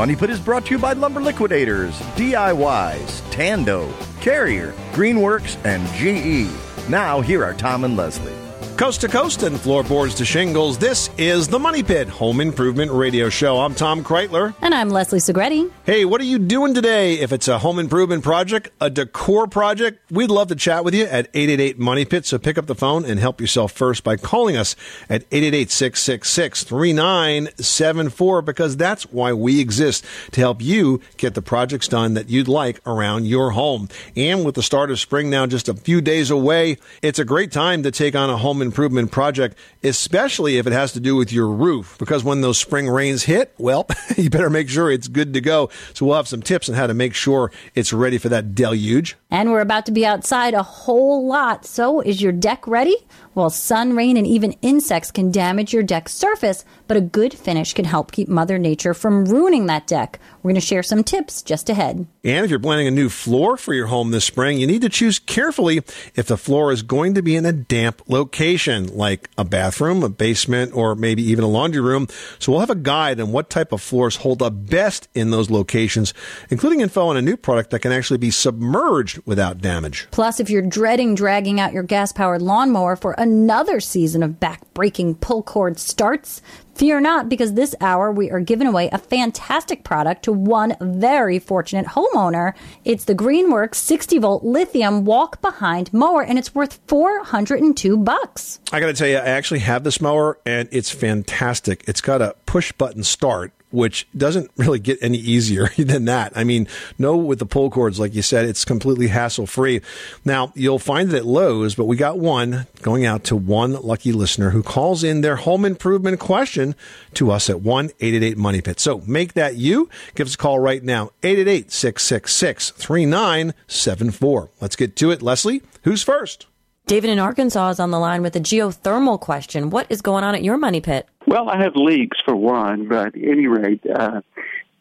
Money 0.00 0.16
Pit 0.16 0.30
is 0.30 0.40
brought 0.40 0.64
to 0.64 0.70
you 0.70 0.78
by 0.78 0.94
Lumber 0.94 1.20
Liquidators, 1.20 1.92
DIYs, 2.16 3.30
Tando, 3.30 3.86
Carrier, 4.22 4.72
Greenworks, 4.92 5.62
and 5.62 5.86
GE. 5.88 6.50
Now, 6.88 7.20
here 7.20 7.44
are 7.44 7.52
Tom 7.52 7.84
and 7.84 7.98
Leslie. 7.98 8.39
Coast 8.80 9.02
to 9.02 9.08
coast 9.08 9.42
and 9.42 9.60
floorboards 9.60 10.14
to 10.14 10.24
shingles, 10.24 10.78
this 10.78 11.10
is 11.18 11.46
the 11.46 11.58
Money 11.58 11.82
Pit 11.82 12.08
Home 12.08 12.40
Improvement 12.40 12.90
Radio 12.90 13.28
Show. 13.28 13.60
I'm 13.60 13.74
Tom 13.74 14.02
Kraeutler. 14.02 14.54
And 14.62 14.74
I'm 14.74 14.88
Leslie 14.88 15.18
Segrete. 15.18 15.70
Hey, 15.84 16.06
what 16.06 16.18
are 16.18 16.24
you 16.24 16.38
doing 16.38 16.72
today? 16.72 17.16
If 17.18 17.30
it's 17.30 17.46
a 17.46 17.58
home 17.58 17.78
improvement 17.78 18.24
project, 18.24 18.70
a 18.80 18.88
decor 18.88 19.46
project, 19.48 20.10
we'd 20.10 20.30
love 20.30 20.48
to 20.48 20.54
chat 20.54 20.82
with 20.82 20.94
you 20.94 21.04
at 21.04 21.28
888 21.34 21.78
Money 21.78 22.06
Pit. 22.06 22.24
So 22.24 22.38
pick 22.38 22.56
up 22.56 22.68
the 22.68 22.74
phone 22.74 23.04
and 23.04 23.20
help 23.20 23.38
yourself 23.38 23.70
first 23.70 24.02
by 24.02 24.16
calling 24.16 24.56
us 24.56 24.74
at 25.10 25.24
888 25.30 25.70
666 25.70 26.64
3974 26.64 28.40
because 28.40 28.78
that's 28.78 29.02
why 29.12 29.34
we 29.34 29.60
exist 29.60 30.06
to 30.30 30.40
help 30.40 30.62
you 30.62 31.02
get 31.18 31.34
the 31.34 31.42
projects 31.42 31.86
done 31.86 32.14
that 32.14 32.30
you'd 32.30 32.48
like 32.48 32.80
around 32.86 33.26
your 33.26 33.50
home. 33.50 33.90
And 34.16 34.42
with 34.42 34.54
the 34.54 34.62
start 34.62 34.90
of 34.90 34.98
spring 34.98 35.28
now 35.28 35.44
just 35.44 35.68
a 35.68 35.74
few 35.74 36.00
days 36.00 36.30
away, 36.30 36.78
it's 37.02 37.18
a 37.18 37.26
great 37.26 37.52
time 37.52 37.82
to 37.82 37.90
take 37.90 38.16
on 38.16 38.30
a 38.30 38.38
home 38.38 38.62
improvement 38.62 38.69
project, 38.72 39.56
especially 39.82 40.58
if 40.58 40.66
it 40.66 40.72
has 40.72 40.92
to 40.92 41.00
do 41.00 41.16
with 41.16 41.32
your 41.32 41.48
roof. 41.48 41.96
Because 41.98 42.24
when 42.24 42.40
those 42.40 42.58
spring 42.58 42.88
rains 42.88 43.24
hit, 43.24 43.54
well, 43.58 43.86
you 44.16 44.30
better 44.30 44.50
make 44.50 44.68
sure 44.68 44.90
it's 44.90 45.08
good 45.08 45.34
to 45.34 45.40
go. 45.40 45.70
So 45.94 46.06
we'll 46.06 46.16
have 46.16 46.28
some 46.28 46.42
tips 46.42 46.68
on 46.68 46.74
how 46.74 46.86
to 46.86 46.94
make 46.94 47.14
sure 47.14 47.52
it's 47.74 47.92
ready 47.92 48.18
for 48.18 48.28
that 48.28 48.54
deluge. 48.54 49.16
And 49.30 49.50
we're 49.50 49.60
about 49.60 49.86
to 49.86 49.92
be 49.92 50.04
outside 50.04 50.54
a 50.54 50.62
whole 50.62 51.26
lot. 51.26 51.64
So 51.64 52.00
is 52.00 52.20
your 52.20 52.32
deck 52.32 52.66
ready? 52.66 52.96
Well, 53.34 53.50
sun, 53.50 53.94
rain, 53.94 54.16
and 54.16 54.26
even 54.26 54.52
insects 54.60 55.10
can 55.10 55.30
damage 55.30 55.72
your 55.72 55.84
deck 55.84 56.08
surface, 56.08 56.64
but 56.88 56.96
a 56.96 57.00
good 57.00 57.32
finish 57.32 57.74
can 57.74 57.84
help 57.84 58.10
keep 58.10 58.28
Mother 58.28 58.58
Nature 58.58 58.92
from 58.92 59.24
ruining 59.24 59.66
that 59.66 59.86
deck. 59.86 60.18
We're 60.42 60.50
going 60.50 60.56
to 60.56 60.60
share 60.60 60.82
some 60.82 61.04
tips 61.04 61.40
just 61.42 61.70
ahead. 61.70 62.06
And 62.22 62.44
if 62.44 62.50
you're 62.50 62.60
planning 62.60 62.86
a 62.86 62.90
new 62.90 63.08
floor 63.08 63.56
for 63.56 63.72
your 63.72 63.86
home 63.86 64.10
this 64.10 64.26
spring, 64.26 64.58
you 64.58 64.66
need 64.66 64.82
to 64.82 64.90
choose 64.90 65.18
carefully 65.18 65.78
if 66.14 66.26
the 66.26 66.36
floor 66.36 66.70
is 66.70 66.82
going 66.82 67.14
to 67.14 67.22
be 67.22 67.34
in 67.34 67.46
a 67.46 67.52
damp 67.52 68.02
location, 68.08 68.94
like 68.94 69.30
a 69.38 69.44
bathroom, 69.44 70.02
a 70.02 70.10
basement, 70.10 70.74
or 70.74 70.94
maybe 70.94 71.22
even 71.22 71.44
a 71.44 71.48
laundry 71.48 71.80
room. 71.80 72.08
So 72.38 72.52
we'll 72.52 72.60
have 72.60 72.68
a 72.68 72.74
guide 72.74 73.20
on 73.20 73.32
what 73.32 73.48
type 73.48 73.72
of 73.72 73.80
floors 73.80 74.16
hold 74.16 74.42
up 74.42 74.66
best 74.66 75.08
in 75.14 75.30
those 75.30 75.48
locations, 75.48 76.12
including 76.50 76.80
info 76.80 77.06
on 77.06 77.16
a 77.16 77.22
new 77.22 77.38
product 77.38 77.70
that 77.70 77.80
can 77.80 77.92
actually 77.92 78.18
be 78.18 78.30
submerged 78.30 79.20
without 79.24 79.58
damage. 79.62 80.06
Plus, 80.10 80.40
if 80.40 80.50
you're 80.50 80.60
dreading 80.60 81.14
dragging 81.14 81.58
out 81.58 81.72
your 81.72 81.82
gas 81.82 82.12
powered 82.12 82.42
lawnmower 82.42 82.96
for 82.96 83.12
another 83.16 83.80
season 83.80 84.22
of 84.22 84.38
back-breaking 84.38 85.14
pull 85.14 85.42
cord 85.42 85.78
starts, 85.78 86.42
Fear 86.80 87.00
not, 87.00 87.28
because 87.28 87.52
this 87.52 87.74
hour 87.82 88.10
we 88.10 88.30
are 88.30 88.40
giving 88.40 88.66
away 88.66 88.88
a 88.90 88.96
fantastic 88.96 89.84
product 89.84 90.22
to 90.22 90.32
one 90.32 90.78
very 90.80 91.38
fortunate 91.38 91.84
homeowner. 91.84 92.54
It's 92.86 93.04
the 93.04 93.14
Greenworks 93.14 93.74
60 93.74 94.16
volt 94.16 94.44
lithium 94.44 95.04
walk 95.04 95.42
behind 95.42 95.92
mower, 95.92 96.22
and 96.22 96.38
it's 96.38 96.54
worth 96.54 96.80
402 96.86 97.98
bucks. 97.98 98.60
I 98.72 98.80
got 98.80 98.86
to 98.86 98.94
tell 98.94 99.08
you, 99.08 99.18
I 99.18 99.26
actually 99.26 99.60
have 99.60 99.84
this 99.84 100.00
mower, 100.00 100.38
and 100.46 100.70
it's 100.72 100.90
fantastic. 100.90 101.84
It's 101.86 102.00
got 102.00 102.22
a 102.22 102.34
push 102.46 102.72
button 102.72 103.04
start 103.04 103.52
which 103.70 104.06
doesn't 104.16 104.50
really 104.56 104.78
get 104.78 104.98
any 105.02 105.18
easier 105.18 105.68
than 105.78 106.04
that. 106.06 106.32
I 106.36 106.44
mean, 106.44 106.66
no, 106.98 107.16
with 107.16 107.38
the 107.38 107.46
pull 107.46 107.70
cords, 107.70 108.00
like 108.00 108.14
you 108.14 108.22
said, 108.22 108.44
it's 108.44 108.64
completely 108.64 109.08
hassle 109.08 109.46
free. 109.46 109.80
Now, 110.24 110.52
you'll 110.54 110.78
find 110.78 111.12
it 111.12 111.16
at 111.16 111.26
Lowe's, 111.26 111.74
but 111.74 111.84
we 111.84 111.96
got 111.96 112.18
one 112.18 112.66
going 112.82 113.04
out 113.04 113.24
to 113.24 113.36
one 113.36 113.72
lucky 113.72 114.12
listener 114.12 114.50
who 114.50 114.62
calls 114.62 115.04
in 115.04 115.20
their 115.20 115.36
home 115.36 115.64
improvement 115.64 116.20
question 116.20 116.74
to 117.14 117.30
us 117.30 117.50
at 117.50 117.60
1 117.60 117.86
888 118.00 118.36
Money 118.36 118.60
Pit. 118.60 118.80
So 118.80 119.02
make 119.06 119.34
that 119.34 119.56
you. 119.56 119.88
Give 120.14 120.26
us 120.26 120.34
a 120.34 120.38
call 120.38 120.58
right 120.58 120.82
now, 120.82 121.10
888 121.22 121.70
666 121.72 122.70
3974. 122.70 124.50
Let's 124.60 124.76
get 124.76 124.96
to 124.96 125.10
it. 125.10 125.22
Leslie, 125.22 125.62
who's 125.84 126.02
first? 126.02 126.46
David 126.86 127.10
in 127.10 127.20
Arkansas 127.20 127.70
is 127.70 127.78
on 127.78 127.92
the 127.92 128.00
line 128.00 128.20
with 128.22 128.34
a 128.34 128.40
geothermal 128.40 129.20
question. 129.20 129.70
What 129.70 129.86
is 129.90 130.02
going 130.02 130.24
on 130.24 130.34
at 130.34 130.42
your 130.42 130.56
money 130.56 130.80
pit? 130.80 131.08
Well, 131.30 131.48
I 131.48 131.62
have 131.62 131.76
leaks 131.76 132.18
for 132.24 132.34
one, 132.34 132.88
but 132.88 133.06
at 133.06 133.14
any 133.14 133.46
rate, 133.46 133.86
uh, 133.86 134.22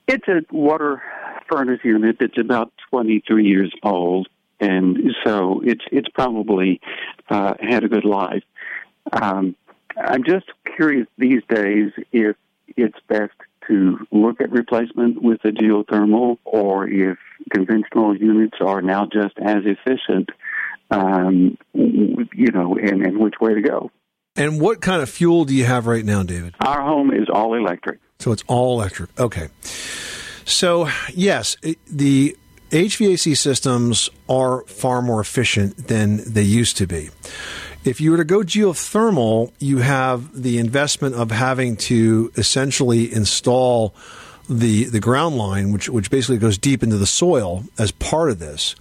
it's 0.07 0.27
a 0.27 0.41
water 0.51 0.99
furnace 1.47 1.81
unit 1.83 2.17
that's 2.19 2.39
about 2.39 2.73
23 2.89 3.45
years 3.45 3.71
old, 3.83 4.27
and 4.59 4.97
so 5.23 5.61
it's 5.63 5.85
it's 5.91 6.09
probably 6.09 6.81
uh, 7.29 7.53
had 7.61 7.83
a 7.83 7.87
good 7.87 8.03
life. 8.03 8.41
Um, 9.11 9.55
I'm 9.95 10.23
just 10.23 10.47
curious 10.75 11.05
these 11.19 11.43
days 11.49 11.91
if 12.11 12.35
it's 12.75 12.97
best 13.07 13.33
to 13.67 13.99
look 14.11 14.41
at 14.41 14.51
replacement 14.51 15.21
with 15.21 15.45
a 15.45 15.49
geothermal, 15.49 16.39
or 16.45 16.87
if 16.87 17.19
conventional 17.53 18.17
units 18.17 18.57
are 18.59 18.81
now 18.81 19.05
just 19.05 19.37
as 19.37 19.65
efficient 19.65 20.31
um, 20.89 21.59
you 21.73 22.51
know, 22.51 22.75
and, 22.75 23.05
and 23.05 23.19
which 23.19 23.35
way 23.39 23.53
to 23.53 23.61
go. 23.61 23.91
And 24.39 24.61
what 24.61 24.79
kind 24.79 25.01
of 25.01 25.09
fuel 25.09 25.43
do 25.43 25.53
you 25.53 25.65
have 25.65 25.85
right 25.85 26.05
now, 26.05 26.23
David? 26.23 26.55
Our 26.61 26.81
home 26.81 27.11
is 27.13 27.27
all 27.31 27.53
electric. 27.55 27.99
So 28.19 28.31
it's 28.31 28.43
all 28.47 28.79
electric. 28.79 29.19
Okay. 29.19 29.49
So, 30.45 30.89
yes, 31.13 31.57
the 31.85 32.37
HVAC 32.71 33.35
systems 33.35 34.09
are 34.29 34.61
far 34.63 35.01
more 35.01 35.19
efficient 35.19 35.87
than 35.89 36.21
they 36.25 36.43
used 36.43 36.77
to 36.77 36.87
be. 36.87 37.09
If 37.83 37.99
you 37.99 38.11
were 38.11 38.17
to 38.17 38.23
go 38.23 38.39
geothermal, 38.39 39.51
you 39.59 39.79
have 39.79 40.41
the 40.41 40.57
investment 40.57 41.15
of 41.15 41.31
having 41.31 41.75
to 41.77 42.31
essentially 42.37 43.13
install 43.13 43.93
the 44.49 44.85
the 44.85 44.99
ground 44.99 45.37
line, 45.37 45.71
which 45.71 45.87
which 45.89 46.09
basically 46.09 46.37
goes 46.39 46.57
deep 46.57 46.81
into 46.81 46.97
the 46.97 47.05
soil 47.05 47.63
as 47.77 47.91
part 47.91 48.31
of 48.31 48.39
this, 48.39 48.75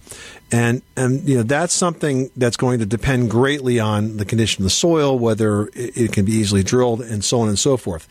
and 0.51 0.81
and 0.95 1.27
you 1.27 1.37
know 1.37 1.43
that's 1.43 1.73
something 1.73 2.31
that's 2.35 2.57
going 2.57 2.79
to 2.79 2.85
depend 2.85 3.29
greatly 3.29 3.79
on 3.79 4.17
the 4.17 4.25
condition 4.25 4.61
of 4.61 4.65
the 4.65 4.71
soil, 4.71 5.17
whether 5.17 5.69
it, 5.73 6.11
can 6.11 6.25
be 6.25 6.31
easily 6.31 6.63
drilled, 6.63 7.01
and 7.01 7.23
so 7.23 7.41
on 7.41 7.49
and 7.49 7.59
so 7.59 7.77
forth. 7.77 8.07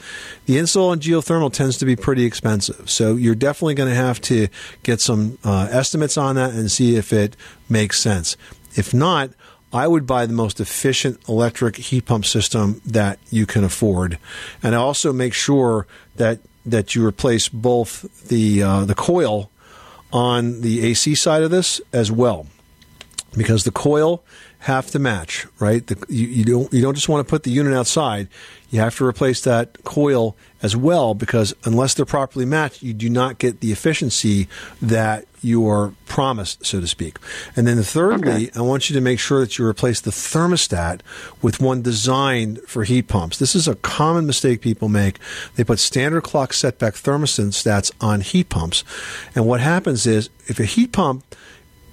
The 0.47 0.59
install 0.59 0.93
and 0.93 1.03
geothermal 1.03 1.53
tends 1.53 1.77
to 1.79 1.85
be 1.85 1.97
pretty 1.97 2.25
expensive, 2.25 2.89
so 2.89 3.17
you're 3.17 3.35
definitely 3.35 3.75
going 3.75 3.89
to 3.89 3.97
have 3.97 4.21
to 4.23 4.49
get 4.83 5.01
some 5.01 5.39
uh, 5.45 5.69
estimates 5.71 6.17
on 6.17 6.37
that 6.37 6.53
and 6.53 6.71
see 6.71 6.97
if 6.97 7.13
it 7.13 7.37
makes 7.69 8.01
sense. 8.01 8.37
If 8.77 8.95
not, 8.95 9.31
I 9.73 9.89
would 9.89 10.07
buy 10.07 10.27
the 10.27 10.33
most 10.33 10.61
efficient 10.61 11.21
electric 11.29 11.77
heat 11.77 12.07
pump 12.07 12.25
system 12.25 12.81
that 12.87 13.19
you 13.31 13.47
can 13.47 13.65
afford, 13.65 14.19
and 14.63 14.75
also 14.75 15.13
make 15.13 15.35
sure 15.35 15.87
that 16.17 16.39
that 16.65 16.95
you 16.95 17.05
replace 17.05 17.49
both 17.49 18.29
the 18.29 18.63
uh, 18.63 18.85
the 18.85 18.95
coil 18.95 19.51
on 20.13 20.61
the 20.61 20.87
AC 20.87 21.15
side 21.15 21.43
of 21.43 21.51
this 21.51 21.81
as 21.93 22.11
well, 22.11 22.47
because 23.37 23.65
the 23.65 23.71
coil 23.71 24.23
have 24.61 24.91
to 24.91 24.99
match, 24.99 25.47
right? 25.61 25.87
The, 25.87 26.05
you, 26.09 26.27
you, 26.27 26.45
don't 26.45 26.73
you 26.73 26.83
don't 26.83 26.95
just 26.95 27.09
want 27.09 27.27
to 27.27 27.31
put 27.31 27.45
the 27.45 27.51
unit 27.51 27.75
outside. 27.75 28.29
You 28.71 28.81
have 28.81 28.97
to 28.97 29.07
replace 29.07 29.41
that 29.43 29.85
coil 29.85 30.37
as 30.63 30.77
well 30.77 31.15
because 31.15 31.55
unless 31.65 31.95
they're 31.95 32.05
properly 32.05 32.45
matched, 32.45 32.83
you 32.83 32.93
do 32.93 33.09
not 33.09 33.39
get 33.39 33.61
the 33.61 33.71
efficiency 33.71 34.49
that 34.83 35.27
you 35.41 35.69
are 35.69 35.95
promised, 36.07 36.67
so 36.67 36.81
to 36.81 36.87
speak. 36.87 37.19
And 37.55 37.67
then 37.67 37.81
thirdly, 37.83 38.49
okay. 38.49 38.59
I 38.59 38.63
want 38.63 38.91
you 38.91 38.95
to 38.95 39.01
make 39.01 39.21
sure 39.21 39.41
that 39.41 39.57
you 39.57 39.65
replace 39.65 40.01
the 40.01 40.11
thermostat 40.11 41.01
with 41.41 41.61
one 41.61 41.81
designed 41.81 42.61
for 42.67 42.83
heat 42.83 43.07
pumps. 43.07 43.39
This 43.39 43.55
is 43.55 43.69
a 43.69 43.77
common 43.77 44.27
mistake 44.27 44.61
people 44.61 44.89
make. 44.89 45.19
They 45.55 45.63
put 45.63 45.79
standard 45.79 46.25
clock 46.25 46.53
setback 46.53 46.95
thermostats 46.95 47.93
on 48.01 48.23
heat 48.23 48.49
pumps. 48.49 48.83
And 49.37 49.47
what 49.47 49.61
happens 49.61 50.07
is 50.07 50.29
if 50.47 50.59
a 50.59 50.65
heat 50.65 50.93
pump 50.93 51.25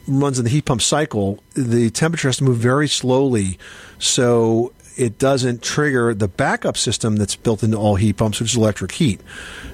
runs 0.07 0.37
in 0.37 0.45
the 0.45 0.51
heat 0.51 0.65
pump 0.65 0.81
cycle, 0.81 1.39
the 1.53 1.89
temperature 1.89 2.27
has 2.27 2.37
to 2.37 2.43
move 2.43 2.57
very 2.57 2.87
slowly. 2.87 3.57
So 3.99 4.73
it 4.97 5.17
doesn't 5.17 5.61
trigger 5.61 6.13
the 6.13 6.27
backup 6.27 6.77
system 6.77 7.17
that's 7.17 7.35
built 7.35 7.63
into 7.63 7.77
all 7.77 7.95
heat 7.95 8.17
pumps, 8.17 8.39
which 8.39 8.51
is 8.51 8.57
electric 8.57 8.93
heat. 8.93 9.21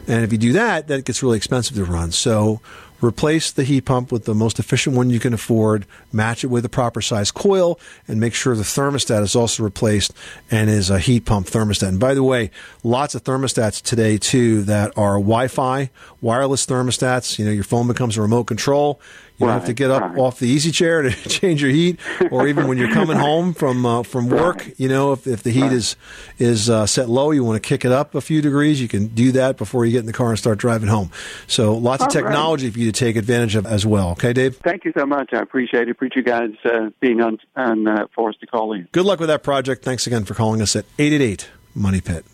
And 0.08 0.24
if 0.24 0.32
you 0.32 0.38
do 0.38 0.54
that, 0.54 0.88
then 0.88 1.00
it 1.00 1.06
gets 1.06 1.22
really 1.22 1.38
expensive 1.38 1.76
to 1.76 1.86
run. 1.86 2.12
So 2.12 2.60
replace 3.02 3.52
the 3.52 3.64
heat 3.64 3.82
pump 3.82 4.12
with 4.12 4.26
the 4.26 4.36
most 4.36 4.60
efficient 4.60 4.96
one 4.96 5.10
you 5.10 5.20
can 5.20 5.34
afford, 5.34 5.86
match 6.12 6.44
it 6.44 6.48
with 6.48 6.64
a 6.66 6.70
proper 6.70 7.02
size 7.02 7.32
coil, 7.32 7.80
and 8.08 8.20
make 8.20 8.34
sure 8.34 8.56
the 8.56 8.64
thermostat 8.64 9.22
is 9.24 9.36
also 9.36 9.64
replaced 9.64 10.14
and 10.50 10.70
is 10.70 10.90
a 10.90 11.00
heat 11.00 11.26
pump 11.26 11.48
thermostat. 11.48 11.90
And 11.90 12.00
by 12.00 12.14
the 12.14 12.24
way, 12.24 12.52
lots 12.84 13.16
of 13.16 13.24
thermostats 13.24 13.82
today 13.82 14.18
too 14.18 14.64
that 14.64 14.98
are 14.98 15.14
Wi-Fi, 15.14 15.90
wireless 16.22 16.66
thermostats. 16.66 17.40
You 17.40 17.46
know, 17.46 17.52
your 17.52 17.64
phone 17.64 17.88
becomes 17.88 18.18
a 18.18 18.22
remote 18.22 18.46
control. 18.46 19.00
You 19.42 19.48
right, 19.48 19.54
have 19.54 19.66
to 19.66 19.74
get 19.74 19.90
up 19.90 20.02
right. 20.02 20.18
off 20.18 20.40
the 20.40 20.48
easy 20.48 20.72
chair 20.72 21.02
to 21.02 21.12
change 21.30 21.62
your 21.62 21.72
heat, 21.72 22.00
or 22.30 22.48
even 22.48 22.68
when 22.68 22.78
you're 22.78 22.92
coming 22.92 23.18
home 23.18 23.54
from 23.54 23.86
uh, 23.86 24.04
from 24.04 24.30
work. 24.30 24.58
Right. 24.58 24.80
You 24.80 24.88
know, 24.88 25.14
if, 25.14 25.26
if 25.26 25.44
the 25.44 25.52
heat 25.52 25.72
is 25.72 25.96
is 26.38 26.70
uh, 26.70 26.86
set 26.86 27.10
low, 27.10 27.32
you 27.32 27.44
want 27.44 27.62
to 27.62 27.68
kick 27.68 27.84
it 27.84 27.92
up 27.92 28.14
a 28.16 28.22
few 28.22 28.42
degrees. 28.42 28.82
You 28.82 28.88
can 28.88 29.08
do 29.08 29.32
that 29.34 29.58
before 29.58 29.86
you 29.86 29.92
get 29.92 30.00
in 30.00 30.06
the 30.06 30.14
car 30.14 30.30
and 30.30 30.38
start 30.38 30.60
driving 30.60 30.90
home. 30.90 31.12
So 31.48 31.76
lots 31.76 32.02
All 32.02 32.08
of 32.08 32.14
technology 32.14 32.70
for 32.70 32.80
you 32.80 32.92
to 32.92 32.98
take 32.98 33.16
advantage 33.16 33.56
of 33.56 33.66
as 33.66 33.86
well. 33.86 34.12
Okay, 34.12 34.34
Dave. 34.34 34.58
Thank 34.58 34.86
you 34.86 34.94
so 34.96 35.06
much. 35.06 35.34
I 35.34 35.40
appreciate 35.40 35.88
it. 35.88 35.92
Appreciate 35.92 36.12
you 36.16 36.24
guys 36.24 36.52
uh, 36.66 36.90
being 37.00 37.22
on 37.22 37.40
on 37.56 37.88
uh, 37.88 38.08
for 38.14 38.30
us 38.30 38.36
to 38.42 38.48
call 38.48 38.74
in. 38.74 38.88
Good 38.92 39.06
luck 39.06 39.20
with 39.20 39.30
that 39.30 39.44
project. 39.44 39.84
Thanks 39.84 40.08
again 40.08 40.26
for 40.26 40.34
calling 40.34 40.62
us 40.62 40.76
at 40.76 40.86
eight 41.00 41.14
eight 41.14 41.22
eight 41.22 41.50
Money 41.74 42.02
Pit. 42.02 42.26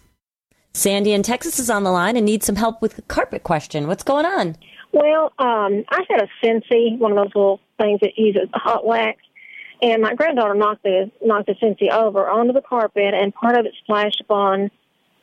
Sandy 0.73 1.11
in 1.13 1.23
Texas 1.23 1.57
is 1.57 1.71
on 1.71 1.83
the 1.83 1.91
line 1.91 2.15
and 2.15 2.25
needs 2.25 2.45
some 2.45 2.55
help 2.55 2.81
with 2.83 2.95
the 2.95 3.01
carpet 3.03 3.43
question. 3.43 3.87
What's 3.87 4.03
going 4.03 4.25
on? 4.25 4.55
Well, 4.97 5.31
um, 5.37 5.83
I 5.89 6.03
had 6.09 6.23
a 6.23 6.27
Scentsy, 6.43 6.97
one 6.97 7.11
of 7.11 7.17
those 7.17 7.35
little 7.35 7.59
things 7.79 7.99
that 8.01 8.17
uses 8.17 8.49
hot 8.51 8.83
wax, 8.83 9.21
and 9.79 10.01
my 10.01 10.15
granddaughter 10.15 10.55
knocked 10.55 10.81
the 10.81 11.11
knocked 11.23 11.45
the 11.45 11.53
Scentsy 11.53 11.91
over 11.91 12.27
onto 12.27 12.51
the 12.51 12.63
carpet, 12.63 13.13
and 13.13 13.31
part 13.31 13.59
of 13.59 13.67
it 13.67 13.73
splashed 13.83 14.19
upon 14.21 14.71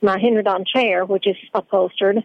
my 0.01 0.17
Henredon 0.17 0.65
chair, 0.65 1.05
which 1.05 1.27
is 1.27 1.35
upholstered. 1.55 2.19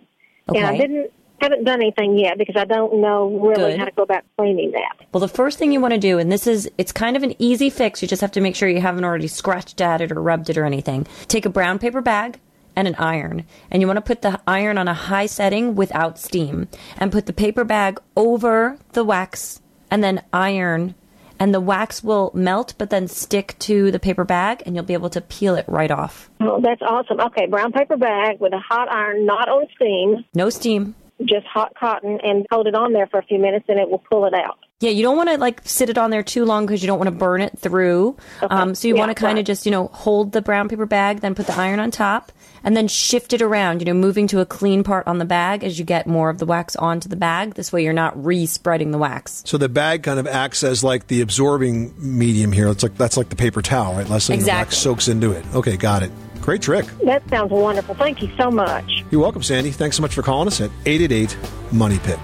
Okay. 0.48 0.60
And 0.60 0.68
I 0.68 0.78
didn't 0.78 1.12
haven't 1.42 1.64
done 1.64 1.82
anything 1.82 2.20
yet 2.20 2.38
because 2.38 2.56
I 2.56 2.66
don't 2.66 3.02
know 3.02 3.30
really 3.40 3.72
Good. 3.72 3.80
how 3.80 3.86
to 3.86 3.92
go 3.92 4.04
about 4.04 4.26
cleaning 4.38 4.72
that. 4.72 5.08
Well, 5.12 5.22
the 5.22 5.28
first 5.28 5.58
thing 5.58 5.72
you 5.72 5.82
want 5.82 5.96
to 5.96 6.00
do, 6.00 6.20
and 6.20 6.32
this 6.32 6.46
is, 6.46 6.70
it's 6.78 6.92
kind 6.92 7.16
of 7.16 7.24
an 7.24 7.34
easy 7.40 7.70
fix. 7.70 8.02
You 8.02 8.08
just 8.08 8.22
have 8.22 8.34
to 8.34 8.42
make 8.42 8.56
sure 8.56 8.68
you 8.68 8.82
haven't 8.82 9.06
already 9.06 9.30
scratched 9.30 9.80
at 9.82 10.02
it 10.02 10.12
or 10.12 10.22
rubbed 10.22 10.50
it 10.50 10.58
or 10.58 10.66
anything. 10.66 11.08
Take 11.30 11.46
a 11.46 11.50
brown 11.50 11.80
paper 11.80 12.02
bag 12.02 12.40
and 12.80 12.88
an 12.88 12.96
iron, 12.96 13.44
and 13.70 13.82
you 13.82 13.88
want 13.88 13.98
to 13.98 14.02
put 14.02 14.22
the 14.22 14.40
iron 14.48 14.78
on 14.78 14.88
a 14.88 14.94
high 14.94 15.26
setting 15.26 15.76
without 15.76 16.18
steam, 16.18 16.68
and 16.98 17.12
put 17.12 17.26
the 17.26 17.34
paper 17.34 17.66
bag 17.66 18.00
over 18.16 18.78
the 18.94 19.04
wax, 19.04 19.62
and 19.92 20.02
then 20.02 20.24
iron, 20.32 20.96
and 21.40 21.54
the 21.54 21.60
wax 21.60 22.02
will 22.04 22.32
melt, 22.34 22.74
but 22.78 22.90
then 22.90 23.08
stick 23.10 23.56
to 23.60 23.92
the 23.92 24.00
paper 24.00 24.24
bag, 24.24 24.64
and 24.66 24.76
you'll 24.76 24.86
be 24.86 24.94
able 24.94 25.10
to 25.10 25.20
peel 25.22 25.56
it 25.56 25.66
right 25.68 25.92
off. 25.92 26.30
Oh, 26.40 26.62
that's 26.62 26.82
awesome. 26.82 27.20
Okay, 27.20 27.48
brown 27.48 27.74
paper 27.74 27.98
bag 27.98 28.40
with 28.40 28.54
a 28.54 28.60
hot 28.60 28.90
iron, 28.92 29.26
not 29.26 29.50
on 29.50 29.68
steam, 29.76 30.24
No 30.34 30.50
steam. 30.50 30.96
just 31.26 31.46
hot 31.48 31.74
cotton, 31.78 32.20
and 32.24 32.46
hold 32.50 32.66
it 32.68 32.76
on 32.76 32.94
there 32.94 33.08
for 33.08 33.20
a 33.20 33.24
few 33.24 33.40
minutes, 33.40 33.66
and 33.68 33.78
it 33.78 33.90
will 33.90 34.04
pull 34.10 34.26
it 34.26 34.34
out. 34.34 34.58
Yeah, 34.82 34.92
you 34.92 35.04
don't 35.04 35.18
want 35.18 35.28
to 35.28 35.38
like 35.38 35.60
sit 35.66 35.90
it 35.90 35.98
on 35.98 36.10
there 36.10 36.24
too 36.24 36.46
long 36.46 36.66
because 36.66 36.82
you 36.82 36.88
don't 36.88 37.00
want 37.00 37.10
to 37.10 37.16
burn 37.18 37.42
it 37.42 37.60
through. 37.60 38.16
Um, 38.50 38.74
so 38.76 38.88
you 38.88 38.94
Yeah, 38.96 39.02
want 39.02 39.10
to 39.10 39.22
kind 39.22 39.34
of 39.38 39.42
right. 39.42 39.46
just, 39.46 39.66
you 39.66 39.74
know, 39.74 39.88
hold 39.88 40.32
the 40.32 40.42
brown 40.42 40.70
paper 40.70 40.86
bag, 40.86 41.20
then 41.20 41.36
put 41.36 41.48
the 41.48 41.56
iron 41.60 41.82
on 41.82 41.92
top, 41.92 42.32
and 42.64 42.76
then 42.76 42.88
shift 42.88 43.34
it 43.34 43.42
around, 43.42 43.82
you 43.82 43.86
know, 43.86 43.94
moving 43.94 44.28
to 44.28 44.40
a 44.40 44.46
clean 44.46 44.84
part 44.84 45.08
on 45.08 45.18
the 45.18 45.26
bag 45.26 45.64
as 45.64 45.80
you 45.80 45.86
get 45.86 46.08
more 46.08 46.30
of 46.30 46.38
the 46.38 46.46
wax 46.46 46.76
onto 46.76 47.10
the 47.10 47.16
bag. 47.16 47.56
This 47.56 47.72
way 47.72 47.84
you're 47.84 47.94
not 47.94 48.24
re-spreading 48.24 48.92
the 48.92 48.98
wax. 48.98 49.44
So 49.46 49.58
the 49.58 49.70
bag 49.70 50.04
kind 50.04 50.20
of 50.20 50.28
acts 50.28 50.64
as 50.64 50.84
like 50.84 51.08
the 51.08 51.22
absorbing 51.22 51.94
medium 51.98 52.52
here. 52.52 52.70
It's 52.70 52.84
like 52.84 52.96
that's 52.96 53.18
like 53.18 53.30
the 53.30 53.36
paper 53.36 53.62
towel, 53.62 53.94
right? 53.94 54.10
Less 54.10 54.28
than 54.28 54.40
the 54.40 54.46
wax 54.46 54.78
soaks 54.78 55.08
into 55.08 55.32
it. 55.32 55.46
Okay, 55.54 55.78
got 55.78 56.04
it. 56.04 56.12
Great 56.42 56.62
trick. 56.62 56.86
That 57.04 57.28
sounds 57.30 57.52
wonderful. 57.52 57.96
Thank 57.96 58.22
you 58.22 58.30
so 58.38 58.50
much. 58.50 59.04
You're 59.12 59.22
welcome, 59.22 59.44
Sandy. 59.44 59.72
Thanks 59.72 59.98
so 59.98 60.02
much 60.02 60.14
for 60.14 60.22
calling 60.22 60.48
us 60.48 60.62
at 60.62 60.72
888 60.86 61.38
Money 61.72 62.00
Pit. 62.00 62.20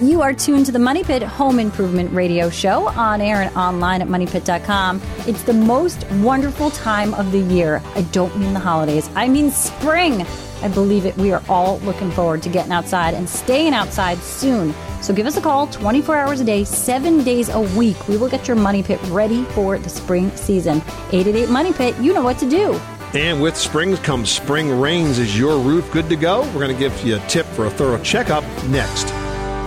You 0.00 0.22
are 0.22 0.32
tuned 0.32 0.64
to 0.66 0.72
the 0.72 0.78
Money 0.78 1.02
Pit 1.02 1.24
Home 1.24 1.58
Improvement 1.58 2.12
Radio 2.12 2.50
Show 2.50 2.86
on 2.90 3.20
air 3.20 3.42
and 3.42 3.56
online 3.56 4.00
at 4.00 4.06
moneypit.com. 4.06 5.02
It's 5.26 5.42
the 5.42 5.52
most 5.52 6.08
wonderful 6.12 6.70
time 6.70 7.14
of 7.14 7.32
the 7.32 7.40
year. 7.40 7.82
I 7.96 8.02
don't 8.02 8.36
mean 8.38 8.54
the 8.54 8.60
holidays, 8.60 9.10
I 9.16 9.26
mean 9.26 9.50
spring. 9.50 10.24
I 10.62 10.68
believe 10.68 11.04
it. 11.04 11.16
We 11.16 11.32
are 11.32 11.42
all 11.48 11.78
looking 11.80 12.12
forward 12.12 12.42
to 12.44 12.48
getting 12.48 12.70
outside 12.70 13.14
and 13.14 13.28
staying 13.28 13.74
outside 13.74 14.18
soon. 14.18 14.72
So 15.02 15.12
give 15.12 15.26
us 15.26 15.36
a 15.36 15.40
call 15.40 15.66
24 15.66 16.16
hours 16.16 16.40
a 16.40 16.44
day, 16.44 16.62
seven 16.62 17.24
days 17.24 17.48
a 17.48 17.60
week. 17.76 18.08
We 18.08 18.16
will 18.16 18.28
get 18.28 18.46
your 18.46 18.56
Money 18.56 18.84
Pit 18.84 19.00
ready 19.06 19.44
for 19.46 19.78
the 19.78 19.88
spring 19.88 20.30
season. 20.36 20.78
888 21.10 21.50
Money 21.50 21.72
Pit, 21.72 21.96
you 21.98 22.12
know 22.14 22.22
what 22.22 22.38
to 22.38 22.48
do. 22.48 22.74
And 23.14 23.42
with 23.42 23.56
spring 23.56 23.96
comes 23.98 24.30
spring 24.30 24.80
rains. 24.80 25.18
Is 25.18 25.36
your 25.36 25.58
roof 25.58 25.90
good 25.92 26.08
to 26.08 26.16
go? 26.16 26.42
We're 26.52 26.60
going 26.60 26.72
to 26.72 26.78
give 26.78 27.04
you 27.04 27.16
a 27.16 27.20
tip 27.26 27.46
for 27.46 27.66
a 27.66 27.70
thorough 27.70 28.02
checkup 28.02 28.44
next. 28.66 29.12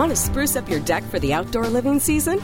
Want 0.00 0.08
to 0.08 0.16
spruce 0.16 0.56
up 0.56 0.66
your 0.66 0.80
deck 0.80 1.04
for 1.04 1.18
the 1.18 1.34
outdoor 1.34 1.66
living 1.68 2.00
season? 2.00 2.42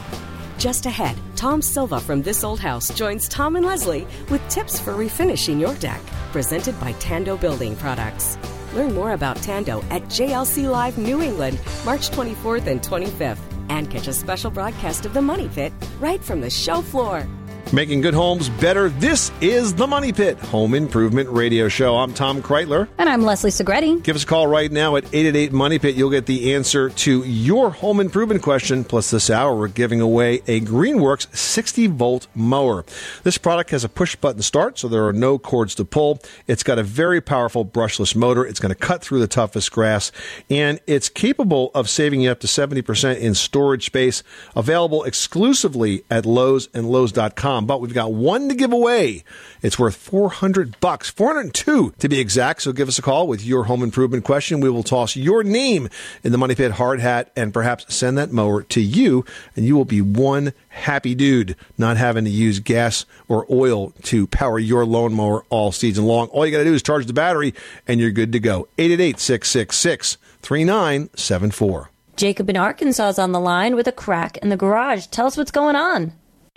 Just 0.59 0.85
ahead, 0.85 1.17
Tom 1.35 1.59
Silva 1.59 1.99
from 1.99 2.21
This 2.21 2.43
Old 2.43 2.59
House 2.59 2.93
joins 2.93 3.27
Tom 3.27 3.55
and 3.55 3.65
Leslie 3.65 4.05
with 4.29 4.47
tips 4.47 4.79
for 4.79 4.93
refinishing 4.93 5.59
your 5.59 5.73
deck, 5.77 5.99
presented 6.31 6.79
by 6.79 6.91
Tando 6.99 7.35
Building 7.35 7.75
Products. 7.75 8.37
Learn 8.75 8.93
more 8.93 9.13
about 9.13 9.37
Tando 9.37 9.81
at 9.89 10.03
JLC 10.03 10.69
Live 10.69 10.99
New 10.99 11.19
England, 11.19 11.59
March 11.83 12.11
24th 12.11 12.67
and 12.67 12.79
25th, 12.79 13.39
and 13.69 13.89
catch 13.89 14.07
a 14.07 14.13
special 14.13 14.51
broadcast 14.51 15.07
of 15.07 15.15
the 15.15 15.21
Money 15.23 15.49
Pit 15.49 15.73
right 15.99 16.23
from 16.23 16.41
the 16.41 16.51
show 16.51 16.83
floor. 16.83 17.25
Making 17.73 17.99
good 17.99 18.13
homes 18.13 18.47
better. 18.47 18.87
This 18.87 19.29
is 19.41 19.75
the 19.75 19.85
Money 19.85 20.13
Pit 20.13 20.39
Home 20.39 20.73
Improvement 20.73 21.27
Radio 21.27 21.67
Show. 21.67 21.97
I'm 21.97 22.13
Tom 22.13 22.41
Kraeutler. 22.41 22.87
And 22.97 23.09
I'm 23.09 23.23
Leslie 23.23 23.51
Segrete. 23.51 24.03
Give 24.03 24.15
us 24.15 24.23
a 24.23 24.25
call 24.25 24.47
right 24.47 24.71
now 24.71 24.95
at 24.95 25.03
888 25.03 25.51
Money 25.51 25.77
Pit. 25.77 25.95
You'll 25.95 26.09
get 26.09 26.27
the 26.27 26.53
answer 26.53 26.89
to 26.89 27.23
your 27.23 27.71
home 27.71 27.99
improvement 27.99 28.41
question. 28.41 28.85
Plus, 28.85 29.11
this 29.11 29.29
hour, 29.29 29.53
we're 29.53 29.67
giving 29.67 29.99
away 29.99 30.35
a 30.47 30.61
Greenworks 30.61 31.27
60 31.35 31.87
volt 31.87 32.27
mower. 32.33 32.85
This 33.23 33.37
product 33.37 33.71
has 33.71 33.83
a 33.83 33.89
push 33.89 34.15
button 34.15 34.41
start, 34.41 34.79
so 34.79 34.87
there 34.87 35.05
are 35.05 35.13
no 35.13 35.37
cords 35.37 35.75
to 35.75 35.83
pull. 35.83 36.21
It's 36.47 36.63
got 36.63 36.79
a 36.79 36.83
very 36.83 37.19
powerful 37.19 37.65
brushless 37.65 38.15
motor. 38.15 38.45
It's 38.45 38.61
going 38.61 38.73
to 38.73 38.75
cut 38.75 39.01
through 39.01 39.19
the 39.19 39.27
toughest 39.27 39.73
grass, 39.73 40.13
and 40.49 40.79
it's 40.87 41.09
capable 41.09 41.71
of 41.75 41.89
saving 41.89 42.21
you 42.21 42.31
up 42.31 42.39
to 42.39 42.47
70% 42.47 43.19
in 43.19 43.35
storage 43.35 43.87
space. 43.87 44.23
Available 44.55 45.03
exclusively 45.03 46.05
at 46.09 46.25
Lowe's 46.25 46.69
and 46.73 46.89
Lowe's.com. 46.89 47.56
But 47.65 47.81
we've 47.81 47.93
got 47.93 48.13
one 48.13 48.49
to 48.49 48.55
give 48.55 48.71
away. 48.71 49.23
It's 49.61 49.79
worth 49.79 49.95
400 49.95 50.79
bucks, 50.79 51.09
402 51.09 51.93
to 51.97 52.09
be 52.09 52.19
exact. 52.19 52.61
So 52.61 52.71
give 52.71 52.87
us 52.87 52.99
a 52.99 53.01
call 53.01 53.27
with 53.27 53.43
your 53.43 53.63
home 53.65 53.83
improvement 53.83 54.23
question. 54.23 54.59
We 54.59 54.69
will 54.69 54.83
toss 54.83 55.15
your 55.15 55.43
name 55.43 55.89
in 56.23 56.31
the 56.31 56.37
Money 56.37 56.55
Pit 56.55 56.73
hard 56.73 56.99
hat 56.99 57.31
and 57.35 57.53
perhaps 57.53 57.93
send 57.93 58.17
that 58.17 58.31
mower 58.31 58.63
to 58.63 58.81
you, 58.81 59.25
and 59.55 59.65
you 59.65 59.75
will 59.75 59.85
be 59.85 60.01
one 60.01 60.53
happy 60.69 61.15
dude 61.15 61.55
not 61.77 61.97
having 61.97 62.25
to 62.25 62.29
use 62.29 62.59
gas 62.59 63.05
or 63.27 63.45
oil 63.49 63.91
to 64.03 64.27
power 64.27 64.59
your 64.59 64.85
lawnmower 64.85 65.43
all 65.49 65.71
season 65.71 66.05
long. 66.05 66.27
All 66.27 66.45
you 66.45 66.51
got 66.51 66.59
to 66.59 66.63
do 66.65 66.73
is 66.73 66.83
charge 66.83 67.05
the 67.05 67.13
battery, 67.13 67.53
and 67.87 67.99
you're 67.99 68.11
good 68.11 68.31
to 68.33 68.39
go. 68.39 68.67
888 68.77 69.19
666 69.19 70.17
3974. 70.41 71.89
Jacob 72.15 72.49
in 72.49 72.57
Arkansas 72.57 73.09
is 73.09 73.19
on 73.19 73.31
the 73.31 73.39
line 73.39 73.75
with 73.75 73.87
a 73.87 73.91
crack 73.91 74.37
in 74.37 74.49
the 74.49 74.57
garage. 74.57 75.05
Tell 75.07 75.27
us 75.27 75.37
what's 75.37 75.51
going 75.51 75.75
on. 75.75 76.13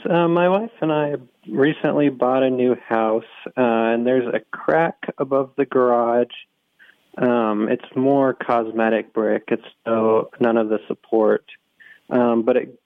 Uh, 0.09 0.28
my 0.28 0.49
wife 0.49 0.71
and 0.80 0.92
I 0.92 1.14
recently 1.49 2.09
bought 2.09 2.42
a 2.42 2.50
new 2.50 2.75
house, 2.75 3.25
uh, 3.47 3.52
and 3.57 4.07
there's 4.07 4.26
a 4.26 4.40
crack 4.57 4.97
above 5.19 5.52
the 5.57 5.64
garage. 5.64 6.35
Um, 7.19 7.69
it's 7.69 7.85
more 7.97 8.35
cosmetic 8.35 9.12
brick. 9.12 9.45
It's 9.49 9.62
no 9.85 10.30
none 10.40 10.57
of 10.57 10.69
the 10.69 10.78
support, 10.87 11.45
um, 12.09 12.45
but 12.45 12.57
it, 12.57 12.80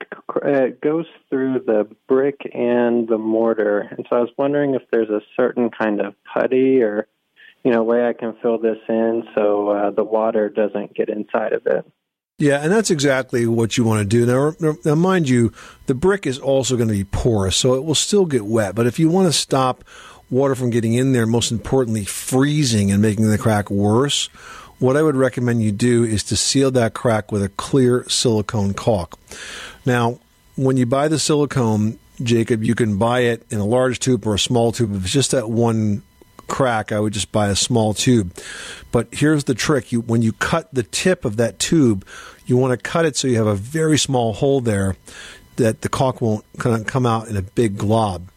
it 0.44 0.80
goes 0.80 1.06
through 1.28 1.60
the 1.66 1.86
brick 2.08 2.40
and 2.52 3.06
the 3.06 3.18
mortar. 3.18 3.80
And 3.80 4.06
so 4.08 4.16
I 4.16 4.20
was 4.20 4.30
wondering 4.36 4.74
if 4.74 4.82
there's 4.90 5.10
a 5.10 5.20
certain 5.36 5.70
kind 5.70 6.00
of 6.00 6.14
putty 6.32 6.82
or 6.82 7.06
you 7.64 7.70
know 7.70 7.82
way 7.82 8.06
I 8.06 8.12
can 8.12 8.34
fill 8.42 8.58
this 8.58 8.78
in 8.88 9.24
so 9.34 9.68
uh, 9.68 9.90
the 9.90 10.04
water 10.04 10.48
doesn't 10.48 10.94
get 10.94 11.08
inside 11.08 11.52
of 11.52 11.66
it. 11.66 11.84
Yeah, 12.38 12.60
and 12.62 12.72
that's 12.72 12.90
exactly 12.90 13.46
what 13.46 13.76
you 13.78 13.84
want 13.84 14.00
to 14.00 14.04
do. 14.04 14.26
Now, 14.26 14.74
now, 14.84 14.94
mind 14.96 15.28
you, 15.28 15.52
the 15.86 15.94
brick 15.94 16.26
is 16.26 16.38
also 16.38 16.76
going 16.76 16.88
to 16.88 16.94
be 16.94 17.04
porous, 17.04 17.56
so 17.56 17.74
it 17.74 17.84
will 17.84 17.94
still 17.94 18.26
get 18.26 18.44
wet. 18.44 18.74
But 18.74 18.88
if 18.88 18.98
you 18.98 19.08
want 19.08 19.28
to 19.28 19.32
stop 19.32 19.84
water 20.30 20.56
from 20.56 20.70
getting 20.70 20.94
in 20.94 21.12
there, 21.12 21.26
most 21.26 21.52
importantly, 21.52 22.04
freezing 22.04 22.90
and 22.90 23.00
making 23.00 23.30
the 23.30 23.38
crack 23.38 23.70
worse, 23.70 24.26
what 24.80 24.96
I 24.96 25.02
would 25.02 25.14
recommend 25.14 25.62
you 25.62 25.70
do 25.70 26.02
is 26.02 26.24
to 26.24 26.36
seal 26.36 26.72
that 26.72 26.92
crack 26.92 27.30
with 27.30 27.42
a 27.42 27.50
clear 27.50 28.04
silicone 28.08 28.74
caulk. 28.74 29.16
Now, 29.86 30.18
when 30.56 30.76
you 30.76 30.86
buy 30.86 31.06
the 31.06 31.20
silicone, 31.20 32.00
Jacob, 32.20 32.64
you 32.64 32.74
can 32.74 32.98
buy 32.98 33.20
it 33.20 33.46
in 33.50 33.60
a 33.60 33.64
large 33.64 34.00
tube 34.00 34.26
or 34.26 34.34
a 34.34 34.40
small 34.40 34.72
tube. 34.72 34.92
If 34.96 35.04
it's 35.04 35.12
just 35.12 35.30
that 35.30 35.50
one 35.50 36.02
crack, 36.46 36.92
I 36.92 37.00
would 37.00 37.12
just 37.12 37.32
buy 37.32 37.48
a 37.48 37.56
small 37.56 37.94
tube. 37.94 38.36
But 38.92 39.08
here's 39.12 39.44
the 39.44 39.54
trick: 39.54 39.92
you 39.92 40.00
when 40.00 40.22
you 40.22 40.32
cut 40.32 40.72
the 40.72 40.82
tip 40.82 41.24
of 41.24 41.36
that 41.36 41.58
tube, 41.58 42.06
you 42.46 42.56
want 42.56 42.72
to 42.72 42.76
cut 42.76 43.04
it 43.04 43.16
so 43.16 43.28
you 43.28 43.36
have 43.36 43.46
a 43.46 43.54
very 43.54 43.98
small 43.98 44.32
hole 44.32 44.60
there 44.60 44.96
that 45.56 45.82
the 45.82 45.88
caulk 45.88 46.20
won't 46.20 46.44
come 46.58 47.06
out 47.06 47.28
in 47.28 47.36
a 47.36 47.42
big 47.42 47.78
glob. 47.78 48.28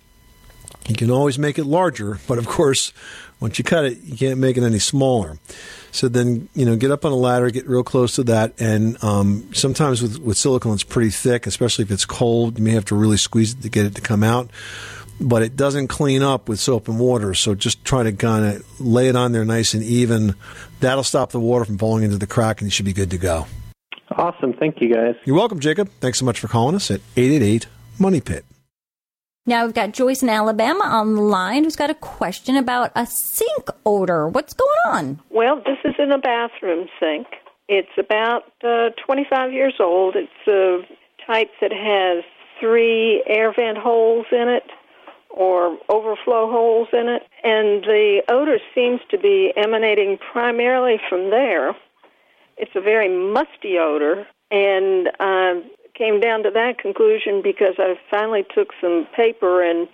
You 0.88 0.96
can 0.96 1.12
always 1.12 1.38
make 1.38 1.60
it 1.60 1.66
larger, 1.66 2.20
but 2.28 2.38
of 2.38 2.48
course, 2.48 2.94
once 3.40 3.58
you 3.58 3.64
cut 3.64 3.86
it, 3.86 4.00
you 4.04 4.16
can't 4.16 4.40
make 4.40 4.56
it 4.58 4.64
any 4.64 4.80
smaller. 4.80 5.38
So 5.92 6.08
then, 6.08 6.48
you 6.54 6.66
know, 6.66 6.76
get 6.76 6.92
up 6.92 7.06
on 7.06 7.12
a 7.12 7.16
ladder, 7.16 7.50
get 7.50 7.68
real 7.68 7.84
close 7.84 8.16
to 8.16 8.24
that, 8.26 8.54
and 8.60 9.04
um, 9.04 9.50
sometimes 9.54 10.02
with, 10.02 10.20
with 10.20 10.38
silicone, 10.38 10.74
it's 10.74 10.84
pretty 10.84 11.10
thick, 11.10 11.46
especially 11.46 11.84
if 11.84 11.92
it's 11.92 12.06
cold. 12.06 12.58
You 12.58 12.64
may 12.64 12.72
have 12.72 12.86
to 12.86 12.96
really 12.96 13.18
squeeze 13.18 13.54
it 13.54 13.62
to 13.64 13.70
get 13.70 13.86
it 13.86 13.96
to 13.96 14.02
come 14.02 14.24
out 14.24 14.50
but 15.20 15.42
it 15.42 15.56
doesn't 15.56 15.88
clean 15.88 16.22
up 16.22 16.48
with 16.48 16.60
soap 16.60 16.88
and 16.88 17.00
water. 17.00 17.34
So 17.34 17.56
just 17.56 17.84
try 17.84 18.04
to 18.04 18.12
kind 18.12 18.46
of 18.46 18.82
lay 18.82 19.08
it 19.08 19.16
on 19.16 19.32
there 19.32 19.46
nice 19.46 19.74
and 19.74 19.84
even. 19.84 20.36
That'll 20.80 21.04
stop 21.04 21.32
the 21.32 21.40
water 21.40 21.66
from 21.66 21.78
falling 21.78 22.04
into 22.04 22.18
the 22.18 22.28
crack, 22.28 22.62
and 22.62 22.68
you 22.68 22.72
should 22.72 22.86
be 22.86 22.94
good 22.94 23.12
to 23.12 23.18
go. 23.18 23.48
Awesome. 24.12 24.54
Thank 24.54 24.82
you, 24.82 24.94
guys. 24.94 25.16
You're 25.26 25.36
welcome, 25.36 25.60
Jacob. 25.60 25.90
Thanks 26.00 26.20
so 26.20 26.26
much 26.26 26.40
for 26.40 26.48
calling 26.48 26.76
us 26.76 26.90
at 26.90 27.02
888 27.16 27.68
Money 28.00 28.22
Pit. 28.22 28.46
Now 29.46 29.64
we've 29.64 29.74
got 29.74 29.94
Joyce 29.94 30.22
in 30.22 30.30
Alabama 30.30 30.84
on 30.84 31.16
the 31.16 31.22
line 31.22 31.64
who's 31.64 31.78
got 31.78 31.90
a 31.90 31.96
question 31.96 32.58
about 32.58 32.92
a 32.96 33.06
sink 33.06 33.70
odor. 33.86 34.28
What's 34.28 34.54
going 34.54 34.78
on? 34.88 35.22
Well, 35.30 35.58
this 35.66 35.78
is 35.86 35.96
in 36.00 36.12
a 36.12 36.18
bathroom 36.18 36.88
sink. 37.00 37.28
It's 37.70 37.88
about 37.98 38.44
uh, 38.62 38.90
25 39.06 39.54
years 39.54 39.76
old. 39.80 40.18
It's 40.18 40.48
a 40.48 40.80
type 41.26 41.50
that 41.62 41.72
has 41.72 42.26
three 42.60 43.24
air 43.26 43.54
vent 43.54 43.78
holes 43.78 44.26
in 44.32 44.50
it 44.50 44.64
or 45.38 45.78
overflow 45.90 46.50
holes 46.50 46.88
in 46.94 47.08
it, 47.08 47.24
and 47.44 47.84
the 47.84 48.22
odor 48.30 48.58
seems 48.74 49.02
to 49.12 49.18
be 49.18 49.54
emanating 49.56 50.18
primarily 50.32 51.00
from 51.10 51.30
there. 51.30 51.76
It's 52.58 52.72
a 52.76 52.82
very 52.82 53.08
musty 53.08 53.78
odor, 53.78 54.26
and 54.50 55.10
I 55.20 55.62
came 55.96 56.20
down 56.20 56.44
to 56.44 56.52
that 56.52 56.80
conclusion 56.80 57.42
because 57.44 57.76
I 57.78 58.00
finally 58.10 58.46
took 58.54 58.70
some 58.82 59.08
paper 59.16 59.62
and 59.62 59.88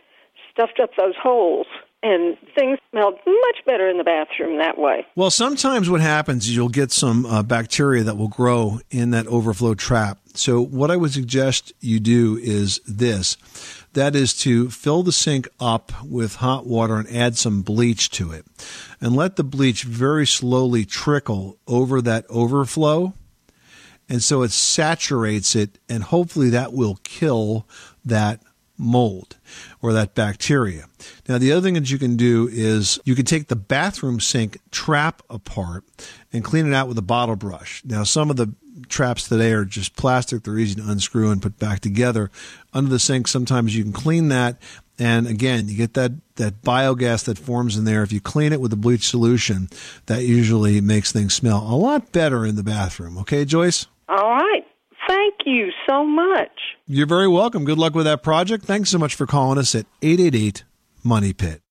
stuffed 0.51 0.79
up 0.79 0.91
those 0.97 1.15
holes 1.21 1.67
and 2.03 2.37
things 2.53 2.77
smelled 2.91 3.15
much 3.25 3.65
better 3.65 3.89
in 3.89 3.97
the 3.97 4.03
bathroom 4.03 4.57
that 4.57 4.77
way. 4.77 5.07
Well, 5.15 5.31
sometimes 5.31 5.89
what 5.89 6.01
happens 6.01 6.45
is 6.45 6.55
you'll 6.55 6.69
get 6.69 6.91
some 6.91 7.25
uh, 7.25 7.41
bacteria 7.41 8.03
that 8.03 8.17
will 8.17 8.27
grow 8.27 8.81
in 8.91 9.11
that 9.11 9.25
overflow 9.27 9.73
trap. 9.73 10.19
So, 10.35 10.61
what 10.61 10.91
I 10.91 10.97
would 10.97 11.13
suggest 11.13 11.73
you 11.79 11.99
do 11.99 12.37
is 12.41 12.79
this 12.85 13.37
that 13.93 14.15
is 14.15 14.33
to 14.41 14.69
fill 14.69 15.03
the 15.03 15.11
sink 15.11 15.47
up 15.59 15.91
with 16.03 16.35
hot 16.35 16.65
water 16.65 16.95
and 16.97 17.09
add 17.15 17.37
some 17.37 17.61
bleach 17.61 18.09
to 18.11 18.31
it. 18.31 18.45
And 18.99 19.15
let 19.15 19.35
the 19.35 19.43
bleach 19.43 19.83
very 19.83 20.25
slowly 20.25 20.85
trickle 20.85 21.57
over 21.67 22.01
that 22.01 22.25
overflow. 22.29 23.13
And 24.09 24.21
so 24.21 24.41
it 24.43 24.51
saturates 24.51 25.55
it, 25.55 25.79
and 25.87 26.03
hopefully 26.03 26.49
that 26.49 26.73
will 26.73 26.99
kill 27.03 27.65
that 28.03 28.41
mold 28.77 29.37
or 29.81 29.93
that 29.93 30.15
bacteria. 30.15 30.85
Now, 31.27 31.37
the 31.37 31.51
other 31.51 31.61
thing 31.61 31.75
that 31.75 31.89
you 31.89 31.97
can 31.97 32.15
do 32.17 32.49
is 32.51 32.99
you 33.05 33.15
can 33.15 33.25
take 33.25 33.47
the 33.47 33.55
bathroom 33.55 34.19
sink 34.19 34.57
trap 34.71 35.21
apart 35.29 35.85
and 36.31 36.43
clean 36.43 36.67
it 36.67 36.73
out 36.73 36.87
with 36.87 36.97
a 36.97 37.03
bottle 37.03 37.35
brush. 37.35 37.81
Now, 37.85 38.03
some 38.03 38.29
of 38.29 38.35
the 38.35 38.53
traps 38.89 39.27
today 39.27 39.51
are 39.53 39.65
just 39.65 39.95
plastic. 39.95 40.43
They're 40.43 40.57
easy 40.57 40.81
to 40.81 40.89
unscrew 40.89 41.31
and 41.31 41.41
put 41.41 41.59
back 41.59 41.79
together. 41.79 42.31
Under 42.73 42.89
the 42.89 42.99
sink, 42.99 43.27
sometimes 43.27 43.75
you 43.75 43.83
can 43.83 43.93
clean 43.93 44.29
that. 44.29 44.61
And 44.99 45.27
again, 45.27 45.67
you 45.69 45.75
get 45.75 45.95
that, 45.95 46.11
that 46.35 46.61
biogas 46.61 47.25
that 47.25 47.39
forms 47.39 47.75
in 47.75 47.85
there. 47.85 48.03
If 48.03 48.11
you 48.11 48.21
clean 48.21 48.53
it 48.53 48.61
with 48.61 48.71
a 48.71 48.77
bleach 48.77 49.07
solution, 49.07 49.69
that 50.05 50.23
usually 50.23 50.79
makes 50.81 51.11
things 51.11 51.33
smell 51.33 51.59
a 51.59 51.75
lot 51.75 52.11
better 52.11 52.45
in 52.45 52.55
the 52.55 52.63
bathroom. 52.63 53.17
Okay, 53.19 53.43
Joyce? 53.43 53.87
All 54.07 54.35
right. 54.35 54.63
Thank 55.07 55.33
you 55.45 55.71
so 55.89 56.05
much. 56.05 56.51
You're 56.87 57.07
very 57.07 57.27
welcome. 57.27 57.65
Good 57.65 57.77
luck 57.77 57.95
with 57.95 58.05
that 58.05 58.23
project. 58.23 58.65
Thanks 58.65 58.89
so 58.89 58.97
much 58.97 59.15
for 59.15 59.25
calling 59.25 59.57
us 59.57 59.73
at 59.75 59.85
888 60.01 60.63
Money 61.03 61.33
Pit. 61.33 61.62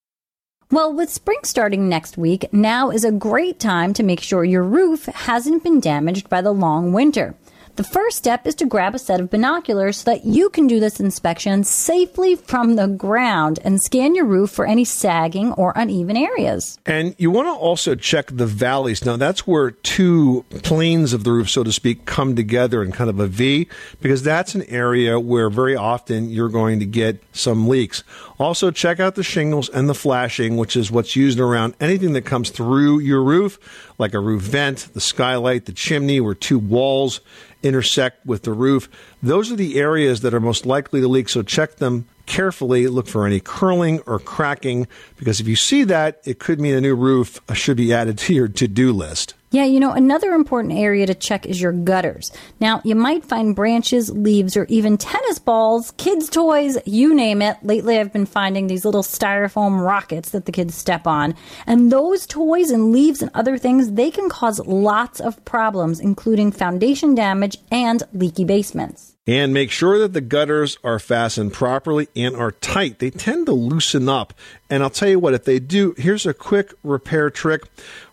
Well, 0.73 0.95
with 0.95 1.11
spring 1.11 1.41
starting 1.45 1.91
next 1.91 2.17
week, 2.17 2.51
now 2.51 2.89
is 2.89 3.05
a 3.05 3.13
great 3.13 3.61
time 3.61 3.93
to 3.93 4.03
make 4.03 4.23
sure 4.23 4.43
your 4.43 4.63
roof 4.63 5.05
hasn't 5.05 5.63
been 5.63 5.81
damaged 5.81 6.31
by 6.31 6.41
the 6.41 6.51
long 6.51 6.95
winter. 6.95 7.35
The 7.77 7.85
first 7.85 8.19
step 8.19 8.47
is 8.47 8.55
to 8.57 8.67
grab 8.67 8.95
a 8.95 8.99
set 8.99 9.19
of 9.19 9.31
binoculars 9.31 9.99
so 9.99 10.11
that 10.11 10.27
you 10.27 10.51
can 10.51 10.67
do 10.67 10.79
this 10.79 11.01
inspection 11.01 11.65
safely 11.65 12.37
from 12.37 12.77
the 12.77 12.87
ground 12.87 13.61
and 13.65 13.83
scan 13.83 14.15
your 14.15 14.27
roof 14.27 14.51
for 14.51 14.67
any 14.67 14.85
sagging 14.85 15.53
or 15.55 15.73
uneven 15.75 16.17
areas. 16.17 16.79
And 16.85 17.15
you 17.17 17.31
want 17.31 17.49
to 17.49 17.53
also 17.53 17.95
check 17.95 18.27
the 18.31 18.45
valleys. 18.45 19.07
Now, 19.07 19.17
that's 19.17 19.47
where 19.47 19.71
two 19.71 20.45
planes 20.63 21.15
of 21.15 21.25
the 21.25 21.33
roof, 21.33 21.49
so 21.49 21.65
to 21.65 21.73
speak, 21.73 22.05
come 22.05 22.37
together 22.37 22.83
in 22.83 22.93
kind 22.93 23.09
of 23.09 23.19
a 23.19 23.27
V, 23.27 23.69
because 24.03 24.23
that's 24.23 24.55
an 24.55 24.65
area 24.65 25.19
where 25.19 25.49
very 25.49 25.75
often 25.75 26.29
you're 26.29 26.51
going 26.51 26.79
to 26.81 26.87
get 26.87 27.23
some 27.33 27.69
leaks. 27.69 28.05
Also, 28.43 28.73
check 28.73 28.99
out 28.99 29.15
the 29.15 29.23
shingles 29.23 29.69
and 29.69 29.89
the 29.89 29.95
flashing, 29.95 30.57
which 30.57 30.75
is 30.75 30.91
what's 30.91 31.15
used 31.15 31.39
around 31.39 31.75
anything 31.81 32.13
that 32.15 32.23
comes 32.23 32.51
through 32.51 32.99
your 32.99 33.23
roof, 33.23 33.57
like 33.99 34.15
a 34.15 34.19
roof 34.19 34.43
vent, 34.43 34.89
the 34.95 35.01
skylight, 35.01 35.67
the 35.67 35.73
chimney, 35.73 36.21
where 36.21 36.35
two 36.35 36.59
walls 36.59 37.21
intersect 37.63 38.27
with 38.27 38.43
the 38.43 38.53
roof. 38.53 38.89
Those 39.23 39.53
are 39.53 39.57
the 39.57 39.79
areas 39.79 40.23
that 40.23 40.35
are 40.35 40.41
most 40.41 40.67
likely 40.67 41.01
to 41.01 41.07
leak, 41.07 41.29
so 41.29 41.43
check 41.43 41.77
them 41.77 42.09
carefully. 42.27 42.89
Look 42.89 43.07
for 43.07 43.27
any 43.27 43.39
curling 43.39 44.01
or 44.07 44.19
cracking, 44.19 44.89
because 45.17 45.39
if 45.39 45.47
you 45.47 45.55
see 45.55 45.85
that, 45.85 46.21
it 46.25 46.41
could 46.41 46.61
mean 46.61 46.75
a 46.75 46.81
new 46.81 46.97
roof 46.97 47.41
should 47.55 47.77
be 47.77 47.95
added 47.95 48.19
to 48.19 48.35
your 48.35 48.49
to 48.49 48.67
do 48.67 48.93
list. 48.93 49.35
Yeah, 49.53 49.65
you 49.67 49.81
know, 49.81 49.93
another 49.93 50.33
important 50.33 50.73
area 50.73 51.05
to 51.07 51.15
check 51.15 51.45
is 51.45 51.61
your 51.61 51.73
gutters. 51.73 52.33
Now, 52.59 52.81
you 52.85 52.95
might 52.95 53.23
find 53.23 53.55
branches, 53.55 54.11
leaves, 54.11 54.57
or 54.57 54.65
even 54.71 54.97
tennis 54.97 55.39
balls, 55.39 55.93
kids' 55.99 56.31
toys, 56.31 56.79
you 56.87 57.15
name 57.15 57.43
it. 57.43 57.59
Lately, 57.63 57.99
I've 57.99 58.15
been 58.15 58.25
finding 58.25 58.67
these 58.67 58.87
little 58.87 59.03
styrofoam 59.03 59.85
rockets 59.85 60.31
that 60.31 60.47
the 60.47 60.53
kids 60.53 60.75
step 60.75 61.07
on. 61.07 61.35
And 61.67 61.93
those 61.93 62.27
toys 62.27 62.71
and 62.71 62.93
leaves 62.93 63.21
and 63.21 63.31
other 63.35 63.59
things, 63.59 63.93
they 63.93 64.11
can 64.11 64.31
cause 64.31 64.59
lots 64.61 65.21
of 65.21 65.45
problems, 65.45 66.01
including 66.01 66.51
foundation 66.51 67.15
damage 67.15 67.59
and 67.71 68.03
leaky 68.15 68.47
basements. 68.47 69.13
And 69.27 69.55
make 69.55 69.71
sure 69.71 69.99
that 69.99 70.15
the 70.15 70.21
gutters 70.21 70.79
are 70.83 70.99
fastened 70.99 71.53
properly 71.53 72.09
and 72.17 72.35
are 72.35 72.51
tight. 72.51 72.99
They 72.99 73.11
tend 73.11 73.47
to 73.47 73.53
loosen 73.53 74.09
up. 74.09 74.35
And 74.69 74.83
I'll 74.83 74.91
tell 74.91 75.11
you 75.11 75.21
what, 75.21 75.35
if 75.35 75.45
they 75.45 75.61
do, 75.61 75.95
here's 75.97 76.27
a 76.27 76.35
quick 76.35 76.73
repair 76.83 77.31
trick. 77.31 77.63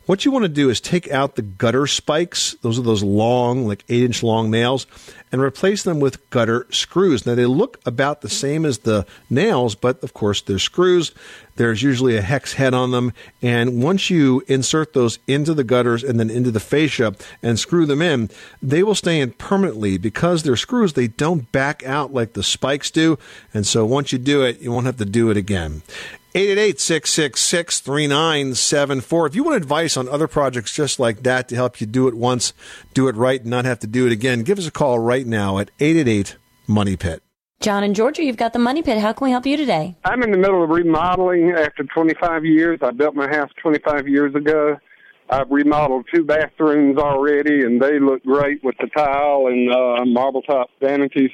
What 0.09 0.25
you 0.25 0.31
want 0.31 0.41
to 0.41 0.49
do 0.49 0.71
is 0.71 0.81
take 0.81 1.11
out 1.11 1.35
the 1.35 1.43
gutter 1.43 1.85
spikes, 1.85 2.55
those 2.63 2.79
are 2.79 2.81
those 2.81 3.03
long, 3.03 3.67
like 3.67 3.85
eight 3.89 4.01
inch 4.01 4.23
long 4.23 4.49
nails, 4.49 4.87
and 5.31 5.39
replace 5.39 5.83
them 5.83 5.99
with 5.99 6.31
gutter 6.31 6.65
screws. 6.71 7.27
Now, 7.27 7.35
they 7.35 7.45
look 7.45 7.79
about 7.85 8.21
the 8.21 8.27
same 8.27 8.65
as 8.65 8.79
the 8.79 9.05
nails, 9.29 9.75
but 9.75 10.03
of 10.03 10.15
course, 10.15 10.41
they're 10.41 10.57
screws. 10.57 11.11
There's 11.57 11.83
usually 11.83 12.17
a 12.17 12.23
hex 12.23 12.53
head 12.53 12.73
on 12.73 12.89
them. 12.89 13.13
And 13.43 13.83
once 13.83 14.09
you 14.09 14.41
insert 14.47 14.93
those 14.93 15.19
into 15.27 15.53
the 15.53 15.63
gutters 15.63 16.03
and 16.03 16.19
then 16.19 16.31
into 16.31 16.49
the 16.49 16.59
fascia 16.59 17.13
and 17.43 17.59
screw 17.59 17.85
them 17.85 18.01
in, 18.01 18.31
they 18.63 18.81
will 18.81 18.95
stay 18.95 19.19
in 19.19 19.33
permanently 19.33 19.99
because 19.99 20.41
they're 20.41 20.55
screws. 20.55 20.93
They 20.93 21.09
don't 21.09 21.51
back 21.51 21.85
out 21.85 22.11
like 22.13 22.33
the 22.33 22.41
spikes 22.41 22.89
do. 22.89 23.19
And 23.53 23.67
so 23.67 23.85
once 23.85 24.11
you 24.11 24.17
do 24.17 24.41
it, 24.41 24.59
you 24.59 24.71
won't 24.71 24.87
have 24.87 24.97
to 24.97 25.05
do 25.05 25.29
it 25.29 25.37
again. 25.37 25.83
888-666-3974. 26.35 29.27
If 29.27 29.35
you 29.35 29.43
want 29.43 29.57
advice 29.57 29.97
on 29.97 30.07
other 30.07 30.27
projects 30.27 30.71
just 30.73 30.99
like 30.99 31.23
that 31.23 31.49
to 31.49 31.55
help 31.55 31.81
you 31.81 31.87
do 31.87 32.07
it 32.07 32.13
once, 32.13 32.53
do 32.93 33.07
it 33.07 33.15
right, 33.15 33.41
and 33.41 33.49
not 33.49 33.65
have 33.65 33.79
to 33.79 33.87
do 33.87 34.05
it 34.05 34.11
again, 34.11 34.43
give 34.43 34.59
us 34.59 34.67
a 34.67 34.71
call 34.71 34.99
right 34.99 35.25
now 35.25 35.57
at 35.57 35.71
888 35.79 36.37
Money 36.67 36.95
Pit. 36.95 37.23
John 37.61 37.83
and 37.83 37.95
Georgia, 37.95 38.23
you've 38.23 38.37
got 38.37 38.53
the 38.53 38.59
Money 38.59 38.81
Pit. 38.81 38.99
How 38.99 39.11
can 39.11 39.25
we 39.25 39.31
help 39.31 39.45
you 39.45 39.57
today? 39.57 39.97
I'm 40.05 40.23
in 40.23 40.31
the 40.31 40.37
middle 40.37 40.63
of 40.63 40.69
remodeling 40.69 41.51
after 41.51 41.83
25 41.83 42.45
years. 42.45 42.79
I 42.81 42.91
built 42.91 43.15
my 43.15 43.27
house 43.27 43.49
25 43.61 44.07
years 44.07 44.33
ago. 44.35 44.77
I've 45.29 45.51
remodeled 45.51 46.05
two 46.13 46.23
bathrooms 46.23 46.97
already, 46.97 47.63
and 47.63 47.81
they 47.81 47.99
look 47.99 48.23
great 48.23 48.63
with 48.63 48.75
the 48.79 48.87
tile 48.87 49.47
and 49.47 49.73
uh, 49.73 50.05
marble 50.05 50.41
top 50.43 50.69
vanities. 50.79 51.31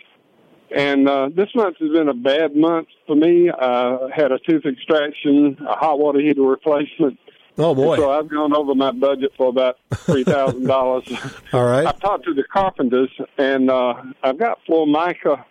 And 0.72 1.08
uh, 1.08 1.30
this 1.34 1.50
month 1.56 1.78
has 1.80 1.92
been 1.92 2.10
a 2.10 2.14
bad 2.14 2.56
month 2.56 2.88
for 3.06 3.16
me. 3.16 3.52
I 3.52 4.10
had 4.14 4.32
a 4.32 4.40
tooth 4.40 4.66
extraction, 4.66 5.58
a 5.68 5.78
hot 5.78 6.00
water 6.00 6.20
heater 6.20 6.42
replacement, 6.42 7.20
Oh 7.58 7.74
boy! 7.74 7.94
And 7.94 8.04
so 8.04 8.12
I've 8.12 8.30
gone 8.30 8.54
over 8.54 8.76
my 8.76 8.92
budget 8.92 9.32
for 9.38 9.48
about 9.48 9.78
three 9.94 10.24
thousand 10.24 10.66
dollars. 10.68 11.06
All 11.54 11.64
right. 11.64 11.86
I've 11.86 12.00
talked 12.00 12.26
to 12.26 12.34
the 12.34 12.44
carpenters, 12.44 13.10
and 13.38 13.70
uh, 13.70 13.94
I've 14.24 14.38
got 14.38 14.60
Formica 14.68 15.46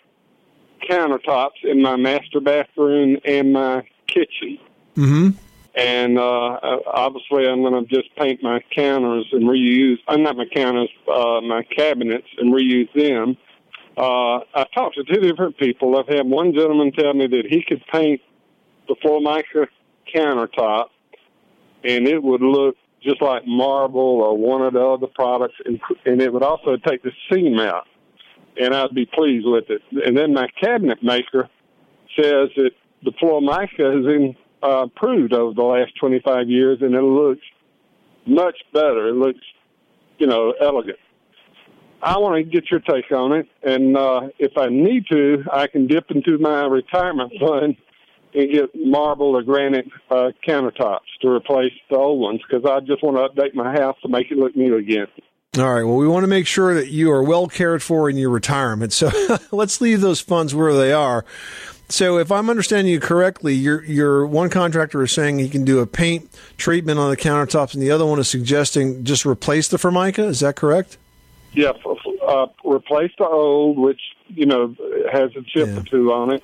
countertops 0.88 1.64
in 1.64 1.80
my 1.80 1.96
master 1.96 2.40
bathroom 2.40 3.16
and 3.24 3.54
my 3.54 3.86
kitchen. 4.06 4.58
Mm-hmm. 4.96 5.30
And 5.76 6.18
uh, 6.18 6.58
obviously, 6.86 7.48
I'm 7.48 7.62
going 7.62 7.84
to 7.84 7.94
just 7.94 8.14
paint 8.16 8.42
my 8.42 8.60
counters 8.70 9.26
and 9.32 9.44
reuse. 9.44 9.96
I'm 10.06 10.22
not 10.22 10.36
my 10.36 10.44
counters, 10.54 10.90
uh, 11.12 11.40
my 11.40 11.64
cabinets, 11.64 12.28
and 12.38 12.54
reuse 12.54 12.92
them. 12.92 13.36
Uh, 13.96 14.40
I 14.54 14.66
talked 14.74 14.96
to 14.96 15.04
two 15.04 15.20
different 15.20 15.56
people. 15.56 15.96
I've 15.96 16.08
had 16.08 16.26
one 16.26 16.52
gentleman 16.52 16.92
tell 16.92 17.14
me 17.14 17.26
that 17.28 17.44
he 17.48 17.62
could 17.66 17.82
paint 17.92 18.20
the 18.88 18.96
Formica 19.02 19.68
countertop, 20.14 20.86
and 21.84 22.08
it 22.08 22.22
would 22.22 22.42
look 22.42 22.76
just 23.02 23.22
like 23.22 23.46
marble 23.46 24.00
or 24.00 24.36
one 24.36 24.62
of 24.62 24.72
the 24.72 24.80
other 24.80 25.06
products, 25.06 25.54
and, 25.64 25.80
and 26.06 26.20
it 26.20 26.32
would 26.32 26.42
also 26.42 26.76
take 26.76 27.02
the 27.02 27.12
seam 27.30 27.60
out, 27.60 27.86
and 28.56 28.74
I'd 28.74 28.94
be 28.94 29.06
pleased 29.06 29.46
with 29.46 29.70
it. 29.70 29.82
And 30.04 30.16
then 30.16 30.32
my 30.32 30.48
cabinet 30.60 31.02
maker 31.02 31.48
says 32.16 32.48
that 32.56 32.70
the 33.04 33.12
Formica 33.20 33.92
has 33.94 34.04
been 34.04 34.34
uh, 34.62 34.84
improved 34.84 35.34
over 35.34 35.54
the 35.54 35.62
last 35.62 35.92
25 36.00 36.48
years, 36.48 36.78
and 36.80 36.94
it 36.94 37.02
looks 37.02 37.42
much 38.26 38.56
better. 38.72 39.08
It 39.08 39.14
looks, 39.14 39.40
you 40.18 40.26
know, 40.26 40.54
elegant. 40.60 40.98
I 42.02 42.18
want 42.18 42.36
to 42.36 42.42
get 42.42 42.70
your 42.70 42.80
take 42.80 43.10
on 43.12 43.32
it, 43.32 43.48
and 43.62 43.96
uh, 43.96 44.28
if 44.38 44.58
I 44.58 44.68
need 44.68 45.06
to, 45.10 45.44
I 45.52 45.66
can 45.66 45.86
dip 45.86 46.10
into 46.10 46.38
my 46.38 46.66
retirement 46.66 47.32
fund 47.40 47.76
and 48.34 48.52
get 48.52 48.70
marble 48.74 49.36
or 49.36 49.42
granite 49.42 49.86
uh, 50.10 50.30
countertops 50.46 50.98
to 51.22 51.28
replace 51.30 51.72
the 51.90 51.96
old 51.96 52.20
ones 52.20 52.40
because 52.48 52.68
I 52.68 52.80
just 52.80 53.02
want 53.02 53.16
to 53.16 53.22
update 53.22 53.54
my 53.54 53.72
house 53.72 53.96
to 54.02 54.08
make 54.08 54.30
it 54.30 54.36
look 54.36 54.54
new 54.56 54.76
again. 54.76 55.06
All 55.56 55.72
right. 55.72 55.84
Well, 55.84 55.96
we 55.96 56.08
want 56.08 56.24
to 56.24 56.28
make 56.28 56.48
sure 56.48 56.74
that 56.74 56.88
you 56.88 57.12
are 57.12 57.22
well 57.22 57.46
cared 57.46 57.80
for 57.80 58.10
in 58.10 58.16
your 58.16 58.30
retirement. 58.30 58.92
So 58.92 59.10
let's 59.52 59.80
leave 59.80 60.00
those 60.00 60.20
funds 60.20 60.52
where 60.54 60.74
they 60.74 60.92
are. 60.92 61.24
So, 61.88 62.18
if 62.18 62.32
I'm 62.32 62.48
understanding 62.48 62.92
you 62.92 62.98
correctly, 62.98 63.54
your 63.54 63.84
your 63.84 64.26
one 64.26 64.48
contractor 64.48 65.02
is 65.02 65.12
saying 65.12 65.38
he 65.38 65.50
can 65.50 65.66
do 65.66 65.80
a 65.80 65.86
paint 65.86 66.30
treatment 66.56 66.98
on 66.98 67.10
the 67.10 67.16
countertops, 67.16 67.74
and 67.74 67.82
the 67.82 67.90
other 67.90 68.06
one 68.06 68.18
is 68.18 68.26
suggesting 68.26 69.04
just 69.04 69.26
replace 69.26 69.68
the 69.68 69.76
Formica. 69.76 70.24
Is 70.24 70.40
that 70.40 70.56
correct? 70.56 70.96
Yeah, 71.54 71.72
uh, 72.26 72.46
replace 72.64 73.12
the 73.16 73.26
old, 73.26 73.78
which 73.78 74.00
you 74.28 74.46
know 74.46 74.74
has 75.12 75.30
a 75.36 75.42
chip 75.42 75.68
yeah. 75.68 75.78
or 75.78 75.82
two 75.82 76.12
on 76.12 76.32
it. 76.32 76.42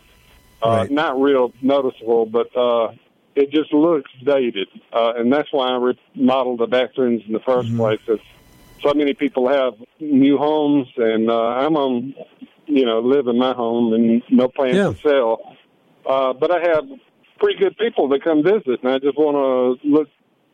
Uh, 0.62 0.68
right. 0.68 0.90
Not 0.90 1.20
real 1.20 1.52
noticeable, 1.62 2.26
but 2.26 2.54
uh, 2.56 2.92
it 3.34 3.50
just 3.50 3.72
looks 3.72 4.10
dated, 4.24 4.68
uh, 4.92 5.14
and 5.16 5.32
that's 5.32 5.52
why 5.52 5.68
I 5.68 5.94
remodeled 6.16 6.60
the 6.60 6.66
bathrooms 6.66 7.22
in 7.26 7.32
the 7.32 7.40
1st 7.40 7.62
mm-hmm. 7.62 7.76
place. 7.76 8.00
Cause 8.06 8.18
so 8.82 8.94
many 8.94 9.14
people 9.14 9.48
have 9.48 9.74
new 9.98 10.36
homes, 10.38 10.88
and 10.96 11.30
uh, 11.30 11.34
I'm 11.34 11.76
on, 11.76 12.14
you 12.66 12.84
know, 12.84 13.00
live 13.00 13.26
in 13.26 13.38
my 13.38 13.52
home 13.52 13.92
and 13.92 14.22
no 14.30 14.48
plans 14.48 14.76
yeah. 14.76 14.92
to 14.92 14.96
sell. 14.96 15.56
Uh, 16.06 16.32
but 16.32 16.50
I 16.50 16.60
have 16.60 16.84
pretty 17.38 17.58
good 17.58 17.76
people 17.76 18.08
that 18.08 18.22
come 18.24 18.42
visit, 18.42 18.82
and 18.82 18.92
I 18.92 18.98
just 18.98 19.16
want 19.18 19.80
to 19.80 19.88
look 19.88 20.08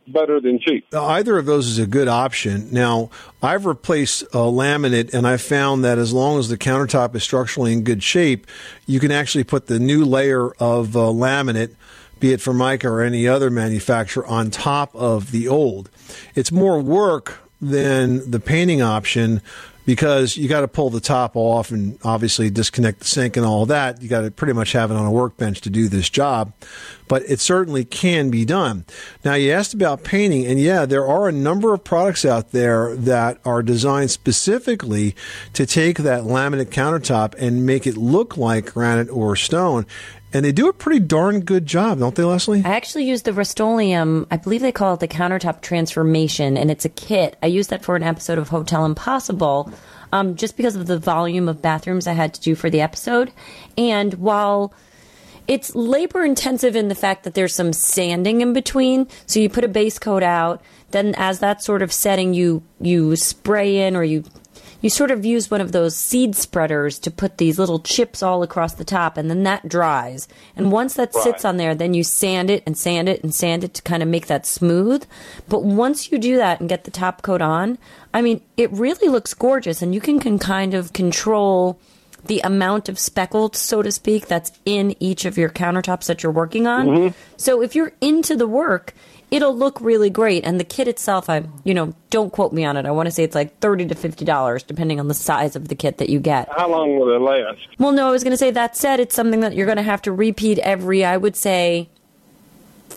better 0.09 0.41
than 0.41 0.59
cheap. 0.59 0.87
Either 0.95 1.39
of 1.39 1.47
those 1.47 1.67
is 1.67 1.79
a 1.79 1.87
good 1.87 2.09
option. 2.09 2.69
Now, 2.73 3.11
I've 3.43 3.67
replaced 3.67 4.23
a 4.23 4.47
laminate, 4.47 5.13
and 5.15 5.27
I 5.27 5.37
found 5.37 5.85
that 5.85 5.99
as 5.99 6.13
long 6.13 6.39
as 6.39 6.49
the 6.49 6.59
countertop 6.59 7.15
is 7.15 7.23
structurally 7.23 7.73
in 7.73 7.85
good 7.85 8.03
shape, 8.03 8.47
you 8.87 9.01
can 9.01 9.11
actually 9.11 9.45
put 9.45 9.67
the 9.67 9.79
new 9.79 10.05
layer 10.05 10.51
of 10.53 10.97
uh, 10.97 11.01
laminate, 11.01 11.75
be 12.21 12.33
it 12.33 12.41
Formica 12.41 12.89
or 12.89 13.03
any 13.03 13.29
other 13.29 13.51
manufacturer, 13.51 14.27
on 14.27 14.51
top 14.51 14.95
of 14.95 15.33
the 15.33 15.49
old. 15.49 15.91
It's 16.35 16.53
more 16.53 16.81
work 16.81 17.41
than 17.61 18.31
the 18.31 18.41
painting 18.41 18.83
option 18.83 19.41
because 19.87 20.37
you 20.37 20.49
got 20.49 20.61
to 20.61 20.69
pull 20.69 20.91
the 20.91 21.01
top 21.01 21.37
off 21.37 21.71
and 21.71 21.99
obviously 22.03 22.51
disconnect 22.51 22.99
the 22.99 23.05
sink 23.07 23.37
and 23.37 23.47
all 23.47 23.65
that. 23.67 24.03
You 24.03 24.09
got 24.09 24.23
to 24.23 24.31
pretty 24.31 24.53
much 24.53 24.73
have 24.73 24.91
it 24.91 24.97
on 24.97 25.07
a 25.07 25.11
workbench 25.11 25.61
to 25.63 25.71
do 25.71 25.89
this 25.89 26.11
job, 26.11 26.53
but 27.09 27.23
it 27.23 27.41
certainly 27.41 27.85
can 27.85 28.29
be 28.29 28.45
done. 28.45 28.85
Now, 29.25 29.35
you 29.35 29.53
asked 29.53 29.73
about 29.73 30.03
painting, 30.03 30.45
and 30.45 30.61
yeah, 30.61 30.85
there 30.85 31.07
are 31.07 31.29
a 31.29 31.33
number 31.33 31.73
of 31.73 31.85
products 31.85 32.25
out 32.25 32.51
there 32.51 32.97
that 32.97 33.39
are 33.45 33.63
designed 33.63 34.11
specifically 34.11 35.15
to 35.53 35.65
take 35.65 35.99
that 35.99 36.25
laminate 36.25 36.67
countertop 36.67 37.35
and 37.39 37.65
make 37.65 37.87
it 37.87 37.97
look 37.97 38.37
like 38.37 38.75
granite 38.75 39.09
or 39.09 39.37
stone. 39.37 39.87
And 40.33 40.45
they 40.45 40.53
do 40.53 40.69
a 40.69 40.73
pretty 40.73 41.01
darn 41.01 41.41
good 41.41 41.67
job, 41.67 42.01
don't 42.01 42.15
they, 42.15 42.25
Leslie? 42.25 42.63
I 42.65 42.71
actually 42.75 43.05
use 43.05 43.23
the 43.23 43.33
Rust-Oleum. 43.33 44.27
I 44.31 44.37
believe 44.37 44.61
they 44.61 44.73
call 44.73 44.95
it 44.95 45.01
the 45.01 45.09
countertop 45.09 45.61
transformation, 45.63 46.57
and 46.57 46.71
it's 46.71 46.85
a 46.85 46.91
kit. 46.91 47.37
I 47.43 47.47
used 47.47 47.71
that 47.71 47.85
for 47.85 47.97
an 47.97 48.03
episode 48.03 48.39
of 48.39 48.49
Hotel 48.49 48.85
Impossible, 48.85 49.73
um, 50.13 50.37
just 50.37 50.57
because 50.57 50.77
of 50.77 50.87
the 50.87 50.99
volume 50.99 51.49
of 51.49 51.63
bathrooms 51.63 52.07
I 52.07 52.13
had 52.13 52.35
to 52.35 52.41
do 52.41 52.55
for 52.55 52.69
the 52.69 52.81
episode. 52.81 53.33
And 53.79 54.15
while 54.15 54.75
it's 55.49 55.75
labor 55.75 56.25
intensive 56.25 56.75
in 56.75 56.89
the 56.89 56.95
fact 56.95 57.25
that 57.25 57.35
there's 57.35 57.55
some 57.55 57.73
sanding 57.73 58.41
in 58.41 58.53
between, 58.53 59.09
so 59.27 59.41
you 59.41 59.49
put 59.49 59.65
a 59.65 59.69
base 59.69 59.99
coat 59.99 60.23
out, 60.23 60.61
then 60.91 61.15
as 61.17 61.39
that 61.39 61.63
sort 61.63 61.83
of 61.83 61.93
setting, 61.93 62.35
you 62.35 62.63
you 62.81 63.17
spray 63.17 63.87
in 63.87 63.97
or 63.97 64.05
you 64.05 64.25
you 64.87 64.91
sort 64.91 65.11
of 65.11 65.25
use 65.25 65.51
one 65.51 65.61
of 65.61 65.73
those 65.73 65.97
seed 65.97 66.37
spreaders 66.37 67.01
to 67.01 67.11
put 67.11 67.39
these 67.39 67.59
little 67.59 67.81
chips 67.81 68.23
all 68.23 68.45
across 68.45 68.75
the 68.75 68.85
top, 68.85 69.17
and 69.17 69.29
then 69.29 69.43
that 69.43 69.69
dries. 69.69 70.29
And 70.55 70.71
once 70.71 70.95
that 70.95 71.13
right. 71.13 71.25
sits 71.25 71.45
on 71.45 71.57
there, 71.57 71.75
then 71.75 71.93
you 71.93 72.05
sand 72.05 72.51
it 72.51 72.63
and 72.67 72.79
sand 72.79 73.09
it 73.09 73.21
and 73.25 73.35
sand 73.35 73.65
it 73.65 73.75
to 73.75 73.83
kind 73.83 74.01
of 74.01 74.09
make 74.09 74.29
that 74.29 74.47
smooth. 74.47 75.05
But 75.49 75.65
once 75.65 76.13
you 76.13 76.19
do 76.19 76.37
that 76.37 76.61
and 76.61 76.69
get 76.69 76.85
the 76.85 76.93
top 76.93 77.23
coat 77.23 77.43
on, 77.43 77.79
I 78.15 78.23
mean, 78.23 78.43
it 78.57 78.71
really 78.71 79.09
looks 79.09 79.35
gorgeous, 79.35 79.83
and 79.83 79.93
you 79.93 80.01
can, 80.01 80.21
can 80.21 80.39
kind 80.39 80.73
of 80.73 80.93
control 80.93 81.81
the 82.27 82.39
amount 82.45 82.89
of 82.89 82.97
speckled, 82.97 83.57
so 83.57 83.83
to 83.83 83.91
speak, 83.91 84.29
that's 84.29 84.53
in 84.65 84.95
each 85.01 85.25
of 85.25 85.37
your 85.37 85.49
countertops 85.49 86.07
that 86.07 86.23
you're 86.23 86.31
working 86.31 86.69
on. 86.69 86.87
Mm-hmm. 86.87 87.19
So 87.37 87.61
if 87.61 87.75
you're 87.75 87.93
into 88.01 88.37
the 88.37 88.47
work, 88.47 88.95
it'll 89.31 89.57
look 89.57 89.81
really 89.81 90.11
great. 90.11 90.45
And 90.45 90.61
the 90.61 90.65
kit 90.65 90.89
itself, 90.89 91.29
I 91.29 91.45
you 91.65 91.75
know, 91.75 91.95
don't 92.11 92.33
quote 92.33 92.53
me 92.53 92.65
on 92.65 92.77
it. 92.77 92.87
I 92.87 92.91
want 92.91 93.07
to 93.07 93.11
say 93.11 93.25
it's 93.25 93.35
like 93.35 93.59
thirty 93.59 93.87
to 93.87 93.95
fifty 93.95 94.25
dollars, 94.25 94.63
depending 94.63 95.01
on 95.01 95.09
the 95.09 95.15
size 95.15 95.57
of 95.57 95.69
the 95.69 95.75
kit 95.75 95.99
that 95.99 96.09
you 96.09 96.21
get. 96.21 96.49
How 96.57 96.69
long 96.69 96.99
will 96.99 97.15
it 97.15 97.21
last? 97.21 97.67
Well, 97.79 97.93
no, 97.93 98.09
I 98.09 98.11
was 98.11 98.23
going 98.23 98.33
to 98.33 98.37
say 98.37 98.51
that 98.51 98.77
said, 98.77 99.01
it's 99.01 99.15
something 99.15 99.41
that 99.41 99.55
you're 99.55 99.67
going 99.67 99.77
to 99.77 99.83
have 99.83 100.03
to 100.03 100.13
repeat 100.13 100.59
every. 100.61 101.05
I 101.05 101.17
would 101.17 101.37
say 101.37 101.89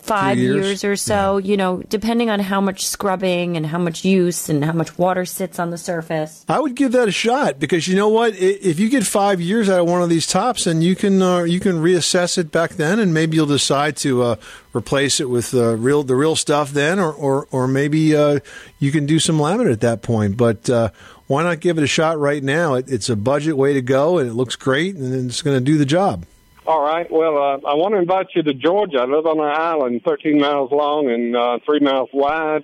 five 0.10 0.38
years. 0.38 0.66
years. 0.66 0.84
or 0.84 0.96
so, 0.96 1.38
yeah. 1.38 1.52
you 1.52 1.58
know, 1.58 1.84
depending 1.90 2.30
on 2.30 2.40
how 2.40 2.60
much 2.60 2.86
scrubbing 2.86 3.56
and 3.56 3.66
how 3.66 3.78
much 3.78 4.04
use 4.04 4.50
and 4.50 4.64
how 4.64 4.74
much 4.74 4.98
water 4.98 5.26
sits 5.26 5.60
on 5.60 5.70
the 5.70 5.78
surface. 5.78 6.46
I 6.50 6.60
would 6.60 6.76
give 6.76 6.92
that 6.94 7.08
a 7.08 7.12
shot 7.12 7.60
because 7.60 7.88
you 7.88 7.96
know 7.96 8.10
what? 8.10 8.36
If 8.36 8.80
you 8.80 8.90
get 8.90 9.06
five 9.06 9.40
years 9.40 9.70
out 9.70 9.80
of 9.80 9.88
one 9.88 10.02
of 10.02 10.10
these 10.10 10.28
tops, 10.28 10.68
and 10.68 10.84
you 10.84 10.96
can 10.96 11.22
uh, 11.22 11.44
you 11.44 11.60
can 11.60 11.76
reassess 11.76 12.38
it 12.38 12.52
back 12.52 12.72
then, 12.72 13.00
and 13.00 13.14
maybe 13.14 13.38
you'll 13.38 13.46
decide 13.46 13.96
to 13.98 14.24
uh, 14.24 14.36
replace 14.74 15.20
it 15.20 15.30
with 15.30 15.54
uh, 15.54 15.76
real 15.76 16.04
the 16.04 16.16
real 16.16 16.36
stuff 16.36 16.72
then, 16.72 17.00
or 17.00 17.14
or, 17.14 17.48
or 17.52 17.68
maybe 17.68 18.16
uh, 18.16 18.40
you 18.80 18.92
can 18.92 19.06
do 19.06 19.20
some 19.20 19.38
laminate 19.38 19.74
at 19.74 19.82
that 19.82 20.02
point. 20.02 20.38
But 20.38 20.70
uh, 20.70 20.90
why 21.28 21.44
not 21.44 21.60
give 21.60 21.78
it 21.78 21.84
a 21.84 21.88
shot 21.88 22.20
right 22.20 22.44
now? 22.44 22.74
It, 22.76 22.90
it's 22.90 23.10
a 23.10 23.16
budget 23.16 23.56
way 23.56 23.74
to 23.74 23.82
go, 23.82 24.18
and 24.18 24.30
it 24.30 24.34
looks 24.34 24.56
great, 24.56 24.96
and 24.96 25.30
it's 25.30 25.42
going 25.42 25.58
to 25.58 25.62
do 25.64 25.78
the 25.78 25.86
job. 25.86 26.26
All 26.70 26.84
right. 26.84 27.10
Well, 27.10 27.36
uh, 27.36 27.68
I 27.68 27.74
want 27.74 27.96
to 27.96 27.98
invite 27.98 28.28
you 28.36 28.44
to 28.44 28.54
Georgia. 28.54 29.00
I 29.00 29.06
live 29.06 29.26
on 29.26 29.40
an 29.40 29.52
island 29.52 30.02
13 30.06 30.40
miles 30.40 30.72
long 30.72 31.10
and 31.10 31.36
uh, 31.36 31.58
3 31.66 31.80
miles 31.80 32.10
wide. 32.14 32.64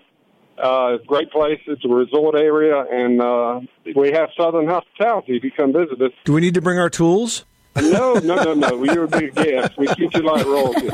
Uh, 0.62 0.98
great 1.08 1.32
place. 1.32 1.60
It's 1.66 1.84
a 1.84 1.88
resort 1.88 2.36
area, 2.40 2.86
and 2.88 3.20
uh, 3.20 3.62
we 3.96 4.12
have 4.12 4.30
Southern 4.38 4.68
hospitality 4.68 5.38
if 5.38 5.44
you 5.44 5.50
come 5.50 5.74
visit 5.74 6.00
us. 6.00 6.12
Do 6.24 6.34
we 6.34 6.42
need 6.42 6.54
to 6.54 6.62
bring 6.62 6.78
our 6.78 6.92
tools? 6.92 7.46
No, 7.78 8.14
no, 8.14 8.36
no, 8.36 8.54
no. 8.54 8.84
You're 8.84 9.06
a 9.06 9.08
big 9.08 9.34
guest. 9.34 9.76
We 9.76 9.88
treat 9.88 10.14
you 10.14 10.22
like 10.22 10.46
royalty. 10.46 10.88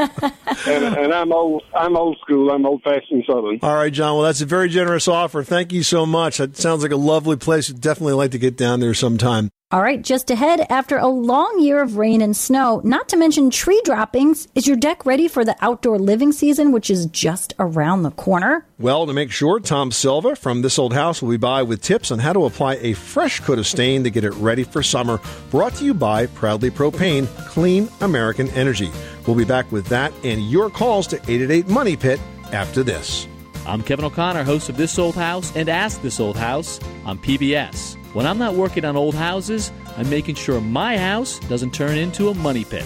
And, 0.66 0.96
and 0.96 1.14
I'm 1.14 1.34
old. 1.34 1.64
I'm 1.76 1.98
old 1.98 2.18
school. 2.22 2.50
I'm 2.50 2.66
old 2.66 2.82
fashioned 2.82 3.26
Southern. 3.28 3.60
All 3.62 3.76
right, 3.76 3.92
John. 3.92 4.16
Well, 4.16 4.24
that's 4.24 4.42
a 4.42 4.46
very 4.46 4.70
generous 4.70 5.10
offer. 5.10 5.44
Thank 5.44 5.74
you 5.74 5.84
so 5.84 6.06
much. 6.06 6.38
That 6.38 6.56
sounds 6.56 6.82
like 6.82 6.94
a 6.94 6.96
lovely 6.96 7.36
place. 7.36 7.70
I'd 7.70 7.82
definitely 7.82 8.14
like 8.14 8.32
to 8.32 8.40
get 8.40 8.56
down 8.56 8.80
there 8.80 8.94
sometime. 8.94 9.52
All 9.72 9.82
right, 9.82 10.02
just 10.02 10.30
ahead, 10.30 10.66
after 10.70 10.98
a 10.98 11.08
long 11.08 11.62
year 11.62 11.82
of 11.82 11.96
rain 11.96 12.22
and 12.22 12.36
snow, 12.36 12.82
not 12.84 13.08
to 13.08 13.16
mention 13.16 13.50
tree 13.50 13.82
droppings, 13.86 14.50
is 14.54 14.68
your 14.68 14.76
deck 14.76 15.06
ready 15.06 15.30
for 15.30 15.46
the 15.46 15.56
outdoor 15.62 15.98
living 15.98 16.34
season, 16.34 16.74
which 16.74 16.90
is 16.90 17.06
just 17.06 17.54
around 17.58 18.04
the 18.04 18.12
corner? 18.12 18.66
Well, 18.80 19.08
to 19.08 19.14
make 19.14 19.32
sure, 19.32 19.62
Tom 19.62 19.94
Silva 19.94 20.36
from 20.36 20.62
This 20.62 20.78
Old 20.78 20.92
House 20.94 21.22
will 21.22 21.30
be 21.30 21.38
by 21.38 21.64
with 21.64 21.82
tips 21.82 22.12
on 22.12 22.20
how 22.20 22.34
to 22.34 22.44
apply 22.44 22.80
a 22.82 22.92
fresh 22.92 23.40
coat 23.40 23.60
of 23.60 23.66
stain 23.66 24.04
to 24.04 24.10
get 24.10 24.26
it 24.26 24.34
ready 24.34 24.66
for 24.66 24.84
summer. 24.84 25.22
Brought 25.52 25.76
to 25.76 25.86
you 25.86 25.94
by 25.94 26.26
Proudly 26.26 26.70
Propane, 26.70 27.28
Clean 27.48 27.88
American 28.02 28.50
Energy. 28.50 28.92
We'll 29.26 29.38
be 29.38 29.46
back 29.46 29.72
with 29.72 29.86
that 29.86 30.12
and 30.26 30.52
your 30.52 30.70
calls 30.70 31.08
to 31.08 31.16
888 31.16 31.70
Money 31.70 31.96
Pit 31.96 32.20
after 32.52 32.84
this. 32.84 33.26
I'm 33.66 33.84
Kevin 33.84 34.06
O'Connor, 34.06 34.44
host 34.44 34.70
of 34.70 34.78
This 34.78 34.98
Old 34.98 35.14
House 35.16 35.56
and 35.56 35.70
Ask 35.70 36.02
This 36.02 36.20
Old 36.20 36.36
House 36.36 36.80
on 37.06 37.20
PBS. 37.20 37.96
When 38.14 38.26
I'm 38.26 38.40
not 38.40 38.56
working 38.56 38.84
on 38.86 38.98
old 38.98 39.14
houses, 39.14 39.72
I'm 39.98 40.10
making 40.10 40.36
sure 40.36 40.60
my 40.60 40.98
house 40.98 41.38
doesn't 41.42 41.72
turn 41.72 41.96
into 41.96 42.30
a 42.30 42.34
money 42.34 42.66
pit. 42.66 42.86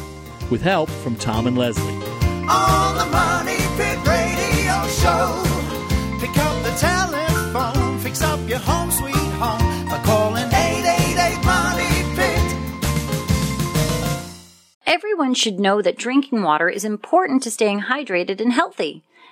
With 0.51 0.61
help 0.61 0.89
from 0.89 1.15
Tom 1.15 1.47
and 1.47 1.57
Leslie. 1.57 1.93
On 1.93 2.97
the 2.97 3.05
Money 3.05 3.55
Pit 3.77 3.97
Radio 4.05 4.87
Show, 4.99 5.43
pick 6.19 6.37
up 6.37 6.63
the 6.63 6.75
telephone, 6.77 7.97
fix 7.99 8.21
up 8.21 8.47
your 8.47 8.59
home 8.59 8.91
sweet 8.91 9.15
home 9.15 9.87
by 9.87 9.99
calling 10.03 10.43
888 10.43 11.45
Money 11.45 12.15
Pit. 12.15 12.57
Everyone 14.85 15.33
should 15.33 15.57
know 15.59 15.81
that 15.81 15.97
drinking 15.97 16.43
water 16.43 16.67
is 16.69 16.83
important 16.83 17.43
to 17.43 17.49
staying 17.51 17.83
hydrated 17.83 18.41
and 18.41 18.51
healthy. 18.51 19.03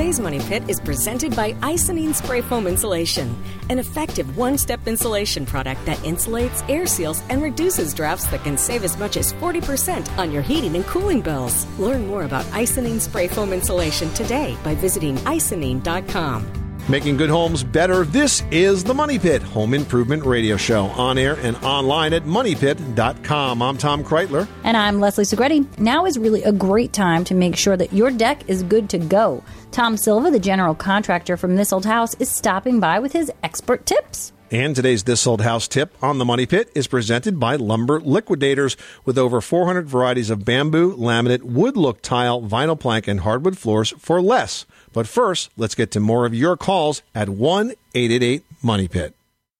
Today's 0.00 0.18
Money 0.18 0.40
Pit 0.40 0.62
is 0.66 0.80
presented 0.80 1.36
by 1.36 1.52
Icynene 1.60 2.14
Spray 2.14 2.40
Foam 2.40 2.66
Insulation, 2.66 3.36
an 3.68 3.78
effective 3.78 4.34
one 4.34 4.56
step 4.56 4.80
insulation 4.86 5.44
product 5.44 5.84
that 5.84 5.98
insulates, 5.98 6.66
air 6.70 6.86
seals, 6.86 7.22
and 7.28 7.42
reduces 7.42 7.92
drafts 7.92 8.26
that 8.28 8.42
can 8.42 8.56
save 8.56 8.82
as 8.82 8.96
much 8.96 9.18
as 9.18 9.34
40% 9.34 10.08
on 10.16 10.32
your 10.32 10.40
heating 10.40 10.74
and 10.74 10.86
cooling 10.86 11.20
bills. 11.20 11.66
Learn 11.78 12.06
more 12.06 12.22
about 12.22 12.46
Icynene 12.46 12.98
Spray 12.98 13.28
Foam 13.28 13.52
Insulation 13.52 14.10
today 14.14 14.56
by 14.64 14.74
visiting 14.74 15.16
icynene.com. 15.16 16.60
Making 16.88 17.18
good 17.18 17.30
homes 17.30 17.62
better. 17.62 18.04
This 18.04 18.42
is 18.50 18.82
the 18.82 18.94
Money 18.94 19.18
Pit 19.18 19.42
Home 19.42 19.74
Improvement 19.74 20.24
Radio 20.24 20.56
Show 20.56 20.86
on 20.86 21.18
air 21.18 21.36
and 21.42 21.56
online 21.58 22.14
at 22.14 22.24
moneypit.com. 22.24 23.62
I'm 23.62 23.76
Tom 23.76 24.02
Kraeutler. 24.02 24.48
And 24.64 24.76
I'm 24.76 24.98
Leslie 24.98 25.24
Segrete. 25.24 25.78
Now 25.78 26.06
is 26.06 26.18
really 26.18 26.42
a 26.42 26.52
great 26.52 26.92
time 26.92 27.22
to 27.24 27.34
make 27.34 27.54
sure 27.54 27.76
that 27.76 27.92
your 27.92 28.10
deck 28.10 28.48
is 28.48 28.62
good 28.64 28.88
to 28.90 28.98
go. 28.98 29.44
Tom 29.72 29.96
Silva, 29.96 30.32
the 30.32 30.40
general 30.40 30.74
contractor 30.74 31.36
from 31.36 31.54
This 31.54 31.72
Old 31.72 31.86
House, 31.86 32.14
is 32.16 32.28
stopping 32.28 32.80
by 32.80 32.98
with 32.98 33.12
his 33.12 33.30
expert 33.44 33.86
tips. 33.86 34.32
And 34.50 34.74
today's 34.74 35.04
This 35.04 35.28
Old 35.28 35.42
House 35.42 35.68
tip 35.68 35.94
on 36.02 36.18
the 36.18 36.24
Money 36.24 36.44
Pit 36.44 36.72
is 36.74 36.88
presented 36.88 37.38
by 37.38 37.54
Lumber 37.54 38.00
Liquidators 38.00 38.76
with 39.04 39.16
over 39.16 39.40
400 39.40 39.88
varieties 39.88 40.28
of 40.28 40.44
bamboo, 40.44 40.96
laminate, 40.96 41.44
wood 41.44 41.76
look 41.76 42.02
tile, 42.02 42.42
vinyl 42.42 42.78
plank, 42.78 43.06
and 43.06 43.20
hardwood 43.20 43.56
floors 43.56 43.94
for 43.96 44.20
less. 44.20 44.66
But 44.92 45.06
first, 45.06 45.50
let's 45.56 45.76
get 45.76 45.92
to 45.92 46.00
more 46.00 46.26
of 46.26 46.34
your 46.34 46.56
calls 46.56 47.02
at 47.14 47.28
1 47.28 47.70
888 47.94 48.44
Money 48.62 48.88
Pit. 48.88 49.14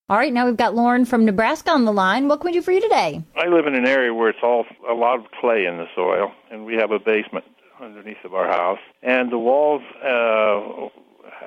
All 0.09 0.17
right, 0.17 0.33
now 0.33 0.45
we've 0.45 0.57
got 0.57 0.75
Lauren 0.75 1.05
from 1.05 1.25
Nebraska 1.25 1.71
on 1.71 1.85
the 1.85 1.93
line. 1.93 2.27
What 2.27 2.41
can 2.41 2.51
we 2.51 2.53
do 2.53 2.63
for 2.63 2.73
you 2.73 2.81
today? 2.81 3.23
I 3.37 3.47
live 3.47 3.69
in 3.69 3.77
an 3.77 3.87
area 3.87 4.13
where 4.13 4.29
it's 4.29 4.41
all 4.43 4.65
a 4.91 4.95
lot 4.95 5.21
of 5.21 5.27
clay 5.41 5.67
in 5.67 5.77
the 5.77 5.87
soil, 5.95 6.33
and 6.51 6.67
we 6.67 6.75
have 6.75 6.91
a 6.91 6.99
basement 6.99 7.45
underneath 7.81 8.25
of 8.25 8.35
our 8.35 8.47
house, 8.47 8.79
and 9.03 9.31
the 9.33 9.39
walls 9.39 9.83
uh, 10.05 10.89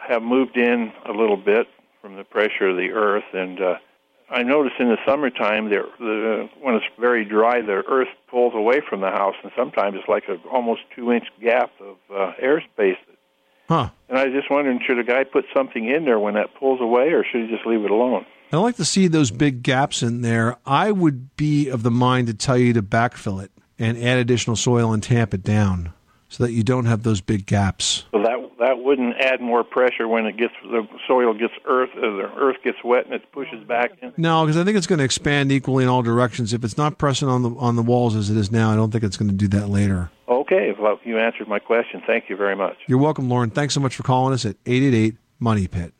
have 0.08 0.22
moved 0.22 0.58
in 0.58 0.92
a 1.06 1.12
little 1.12 1.38
bit 1.38 1.68
from 2.02 2.16
the 2.16 2.24
pressure 2.24 2.70
of 2.70 2.78
the 2.78 2.92
earth. 2.92 3.24
And 3.34 3.62
uh, 3.62 3.76
I 4.30 4.44
notice 4.44 4.74
in 4.80 4.90
the 4.90 4.98
summertime, 5.06 5.70
the, 5.70 6.50
when 6.62 6.76
it's 6.76 6.86
very 7.00 7.26
dry, 7.26 7.62
the 7.62 7.84
earth 7.88 8.10
pulls 8.30 8.54
away 8.56 8.82
from 8.88 9.02
the 9.02 9.10
house, 9.10 9.36
and 9.44 9.52
sometimes 9.56 9.96
it's 9.98 10.10
like 10.10 10.24
an 10.28 10.40
almost 10.52 10.82
two-inch 10.96 11.28
gap 11.42 11.72
of 11.80 11.98
uh, 12.14 12.34
airspace. 12.44 12.98
Huh. 13.70 13.90
And 14.10 14.18
I 14.18 14.26
was 14.26 14.34
just 14.34 14.52
wondering, 14.52 14.82
should 14.86 15.00
a 15.00 15.04
guy 15.04 15.24
put 15.24 15.46
something 15.54 15.88
in 15.88 16.06
there 16.06 16.20
when 16.20 16.34
that 16.34 16.54
pulls 16.60 16.82
away, 16.82 17.14
or 17.14 17.24
should 17.24 17.46
he 17.46 17.48
just 17.48 17.66
leave 17.66 17.86
it 17.86 17.92
alone? 17.92 18.26
I 18.52 18.58
like 18.58 18.76
to 18.76 18.86
see 18.86 19.08
those 19.08 19.32
big 19.32 19.64
gaps 19.64 20.04
in 20.04 20.22
there. 20.22 20.58
I 20.66 20.92
would 20.92 21.36
be 21.38 21.70
of 21.70 21.82
the 21.82 21.90
mind 21.90 22.28
to 22.28 22.36
tell 22.36 22.58
you 22.58 22.74
to 22.74 22.84
backfill 22.84 23.44
it 23.44 23.52
and 23.80 23.98
add 23.98 24.20
additional 24.20 24.56
soil 24.56 24.94
and 24.94 25.02
tamp 25.02 25.34
it 25.34 25.42
down 25.42 25.94
so 26.34 26.44
that 26.44 26.52
you 26.52 26.64
don't 26.64 26.86
have 26.86 27.04
those 27.04 27.22
big 27.22 27.46
gaps. 27.46 28.06
So 28.12 28.24
that 28.24 28.40
that 28.58 28.80
wouldn't 28.80 29.16
add 29.18 29.40
more 29.40 29.64
pressure 29.64 30.08
when 30.08 30.26
it 30.26 30.36
gets 30.36 30.54
the 30.64 30.88
soil 31.08 31.34
gets 31.36 31.54
earth 31.66 31.92
uh, 31.96 32.02
the 32.02 32.32
earth 32.36 32.58
gets 32.64 32.84
wet 32.84 33.06
and 33.06 33.14
it 33.14 33.32
pushes 33.32 33.64
back 33.64 33.92
in. 34.02 34.14
No, 34.18 34.44
because 34.44 34.58
I 34.58 34.64
think 34.64 34.76
it's 34.76 34.88
going 34.88 34.98
to 34.98 35.06
expand 35.06 35.52
equally 35.52 35.84
in 35.84 35.90
all 35.90 36.02
directions. 36.02 36.52
If 36.52 36.64
it's 36.64 36.78
not 36.78 36.98
pressing 36.98 37.28
on 37.28 37.44
the 37.44 37.52
on 37.52 37.76
the 37.76 37.84
walls 37.84 38.16
as 38.16 38.32
it 38.32 38.38
is 38.38 38.52
now, 38.52 38.72
I 38.72 38.76
don't 38.76 38.90
think 38.90 39.04
it's 39.04 39.18
going 39.18 39.30
to 39.30 39.38
do 39.38 39.48
that 39.50 39.70
later. 39.70 40.10
Okay, 40.28 40.74
well 40.80 41.00
you 41.04 41.20
answered 41.20 41.48
my 41.48 41.60
question. 41.60 42.02
Thank 42.08 42.30
you 42.30 42.36
very 42.36 42.56
much. 42.56 42.78
You're 42.88 42.98
welcome, 42.98 43.30
Lauren. 43.30 43.52
Thanks 43.52 43.76
so 43.76 43.80
much 43.80 43.96
for 43.96 44.04
calling 44.04 44.34
us 44.34 44.44
at 44.44 44.56
eight 44.66 44.82
eight 44.82 44.96
eight 44.96 45.16
Money 45.40 45.68
Pit. 45.68 45.94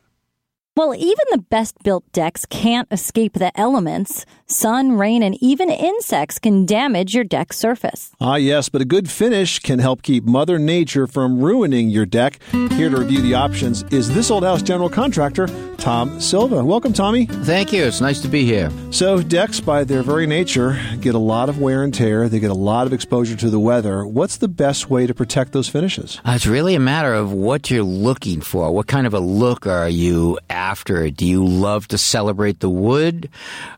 Well, 0.76 0.92
even 0.92 1.24
the 1.30 1.38
best 1.38 1.80
built 1.84 2.02
decks 2.10 2.46
can't 2.46 2.88
escape 2.90 3.34
the 3.34 3.56
elements. 3.58 4.26
Sun, 4.48 4.98
rain, 4.98 5.22
and 5.22 5.40
even 5.40 5.70
insects 5.70 6.40
can 6.40 6.66
damage 6.66 7.14
your 7.14 7.22
deck 7.22 7.52
surface. 7.52 8.10
Ah, 8.20 8.34
yes, 8.34 8.68
but 8.68 8.82
a 8.82 8.84
good 8.84 9.08
finish 9.08 9.60
can 9.60 9.78
help 9.78 10.02
keep 10.02 10.24
Mother 10.24 10.58
Nature 10.58 11.06
from 11.06 11.38
ruining 11.38 11.90
your 11.90 12.06
deck. 12.06 12.40
Here 12.50 12.90
to 12.90 12.96
review 12.96 13.22
the 13.22 13.34
options 13.34 13.84
is 13.92 14.12
this 14.12 14.32
old 14.32 14.42
house 14.42 14.62
general 14.62 14.88
contractor, 14.88 15.46
Tom 15.76 16.20
Silva. 16.20 16.64
Welcome, 16.64 16.92
Tommy. 16.92 17.26
Thank 17.26 17.72
you. 17.72 17.84
It's 17.84 18.00
nice 18.00 18.20
to 18.22 18.28
be 18.28 18.44
here. 18.44 18.68
So, 18.90 19.22
decks, 19.22 19.60
by 19.60 19.84
their 19.84 20.02
very 20.02 20.26
nature, 20.26 20.76
get 21.00 21.14
a 21.14 21.18
lot 21.18 21.48
of 21.48 21.60
wear 21.60 21.84
and 21.84 21.94
tear. 21.94 22.28
They 22.28 22.40
get 22.40 22.50
a 22.50 22.54
lot 22.54 22.88
of 22.88 22.92
exposure 22.92 23.36
to 23.36 23.48
the 23.48 23.60
weather. 23.60 24.04
What's 24.04 24.38
the 24.38 24.48
best 24.48 24.90
way 24.90 25.06
to 25.06 25.14
protect 25.14 25.52
those 25.52 25.68
finishes? 25.68 26.20
Uh, 26.24 26.32
it's 26.32 26.46
really 26.46 26.74
a 26.74 26.80
matter 26.80 27.14
of 27.14 27.32
what 27.32 27.70
you're 27.70 27.84
looking 27.84 28.40
for. 28.40 28.72
What 28.72 28.88
kind 28.88 29.06
of 29.06 29.14
a 29.14 29.20
look 29.20 29.68
are 29.68 29.88
you 29.88 30.36
after? 30.50 30.63
Do 31.10 31.26
you 31.26 31.44
love 31.44 31.88
to 31.88 31.98
celebrate 31.98 32.60
the 32.60 32.70
wood, 32.70 33.28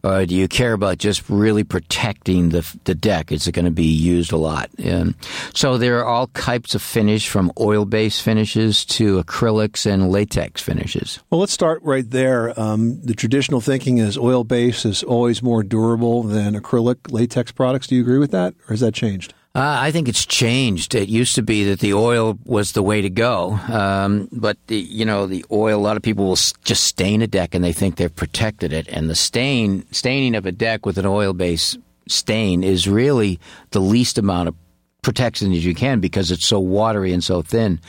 or 0.03 0.25
do 0.27 0.35
you 0.35 0.49
care 0.49 0.73
about 0.73 0.99
just 0.99 1.29
really 1.29 1.65
protecting 1.65 2.51
the 2.51 2.63
the 2.85 2.95
deck? 2.95 3.33
Is 3.33 3.47
it 3.47 3.53
going 3.53 3.65
to 3.65 3.71
be 3.71 3.85
used 3.85 4.33
a 4.33 4.37
lot? 4.37 4.71
And 4.79 5.15
so 5.55 5.79
there 5.79 5.99
are 5.99 6.05
all 6.05 6.29
types 6.29 6.75
of 6.75 6.83
finish, 6.83 7.29
from 7.29 7.51
oil-based 7.59 8.23
finishes 8.23 8.85
to 8.87 9.23
acrylics 9.23 9.85
and 9.85 10.11
latex 10.11 10.63
finishes. 10.63 11.19
Well, 11.31 11.41
let's 11.41 11.53
start 11.53 11.83
right 11.83 12.09
there. 12.09 12.59
Um, 12.59 13.01
the 13.03 13.15
traditional 13.15 13.61
thinking 13.61 13.99
is 13.99 14.17
oil-based 14.17 14.85
is 14.85 15.03
always 15.03 15.43
more 15.43 15.63
durable 15.63 16.23
than 16.23 16.55
acrylic 16.55 17.11
latex 17.11 17.53
products. 17.53 17.87
Do 17.89 17.97
you 17.97 18.03
agree 18.03 18.19
with 18.19 18.31
that, 18.31 18.55
or 18.69 18.73
has 18.73 18.81
that 18.81 18.95
changed? 18.95 19.35
Uh, 19.57 19.79
I 19.81 19.91
think 19.91 20.07
it's 20.07 20.27
changed. 20.27 20.95
It 20.95 21.09
used 21.09 21.35
to 21.37 21.43
be 21.43 21.65
that 21.65 21.81
the 21.81 21.95
oil 21.95 22.39
was 22.45 22.73
the 22.73 22.83
way 22.83 23.01
to 23.01 23.09
go, 23.09 23.53
um, 23.71 24.29
but 24.31 24.59
the, 24.67 24.77
you 24.77 25.07
know 25.07 25.27
the 25.27 25.47
oil. 25.51 25.79
A 25.79 25.81
lot 25.81 25.97
of 25.97 26.03
people 26.03 26.27
will 26.27 26.37
just 26.63 26.85
stain 26.85 27.23
a 27.23 27.27
deck 27.27 27.55
and 27.55 27.65
they 27.65 27.73
think 27.73 27.97
they've 27.97 28.15
protected 28.15 28.75
it. 28.75 28.87
And 28.89 29.09
the 29.09 29.15
stain 29.15 29.87
staining 29.93 30.35
of 30.35 30.45
a 30.45 30.53
deck 30.53 30.85
with 30.85 30.99
an 30.99 31.07
oil-based 31.07 31.79
stain 32.07 32.63
is 32.63 32.87
really 32.87 33.41
the 33.71 33.81
least 33.81 34.19
amount 34.19 34.49
of 34.49 34.55
protection 35.01 35.55
as 35.55 35.65
you 35.65 35.75
can 35.75 36.01
because 36.01 36.31
it's 36.31 36.47
so 36.47 36.61
watery 36.61 37.15
and 37.15 37.25
so 37.25 37.41
thin. 37.41 37.81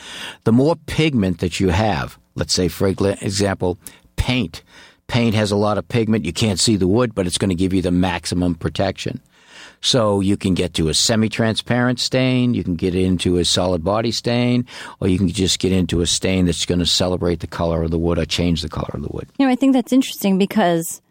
The 0.45 0.53
more 0.53 0.77
pigment 0.77 1.39
that 1.39 1.59
you 1.59 1.67
have, 1.67 2.17
let's 2.35 2.53
say, 2.53 2.69
for 2.69 2.87
example, 2.87 3.77
paint. 4.15 4.63
Paint 5.07 5.35
has 5.35 5.51
a 5.51 5.57
lot 5.57 5.77
of 5.77 5.85
pigment. 5.89 6.23
You 6.23 6.31
can't 6.31 6.61
see 6.61 6.77
the 6.77 6.87
wood, 6.87 7.13
but 7.13 7.27
it's 7.27 7.37
going 7.37 7.49
to 7.49 7.55
give 7.55 7.73
you 7.73 7.81
the 7.81 7.91
maximum 7.91 8.55
protection. 8.55 9.19
So 9.81 10.19
you 10.19 10.37
can 10.37 10.53
get 10.53 10.73
to 10.75 10.89
a 10.89 10.93
semi-transparent 10.93 11.99
stain, 11.99 12.53
you 12.53 12.63
can 12.63 12.75
get 12.75 12.95
into 12.95 13.37
a 13.37 13.45
solid 13.45 13.83
body 13.83 14.11
stain, 14.11 14.65
or 14.99 15.07
you 15.07 15.17
can 15.17 15.29
just 15.29 15.59
get 15.59 15.71
into 15.71 16.01
a 16.01 16.07
stain 16.07 16.45
that's 16.45 16.65
going 16.65 16.79
to 16.79 16.85
celebrate 16.85 17.39
the 17.39 17.47
color 17.47 17.83
of 17.83 17.91
the 17.91 17.99
wood 17.99 18.17
or 18.17 18.25
change 18.25 18.61
the 18.61 18.69
color 18.69 18.89
of 18.93 19.01
the 19.01 19.09
wood. 19.11 19.27
You 19.37 19.45
know, 19.45 19.51
I 19.51 19.55
think 19.55 19.73
that's 19.73 19.93
interesting 19.93 20.37
because 20.37 21.01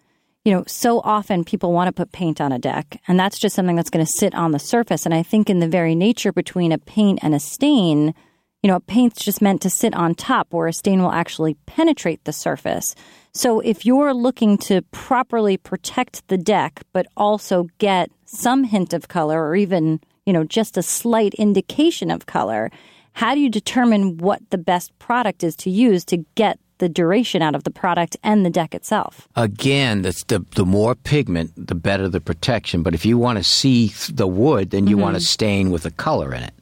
you 0.47 0.53
know, 0.53 0.63
so 0.69 1.01
often 1.01 1.43
people 1.43 1.73
want 1.73 1.89
to 1.89 1.93
put 1.93 2.13
paint 2.13 2.41
on 2.41 2.53
a 2.53 2.59
deck, 2.61 3.01
and 3.09 3.19
that's 3.19 3.37
just 3.37 3.57
something 3.57 3.75
that's 3.75 3.91
going 3.91 4.07
to 4.07 4.13
sit 4.13 4.33
on 4.33 4.53
the 4.53 4.61
surface. 4.61 5.05
And 5.05 5.13
I 5.13 5.25
think 5.25 5.51
in 5.51 5.59
the 5.59 5.67
very 5.67 5.97
nature 5.97 6.31
between 6.31 6.71
a 6.71 6.79
paint 6.79 7.19
and 7.21 7.35
a 7.35 7.41
stain, 7.41 8.15
you 8.67 8.73
know, 8.73 8.81
paint's 8.81 9.25
just 9.25 9.41
meant 9.41 9.63
to 9.63 9.71
sit 9.71 9.95
on 9.95 10.13
top 10.17 10.49
where 10.51 10.67
a 10.67 10.73
stain 10.73 11.01
will 11.01 11.13
actually 11.13 11.55
penetrate 11.67 12.25
the 12.25 12.33
surface. 12.33 12.97
So 13.33 13.61
if 13.61 13.87
you're 13.87 14.13
looking 14.13 14.59
to 14.67 14.83
properly 14.91 15.57
protect 15.57 16.27
the 16.27 16.37
deck, 16.37 16.83
but 16.93 17.07
also 17.17 17.69
get 17.79 18.11
some 18.25 18.65
hint 18.65 18.93
of 18.93 19.07
color 19.07 19.41
or 19.41 19.55
even, 19.55 20.01
you 20.25 20.33
know, 20.33 20.43
just 20.43 20.77
a 20.77 20.83
slight 20.83 21.33
indication 21.35 22.11
of 22.11 22.27
color, 22.27 22.73
how 23.13 23.37
do 23.37 23.41
you 23.41 23.49
determine 23.49 24.19
what 24.19 24.43
the 24.51 24.59
best 24.59 24.99
product 24.99 25.45
is 25.45 25.55
to 25.59 25.71
use 25.71 26.05
to 26.07 26.27
get 26.35 26.59
the 26.79 26.89
duration 26.89 27.43
out 27.43 27.55
of 27.55 27.63
the 27.63 27.71
product 27.71 28.17
and 28.25 28.45
the 28.45 28.51
deck 28.51 28.75
itself. 28.75 29.29
Again, 29.37 30.03
that's 30.03 30.25
the 30.25 30.45
the 30.57 30.67
more 30.67 30.95
pigment, 30.95 31.53
the 31.57 31.77
better 31.77 32.07
the 32.07 32.21
protection. 32.21 32.83
But 32.83 32.95
if 32.95 33.07
you 33.07 33.17
want 33.17 33.39
to 33.39 33.45
see 33.45 33.95
the 34.13 34.27
wood, 34.27 34.73
then 34.73 34.87
you 34.89 34.97
mm-hmm. 34.97 35.03
want 35.03 35.15
to 35.15 35.23
stain 35.23 35.71
with 35.71 35.87
a 35.87 35.91
color 35.91 36.35
in 36.35 36.43
it. 36.43 36.53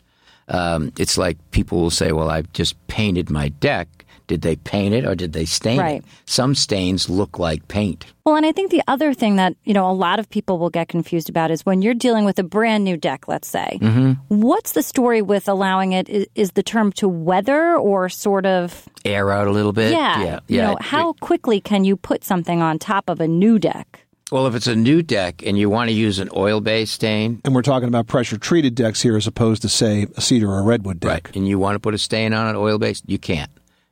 Um, 0.48 0.92
it's 0.98 1.16
like 1.16 1.38
people 1.50 1.80
will 1.80 1.90
say, 1.90 2.12
"Well, 2.12 2.30
I've 2.30 2.52
just 2.52 2.74
painted 2.87 3.30
my 3.30 3.48
deck." 3.48 4.04
Did 4.26 4.40
they 4.40 4.57
paint 4.57 4.94
it 4.94 5.04
or 5.04 5.14
did 5.14 5.35
they 5.35 5.44
stain 5.44 5.78
right. 5.78 5.96
it? 5.96 6.04
Some 6.24 6.54
stains 6.54 7.11
look 7.11 7.38
like 7.38 7.68
paint. 7.68 8.07
Well, 8.24 8.37
and 8.37 8.46
I 8.46 8.52
think 8.52 8.70
the 8.70 8.83
other 8.88 9.12
thing 9.12 9.37
that, 9.37 9.54
you 9.64 9.74
know, 9.74 9.90
a 9.90 9.92
lot 9.92 10.18
of 10.18 10.30
people 10.30 10.59
will 10.59 10.70
get 10.70 10.88
confused 10.88 11.28
about 11.28 11.50
is 11.50 11.66
when 11.66 11.83
you're 11.83 11.92
dealing 11.92 12.24
with 12.24 12.38
a 12.38 12.42
brand 12.42 12.85
new 12.85 12.96
deck, 12.96 13.28
let's 13.28 13.46
say, 13.46 13.78
mm-hmm. 13.83 14.12
what's 14.28 14.72
the 14.72 14.83
story 14.83 15.20
with 15.20 15.46
allowing 15.46 15.92
it? 15.92 16.09
Is, 16.09 16.26
is, 16.35 16.52
the 16.52 16.62
term 16.62 16.92
to 16.92 17.09
weather 17.09 17.76
or 17.76 18.09
sort 18.09 18.46
of 18.46 18.88
air 19.04 19.30
out 19.30 19.46
a 19.46 19.50
little 19.50 19.74
bit? 19.74 19.92
Yeah. 19.92 20.22
yeah, 20.22 20.24
yeah. 20.24 20.40
You 20.48 20.62
know, 20.62 20.76
how 20.80 21.12
quickly 21.14 21.61
can 21.61 21.85
you 21.85 21.96
put 21.96 22.24
something 22.24 22.62
on 22.62 22.78
top 22.78 23.11
of 23.11 23.20
a 23.20 23.28
new 23.28 23.59
deck? 23.59 24.04
Well, 24.33 24.47
if 24.47 24.55
it's 24.55 24.67
a 24.67 24.75
new 24.75 25.03
deck 25.03 25.43
and 25.45 25.59
you 25.59 25.69
want 25.69 25.91
to 25.91 25.95
use 25.95 26.19
an 26.19 26.31
oil 26.35 26.61
based 26.61 26.95
stain. 26.95 27.41
And 27.45 27.55
we're 27.55 27.63
talking 27.63 27.89
about 27.89 28.07
pressure 28.07 28.39
treated 28.39 28.75
decks 28.75 29.03
here 29.03 29.17
as 29.17 29.27
opposed 29.27 29.63
to, 29.63 29.69
say, 29.69 30.07
a 30.17 30.21
cedar 30.21 30.51
or 30.51 30.61
a 30.61 30.63
redwood 30.63 31.01
deck. 31.01 31.27
Right. 31.27 31.37
And 31.37 31.47
you 31.47 31.59
want 31.59 31.75
to 31.77 31.81
put 31.81 31.95
a 31.95 31.99
stain 31.99 32.33
on 32.33 32.47
an 32.47 32.57
oil 32.57 32.79
based, 32.79 33.05
you 33.07 33.19
can't. 33.19 33.51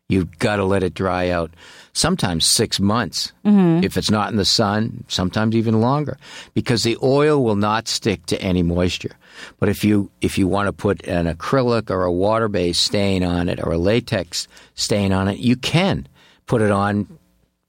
You've 0.09 0.39
got 0.39 0.57
to 0.57 0.65
let 0.65 0.83
it 0.83 0.95
dry 0.95 1.31
out. 1.31 1.53
Sometimes 1.95 2.47
six 2.47 2.81
months. 2.81 3.33
Mm-hmm. 3.45 3.85
If 3.85 3.97
it's 3.97 4.11
not 4.11 4.31
in 4.31 4.37
the 4.37 4.45
sun, 4.45 5.05
sometimes 5.09 5.55
even 5.55 5.81
longer, 5.81 6.19
because 6.55 6.83
the 6.83 6.99
oil 7.03 7.43
will 7.43 7.57
not 7.57 7.89
stick 7.89 8.27
to 8.27 8.41
any 8.43 8.63
moisture. 8.63 9.17
But 9.59 9.71
if 9.71 9.85
you 9.85 10.11
if 10.21 10.37
you 10.37 10.47
want 10.49 10.67
to 10.67 10.73
put 10.73 11.07
an 11.07 11.27
acrylic 11.27 11.91
or 11.91 12.05
a 12.05 12.13
water 12.13 12.49
based 12.49 12.83
stain 12.83 13.25
on 13.25 13.49
it 13.49 13.59
or 13.63 13.73
a 13.73 13.79
latex 13.79 14.49
stain 14.75 15.13
on 15.13 15.29
it, 15.29 15.39
you 15.39 15.57
can 15.57 16.07
put 16.47 16.61
it 16.61 16.71
on 16.71 17.07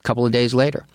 a 0.00 0.02
couple 0.02 0.26
of 0.26 0.32
days 0.32 0.52
later. 0.52 0.86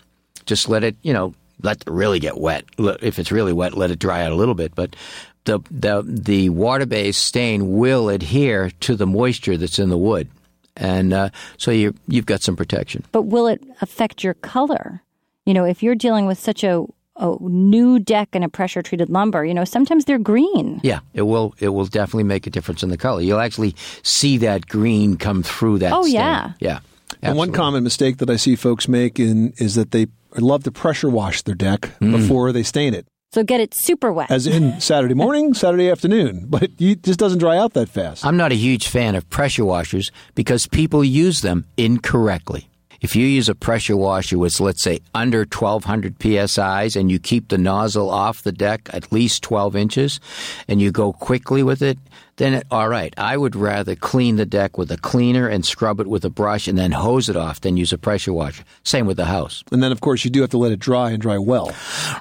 Just 0.46 0.68
let 0.68 0.84
it, 0.84 0.96
you 1.02 1.12
know, 1.12 1.34
let 1.62 1.82
it 1.82 1.90
really 1.90 2.18
get 2.18 2.38
wet. 2.38 2.64
If 2.78 3.18
it's 3.18 3.32
really 3.32 3.52
wet, 3.52 3.74
let 3.76 3.90
it 3.90 3.98
dry 3.98 4.22
out 4.24 4.32
a 4.32 4.36
little 4.36 4.54
bit. 4.54 4.74
But 4.74 4.96
the 5.44 5.60
the 5.70 6.02
the 6.06 6.48
water 6.50 6.86
based 6.86 7.24
stain 7.24 7.76
will 7.76 8.08
adhere 8.08 8.70
to 8.80 8.94
the 8.96 9.06
moisture 9.06 9.56
that's 9.56 9.78
in 9.78 9.88
the 9.88 9.96
wood 9.98 10.28
and 10.76 11.12
uh, 11.12 11.30
so 11.56 11.70
you 11.70 11.94
you've 12.06 12.26
got 12.26 12.42
some 12.42 12.56
protection. 12.56 13.04
But 13.12 13.22
will 13.22 13.46
it 13.48 13.62
affect 13.80 14.22
your 14.22 14.34
color? 14.34 15.02
You 15.46 15.54
know, 15.54 15.64
if 15.64 15.82
you're 15.82 15.94
dealing 15.96 16.26
with 16.26 16.38
such 16.38 16.62
a 16.64 16.84
a 17.16 17.36
new 17.40 17.98
deck 17.98 18.30
and 18.32 18.44
a 18.44 18.48
pressure 18.48 18.80
treated 18.80 19.10
lumber, 19.10 19.44
you 19.44 19.52
know, 19.52 19.64
sometimes 19.64 20.04
they're 20.06 20.18
green. 20.18 20.80
Yeah, 20.82 21.00
it 21.12 21.22
will 21.22 21.54
it 21.58 21.68
will 21.70 21.86
definitely 21.86 22.24
make 22.24 22.46
a 22.46 22.50
difference 22.50 22.82
in 22.82 22.88
the 22.90 22.96
color. 22.96 23.20
You'll 23.20 23.40
actually 23.40 23.74
see 24.02 24.38
that 24.38 24.66
green 24.68 25.16
come 25.16 25.42
through 25.42 25.78
that 25.78 25.92
Oh 25.92 26.02
stain. 26.02 26.14
yeah. 26.14 26.52
Yeah. 26.60 26.80
And 27.22 27.36
one 27.36 27.52
common 27.52 27.84
mistake 27.84 28.18
that 28.18 28.30
I 28.30 28.36
see 28.36 28.56
folks 28.56 28.88
make 28.88 29.18
in 29.18 29.52
is 29.58 29.74
that 29.74 29.90
they 29.90 30.06
love 30.36 30.64
to 30.64 30.72
pressure 30.72 31.10
wash 31.10 31.42
their 31.42 31.54
deck 31.54 31.92
mm. 32.00 32.12
before 32.12 32.52
they 32.52 32.62
stain 32.62 32.94
it. 32.94 33.06
So 33.32 33.44
get 33.44 33.60
it 33.60 33.74
super 33.74 34.12
wet. 34.12 34.30
As 34.30 34.48
in 34.48 34.80
Saturday 34.80 35.14
morning, 35.14 35.54
Saturday 35.54 35.88
afternoon. 35.88 36.46
But 36.48 36.70
it 36.78 37.04
just 37.04 37.20
doesn't 37.20 37.38
dry 37.38 37.56
out 37.56 37.74
that 37.74 37.88
fast. 37.88 38.26
I'm 38.26 38.36
not 38.36 38.50
a 38.50 38.56
huge 38.56 38.88
fan 38.88 39.14
of 39.14 39.28
pressure 39.30 39.64
washers 39.64 40.10
because 40.34 40.66
people 40.66 41.04
use 41.04 41.40
them 41.40 41.64
incorrectly. 41.76 42.68
If 43.00 43.16
you 43.16 43.24
use 43.24 43.48
a 43.48 43.54
pressure 43.54 43.96
washer 43.96 44.36
with, 44.36 44.60
let's 44.60 44.82
say, 44.82 45.00
under 45.14 45.40
1200 45.40 46.16
psi's 46.20 46.96
and 46.96 47.10
you 47.10 47.18
keep 47.18 47.48
the 47.48 47.56
nozzle 47.56 48.10
off 48.10 48.42
the 48.42 48.52
deck 48.52 48.90
at 48.92 49.10
least 49.10 49.42
12 49.42 49.74
inches 49.74 50.20
and 50.68 50.82
you 50.82 50.90
go 50.90 51.12
quickly 51.12 51.62
with 51.62 51.80
it, 51.82 51.98
then 52.36 52.54
it, 52.54 52.66
all 52.70 52.88
right. 52.88 53.12
I 53.16 53.36
would 53.36 53.54
rather 53.54 53.94
clean 53.94 54.36
the 54.36 54.46
deck 54.46 54.78
with 54.78 54.90
a 54.90 54.96
cleaner 54.96 55.48
and 55.48 55.64
scrub 55.64 56.00
it 56.00 56.06
with 56.06 56.24
a 56.24 56.30
brush 56.30 56.68
and 56.68 56.78
then 56.78 56.92
hose 56.92 57.28
it 57.28 57.36
off 57.36 57.60
than 57.60 57.76
use 57.76 57.92
a 57.92 57.98
pressure 57.98 58.32
washer. 58.32 58.64
Same 58.82 59.06
with 59.06 59.16
the 59.16 59.26
house. 59.26 59.62
And 59.72 59.82
then, 59.82 59.92
of 59.92 60.00
course, 60.00 60.24
you 60.24 60.30
do 60.30 60.40
have 60.40 60.50
to 60.50 60.58
let 60.58 60.72
it 60.72 60.78
dry 60.78 61.10
and 61.10 61.20
dry 61.20 61.38
well. 61.38 61.72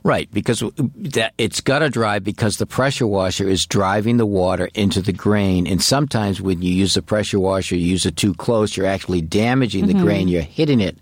Right, 0.04 0.30
because 0.32 0.64
that, 0.78 1.34
it's 1.38 1.62
got 1.62 1.80
to 1.80 1.90
dry 1.90 2.20
because 2.20 2.58
the 2.58 2.66
pressure 2.66 3.08
washer 3.08 3.48
is 3.48 3.66
driving 3.66 4.18
the 4.18 4.26
water 4.26 4.70
into 4.74 5.02
the 5.02 5.14
grain. 5.14 5.68
And 5.68 5.82
sometimes 5.82 6.42
when 6.42 6.62
you 6.62 6.72
use 6.72 6.94
the 6.94 7.02
pressure 7.02 7.40
washer, 7.40 7.76
you 7.76 7.88
use 7.88 8.06
it 8.06 8.16
too 8.16 8.34
close, 8.34 8.76
you're 8.76 8.86
actually 8.86 9.22
damaging 9.22 9.88
the 9.88 9.94
mm-hmm. 9.94 10.04
grain. 10.04 10.28
You're 10.28 10.42
hitting 10.42 10.82
it 10.82 10.98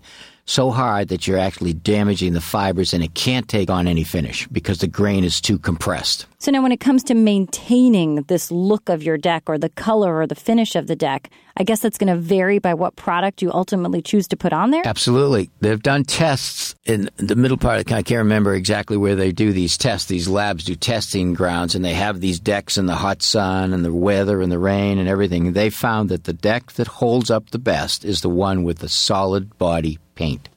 so 0.48 0.70
hard 0.70 1.08
that 1.08 1.26
you're 1.26 1.38
actually 1.38 1.74
damaging 1.74 2.32
the 2.32 2.40
fibers 2.40 2.94
and 2.94 3.04
it 3.04 3.14
can't 3.14 3.48
take 3.48 3.68
on 3.68 3.86
any 3.86 4.02
finish 4.02 4.46
because 4.48 4.78
the 4.78 4.86
grain 4.86 5.22
is 5.22 5.40
too 5.40 5.58
compressed. 5.58 6.26
So 6.38 6.50
now 6.50 6.62
when 6.62 6.72
it 6.72 6.80
comes 6.80 7.02
to 7.04 7.14
maintaining 7.14 8.22
this 8.22 8.50
look 8.50 8.88
of 8.88 9.02
your 9.02 9.18
deck 9.18 9.42
or 9.46 9.58
the 9.58 9.68
color 9.68 10.16
or 10.16 10.26
the 10.26 10.34
finish 10.34 10.74
of 10.76 10.86
the 10.86 10.96
deck, 10.96 11.30
I 11.56 11.64
guess 11.64 11.80
that's 11.80 11.98
going 11.98 12.14
to 12.14 12.20
vary 12.20 12.60
by 12.60 12.74
what 12.74 12.96
product 12.96 13.42
you 13.42 13.50
ultimately 13.52 14.00
choose 14.00 14.28
to 14.28 14.36
put 14.36 14.52
on 14.52 14.70
there? 14.70 14.82
Absolutely. 14.86 15.50
They've 15.60 15.82
done 15.82 16.04
tests 16.04 16.76
in 16.86 17.10
the 17.16 17.34
middle 17.34 17.56
part. 17.56 17.80
I 17.80 18.02
can't 18.02 18.18
remember 18.18 18.54
exactly 18.54 18.96
where 18.96 19.16
they 19.16 19.32
do 19.32 19.52
these 19.52 19.76
tests. 19.76 20.08
These 20.08 20.28
labs 20.28 20.64
do 20.64 20.76
testing 20.76 21.34
grounds 21.34 21.74
and 21.74 21.84
they 21.84 21.94
have 21.94 22.20
these 22.20 22.38
decks 22.38 22.78
in 22.78 22.86
the 22.86 22.94
hot 22.94 23.22
sun 23.22 23.74
and 23.74 23.84
the 23.84 23.92
weather 23.92 24.40
and 24.40 24.52
the 24.52 24.60
rain 24.60 24.98
and 24.98 25.08
everything. 25.08 25.52
They 25.52 25.70
found 25.70 26.08
that 26.08 26.24
the 26.24 26.32
deck 26.32 26.72
that 26.72 26.86
holds 26.86 27.30
up 27.30 27.50
the 27.50 27.58
best 27.58 28.04
is 28.04 28.20
the 28.20 28.30
one 28.30 28.62
with 28.62 28.78
the 28.78 28.88
solid 28.88 29.58
body 29.58 29.98
paint 30.18 30.48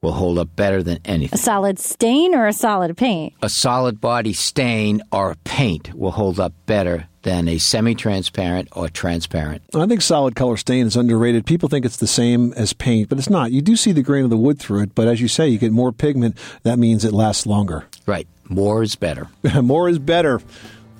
will 0.00 0.12
hold 0.12 0.38
up 0.38 0.56
better 0.56 0.82
than 0.82 0.98
anything. 1.04 1.38
A 1.38 1.42
solid 1.42 1.78
stain 1.78 2.34
or 2.34 2.46
a 2.46 2.52
solid 2.54 2.96
paint? 2.96 3.34
A 3.42 3.50
solid 3.50 4.00
body 4.00 4.32
stain 4.32 5.02
or 5.12 5.36
paint 5.44 5.92
will 5.94 6.12
hold 6.12 6.40
up 6.40 6.54
better 6.64 7.06
than 7.22 7.46
a 7.48 7.58
semi 7.58 7.94
transparent 7.94 8.68
or 8.72 8.88
transparent. 8.88 9.62
I 9.74 9.86
think 9.86 10.00
solid 10.00 10.34
color 10.34 10.56
stain 10.56 10.86
is 10.86 10.96
underrated. 10.96 11.44
People 11.44 11.68
think 11.68 11.84
it's 11.84 11.98
the 11.98 12.06
same 12.06 12.54
as 12.54 12.72
paint, 12.72 13.10
but 13.10 13.18
it's 13.18 13.28
not. 13.28 13.52
You 13.52 13.60
do 13.60 13.76
see 13.76 13.92
the 13.92 14.02
grain 14.02 14.24
of 14.24 14.30
the 14.30 14.38
wood 14.38 14.58
through 14.58 14.84
it, 14.84 14.94
but 14.94 15.06
as 15.06 15.20
you 15.20 15.28
say, 15.28 15.48
you 15.48 15.58
get 15.58 15.72
more 15.72 15.92
pigment. 15.92 16.38
That 16.62 16.78
means 16.78 17.04
it 17.04 17.12
lasts 17.12 17.44
longer. 17.44 17.84
Right. 18.06 18.26
More 18.48 18.82
is 18.82 18.96
better. 18.96 19.28
more 19.62 19.90
is 19.90 19.98
better. 19.98 20.40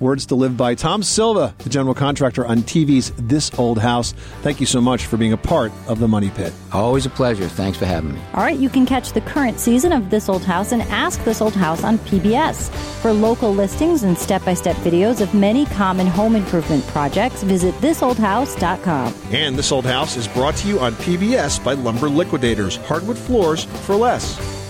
Words 0.01 0.25
to 0.25 0.35
live 0.35 0.57
by. 0.57 0.73
Tom 0.73 1.03
Silva, 1.03 1.53
the 1.59 1.69
general 1.69 1.93
contractor 1.93 2.43
on 2.43 2.63
TV's 2.63 3.11
This 3.17 3.51
Old 3.59 3.77
House. 3.77 4.13
Thank 4.41 4.59
you 4.59 4.65
so 4.65 4.81
much 4.81 5.05
for 5.05 5.15
being 5.15 5.31
a 5.31 5.37
part 5.37 5.71
of 5.87 5.99
the 5.99 6.07
Money 6.07 6.31
Pit. 6.31 6.51
Always 6.73 7.05
a 7.05 7.09
pleasure. 7.11 7.47
Thanks 7.47 7.77
for 7.77 7.85
having 7.85 8.15
me. 8.15 8.21
All 8.33 8.41
right, 8.41 8.57
you 8.57 8.67
can 8.67 8.87
catch 8.87 9.13
the 9.13 9.21
current 9.21 9.59
season 9.59 9.91
of 9.91 10.09
This 10.09 10.27
Old 10.27 10.43
House 10.43 10.71
and 10.71 10.81
Ask 10.83 11.23
This 11.23 11.39
Old 11.39 11.53
House 11.53 11.83
on 11.83 11.99
PBS. 11.99 12.71
For 13.01 13.13
local 13.13 13.53
listings 13.53 14.01
and 14.01 14.17
step 14.17 14.43
by 14.43 14.55
step 14.55 14.75
videos 14.77 15.21
of 15.21 15.35
many 15.35 15.67
common 15.67 16.07
home 16.07 16.35
improvement 16.35 16.83
projects, 16.87 17.43
visit 17.43 17.75
thisoldhouse.com. 17.75 19.13
And 19.29 19.55
This 19.55 19.71
Old 19.71 19.85
House 19.85 20.17
is 20.17 20.27
brought 20.27 20.55
to 20.57 20.67
you 20.67 20.79
on 20.79 20.93
PBS 20.93 21.63
by 21.63 21.73
Lumber 21.73 22.09
Liquidators, 22.09 22.77
hardwood 22.77 23.19
floors 23.19 23.65
for 23.85 23.95
less. 23.95 24.60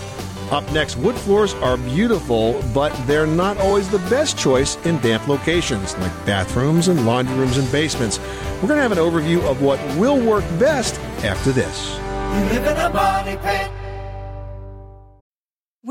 Up 0.52 0.70
next, 0.70 0.96
wood 0.96 1.16
floors 1.16 1.54
are 1.54 1.78
beautiful, 1.78 2.62
but 2.74 2.92
they're 3.06 3.26
not 3.26 3.56
always 3.56 3.88
the 3.88 4.00
best 4.10 4.36
choice 4.38 4.76
in 4.84 5.00
damp 5.00 5.26
locations 5.26 5.96
like 5.96 6.12
bathrooms 6.26 6.88
and 6.88 7.06
laundry 7.06 7.34
rooms 7.36 7.56
and 7.56 7.72
basements. 7.72 8.18
We're 8.60 8.68
going 8.68 8.76
to 8.76 8.82
have 8.82 8.92
an 8.92 8.98
overview 8.98 9.42
of 9.50 9.62
what 9.62 9.80
will 9.96 10.20
work 10.20 10.44
best 10.58 11.00
after 11.24 11.52
this. 11.52 11.96